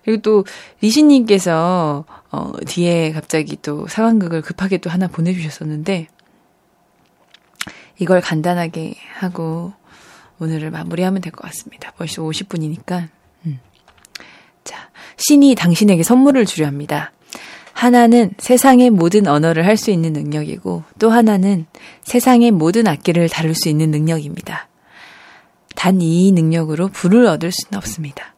[0.04, 0.44] 그리고 또
[0.80, 6.08] 리시님께서 어 뒤에 갑자기 또 상황극을 급하게 또 하나 보내주셨었는데
[7.98, 9.72] 이걸 간단하게 하고
[10.40, 11.92] 오늘을 마무리하면 될 것 같습니다.
[11.96, 13.08] 벌써 50분이니까.
[13.46, 13.60] 음.
[14.64, 17.12] 자, 신이 당신에게 선물을 주려 합니다.
[17.72, 21.66] 하나는 세상의 모든 언어를 할 수 있는 능력이고 또 하나는
[22.02, 24.68] 세상의 모든 악기를 다룰 수 있는 능력입니다.
[25.76, 28.31] 단 이 능력으로 불을 얻을 수는 없습니다.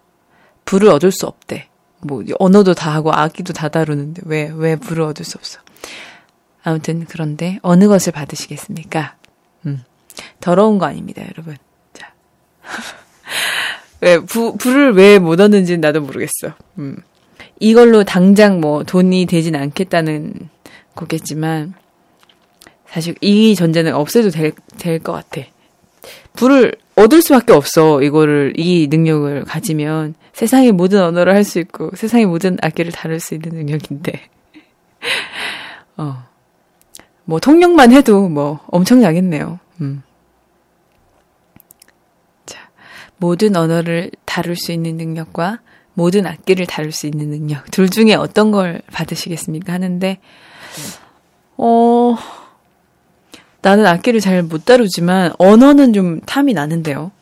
[0.65, 1.69] 불을 얻을 수 없대.
[2.01, 5.61] 뭐 언어도 다 하고 악기도 다 다루는데 왜 왜 불을 얻을 수 없어?
[6.63, 9.17] 아무튼 그런데 어느 것을 받으시겠습니까?
[9.67, 9.85] 음.
[10.41, 11.57] 더러운 거 아닙니다, 여러분.
[11.93, 12.13] 자.
[14.01, 16.55] 왜 부, 불을 왜 못 얻는지는 나도 모르겠어.
[16.79, 16.97] 음.
[17.61, 20.49] 이걸로 당장 뭐 돈이 되진 않겠다는
[20.95, 21.75] 거겠지만
[22.89, 25.47] 사실 이 전제는 없애도 될 될 것 같아.
[26.35, 28.03] 불을 얻을 수밖에 없어.
[28.03, 33.35] 이거를 이 능력을 가지면 세상의 모든 언어를 할 수 있고 세상의 모든 악기를 다룰 수
[33.35, 34.13] 있는 능력인데.
[35.97, 36.25] 어.
[37.25, 39.59] 뭐 통역만 해도 뭐 엄청나겠네요.
[39.81, 40.03] 음.
[42.47, 42.69] 자,
[43.17, 45.61] 모든 언어를 다룰 수 있는 능력과
[45.95, 47.71] 모든 악기를 다룰 수 있는 능력.
[47.71, 49.73] 둘 중에 어떤 걸 받으시겠습니까?
[49.73, 50.19] 하는데,
[51.57, 52.17] 어,
[53.65, 57.13] 나는 악기를 잘 못 다루지만, 언어는 좀 탐이 나는데요.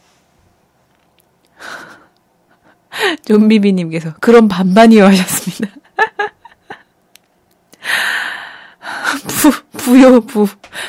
[3.25, 5.69] 좀비비님께서, 그럼 반반이요 하셨습니다.
[9.29, 10.49] 부, 부요, 부.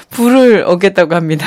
[0.10, 1.46] 부를 얻겠다고 합니다.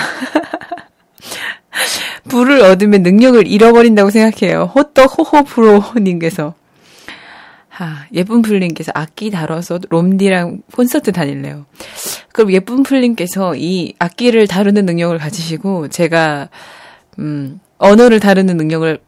[2.28, 4.70] 불을 얻으면 능력을 잃어버린다고 생각해요.
[4.72, 6.54] 호떡 호호프로님께서.
[7.78, 11.66] 아, 예쁜 풀님께서 악기 다뤄서 롬디랑 콘서트 다닐래요.
[12.32, 16.48] 그럼 예쁜 풀님께서 이 악기를 다루는 능력을 가지시고 제가
[17.18, 18.98] 음 언어를 다루는 능력을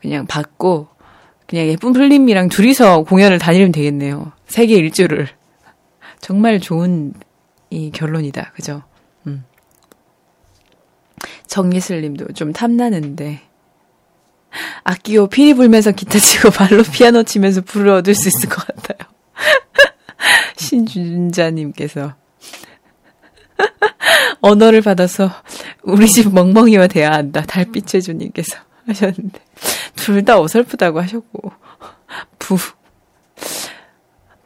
[0.00, 0.88] 그냥 받고
[1.46, 4.32] 그냥 예쁜 풀님이랑 둘이서 공연을 다니면 되겠네요.
[4.46, 5.28] 세계 일주를
[6.20, 7.12] 정말 좋은
[7.70, 8.52] 이 결론이다.
[8.54, 8.82] 그죠?
[9.26, 9.44] 음.
[11.46, 13.40] 정예슬 님도 좀 탐나는데.
[14.84, 19.10] 악기요, 피리 불면서 기타 치고 발로 피아노 치면서 불을 얻을 수 있을 것 같아요.
[20.56, 22.14] 신준자님께서.
[24.40, 25.30] 언어를 받아서
[25.82, 27.42] 우리 집 멍멍이와 대야 한다.
[27.46, 28.56] 달빛 해주님께서
[28.86, 29.40] 하셨는데.
[29.96, 31.52] 둘 다 어설프다고 하셨고.
[32.38, 32.56] 부.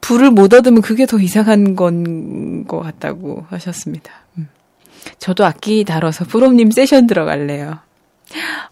[0.00, 4.12] 불을 못 얻으면 그게 더 이상한 건 것 같다고 하셨습니다.
[4.38, 4.48] 음.
[5.18, 7.78] 저도 악기 다뤄서 프롬님 세션 들어갈래요.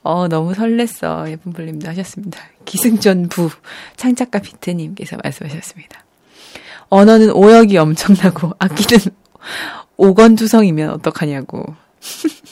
[0.03, 1.31] 어, 너무 설렜어.
[1.31, 2.41] 예쁜 불님도 하셨습니다.
[2.65, 3.51] 기승전부
[3.97, 6.05] 창작가 비트님께서 말씀하셨습니다.
[6.89, 9.05] 언어는 오역이 엄청나고 악기는
[9.97, 11.75] 오건투성이면 어떡하냐고.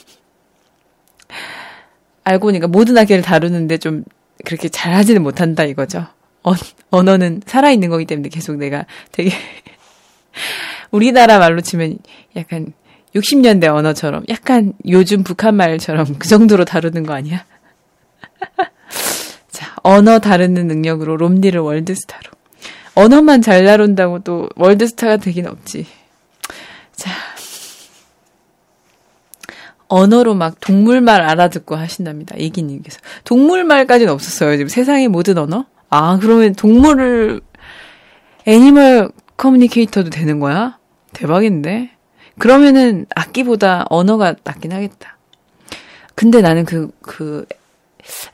[2.23, 4.03] 알고 보니까 모든 악기를 다루는데 좀
[4.43, 6.07] 그렇게 잘하지는 못한다 이거죠.
[6.41, 6.55] 언,
[6.89, 9.31] 언어는 살아있는 거기 때문에 계속 내가 되게
[10.91, 11.97] 우리나라 말로 치면
[12.35, 12.73] 약간
[13.15, 17.45] 60년대 언어처럼 약간 요즘 북한 말처럼 그 정도로 다루는 거 아니야?
[19.49, 22.31] 자, 언어 다루는 능력으로 롬디를 월드스타로.
[22.95, 25.85] 언어만 잘 다룬다고 또 월드스타가 되긴 없지.
[26.95, 27.11] 자.
[29.87, 32.35] 언어로 막 동물말 알아듣고 하신답니다.
[32.37, 32.99] 이기님께서.
[33.23, 34.57] 동물말까지는 없었어요.
[34.57, 35.65] 지금 세상의 모든 언어?
[35.89, 37.41] 아, 그러면 동물을,
[38.45, 40.79] animal communicator도 되는 거야?
[41.13, 41.94] 대박인데?
[42.37, 45.17] 그러면은 악기보다 언어가 낫긴 하겠다.
[46.15, 47.45] 근데 나는 그, 그,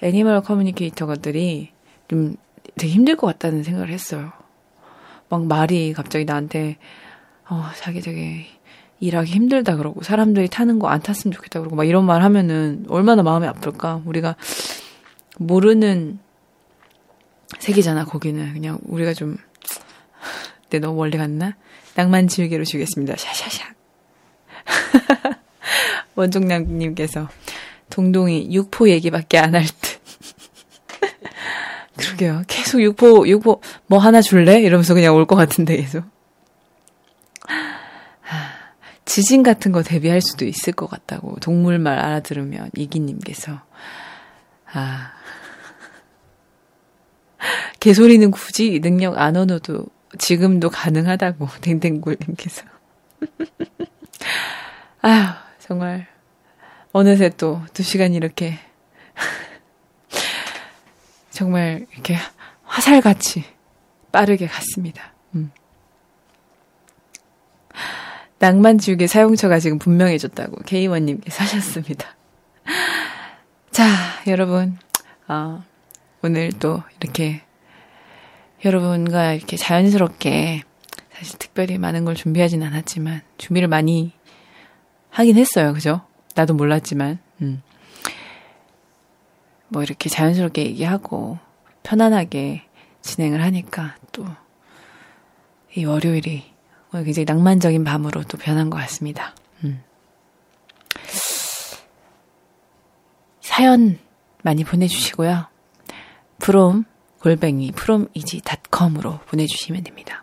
[0.02, 1.72] 애니멀 커뮤니케이터들이
[2.08, 2.36] 좀
[2.78, 4.32] 되게 힘들 것 같다는 생각을 했어요.
[5.30, 6.78] 막 말이 갑자기 나한테,
[7.50, 8.48] 어, 자기 되게
[9.00, 13.24] 일하기 힘들다 그러고, 사람들이 타는 거 안 탔으면 좋겠다 그러고, 막 이런 말 하면은 얼마나
[13.24, 14.02] 마음이 아플까?
[14.06, 14.36] 우리가
[15.38, 16.20] 모르는
[17.60, 18.54] 세계잖아, 거기는.
[18.54, 19.38] 그냥 우리가 좀,
[20.70, 21.56] 내 너무 멀리 갔나?
[21.96, 23.16] 낭만 지우개로 주겠습니다.
[23.16, 23.81] 샤샤샥.
[26.16, 27.30] 원종남님께서
[27.90, 30.02] 동동이 육포 얘기밖에 안 할 듯.
[31.98, 32.44] 그러게요.
[32.48, 34.62] 계속 육포, 육포, 뭐 하나 줄래?
[34.62, 36.04] 이러면서 그냥 올 것 같은데, 계속.
[38.22, 38.36] 하,
[39.06, 41.36] 지진 같은 거 대비할 수도 있을 것 같다고.
[41.42, 43.62] 동물말 알아들으면, 이기님께서.
[44.74, 45.12] 아.
[47.80, 49.86] 개소리는 굳이 능력 안 얻어도
[50.18, 51.48] 지금도 가능하다고.
[51.62, 52.64] 댕댕굴님께서.
[55.02, 56.08] 아휴, 정말.
[56.94, 58.60] 어느새 또 두 시간이 이렇게
[61.32, 62.18] 정말 이렇게
[62.64, 63.46] 화살같이
[64.12, 65.14] 빠르게 갔습니다.
[65.36, 65.52] 음.
[68.40, 72.16] 낭만 지우개 사용처가 지금 분명해졌다고 K1님께서 하셨습니다.
[73.72, 73.86] 자,
[74.28, 74.78] 여러분,
[75.28, 75.64] 어,
[76.24, 77.42] 오늘 또 이렇게
[78.66, 80.64] 여러분과 이렇게 자연스럽게
[81.22, 84.12] 사실 특별히 많은 걸 준비하진 않았지만 준비를 많이
[85.10, 85.74] 하긴 했어요.
[85.74, 86.02] 그죠?
[86.36, 87.62] 나도 몰랐지만, 음.
[89.68, 91.38] 뭐 이렇게 자연스럽게 얘기하고
[91.84, 92.64] 편안하게
[93.02, 94.26] 진행을 하니까 또
[95.76, 96.44] 이 월요일이
[96.92, 99.34] 굉장히 낭만적인 밤으로 또 변한 것 같습니다.
[99.64, 99.82] 음.
[103.40, 103.98] 사연
[104.44, 105.48] 많이 보내주시고요.
[106.40, 106.84] 프롬
[107.22, 110.21] 골뱅이 프롬이지닷컴으로 보내주시면 됩니다.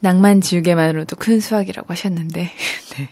[0.00, 2.50] 낭만 지우개만으로도 큰 수확이라고 하셨는데,
[2.96, 3.08] 네.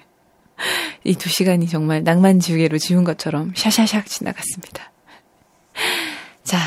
[1.04, 4.92] 이 두 시간이 정말 낭만 지우개로 지운 것처럼 샤샤샥 지나갔습니다.
[6.44, 6.58] 자,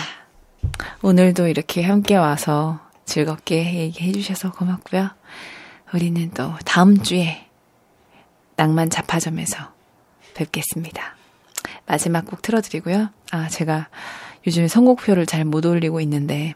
[1.02, 5.10] 오늘도 이렇게 함께 와서 즐겁게 얘기해 주셔서 고맙고요.
[5.94, 7.46] 우리는 또 다음 주에
[8.56, 9.74] 낭만 자파점에서
[10.34, 11.16] 뵙겠습니다.
[11.86, 13.10] 마지막 곡 틀어드리고요.
[13.32, 13.90] 아, 제가
[14.48, 16.56] 요즘에 선곡표를 잘 못 올리고 있는데,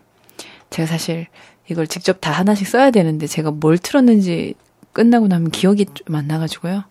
[0.70, 1.28] 제가 사실
[1.70, 4.56] 이걸 직접 다 하나씩 써야 되는데, 제가 뭘 틀었는지
[4.94, 6.84] 끝나고 나면 기억이 좀 안 나가지고요.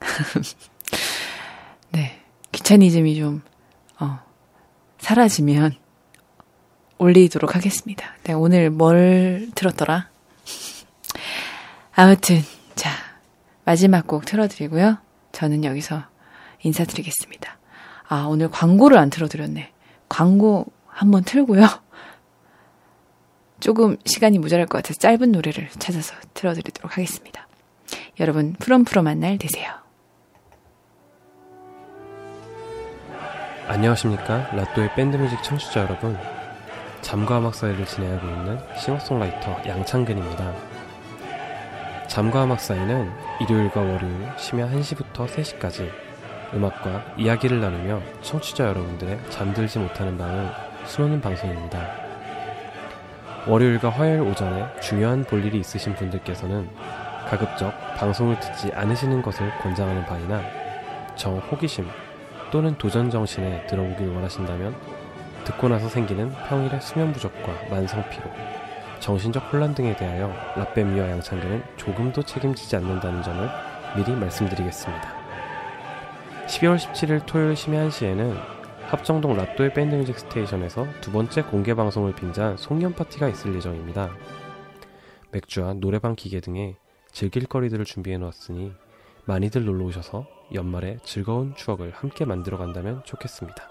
[1.92, 2.20] 네.
[2.52, 3.42] 귀차니즘이 좀,
[4.00, 4.18] 어,
[4.98, 5.74] 사라지면
[6.98, 8.14] 올리도록 하겠습니다.
[8.24, 10.08] 네, 오늘 뭘 틀었더라?
[11.94, 12.42] 아무튼,
[12.74, 12.90] 자,
[13.64, 14.98] 마지막 곡 틀어드리고요.
[15.32, 16.04] 저는 여기서
[16.62, 17.58] 인사드리겠습니다.
[18.08, 19.72] 아, 오늘 광고를 안 틀어드렸네.
[20.08, 21.66] 광고 한번 틀고요.
[23.62, 27.46] 조금 시간이 모자랄 것 같아서 짧은 노래를 찾아서 틀어드리도록 하겠습니다.
[28.18, 29.70] 여러분, 프롬프롬 한 날 되세요.
[33.68, 36.18] 안녕하십니까 라또의 밴드뮤직 청취자 여러분
[37.00, 40.52] 잠과 음악 사이를 진행하고 있는 싱어송라이터 양창근입니다
[42.08, 43.10] 잠과 음악 사이는
[43.40, 45.88] 일요일과 월요일 심야 1시부터 3시까지
[46.52, 50.50] 음악과 이야기를 나누며 청취자 여러분들의 잠들지 못하는 밤을
[50.86, 52.01] 수놓는 방송입니다
[53.46, 56.68] 월요일과 화요일 오전에 중요한 볼일이 있으신 분들께서는
[57.28, 60.42] 가급적 방송을 듣지 않으시는 것을 권장하는 바이나
[61.16, 61.88] 정 호기심
[62.52, 64.76] 또는 도전 정신에 들어보길 원하신다면
[65.44, 68.30] 듣고 나서 생기는 평일의 수면 부족과 만성 피로,
[69.00, 73.48] 정신적 혼란 등에 대하여 라빼미와 양창근은 조금도 책임지지 않는다는 점을
[73.96, 75.14] 미리 말씀드리겠습니다.
[76.46, 78.61] 12월 17일 토요일 심야 1시에는
[78.92, 84.14] 합정동 라또의 밴드 뮤직 스테이션에서 두 번째 공개 방송을 빙자한 송년 파티가 있을 예정입니다.
[85.30, 86.76] 맥주와 노래방 기계 등의
[87.10, 88.74] 즐길 거리들을 준비해 놓았으니
[89.24, 93.66] 많이들 놀러 오셔서 연말에 즐거운 추억을 함께 만들어 간다면 좋겠습니다.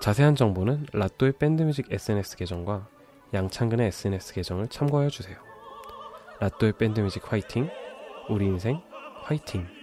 [0.00, 2.88] 자세한 정보는 라또의 밴드뮤직 SNS 계정과
[3.32, 5.36] 양창근의 SNS 계정을 참고하여 주세요.
[6.40, 7.70] 라또의 밴드뮤직 화이팅!
[8.28, 8.82] 우리 인생
[9.22, 9.81] 화이팅!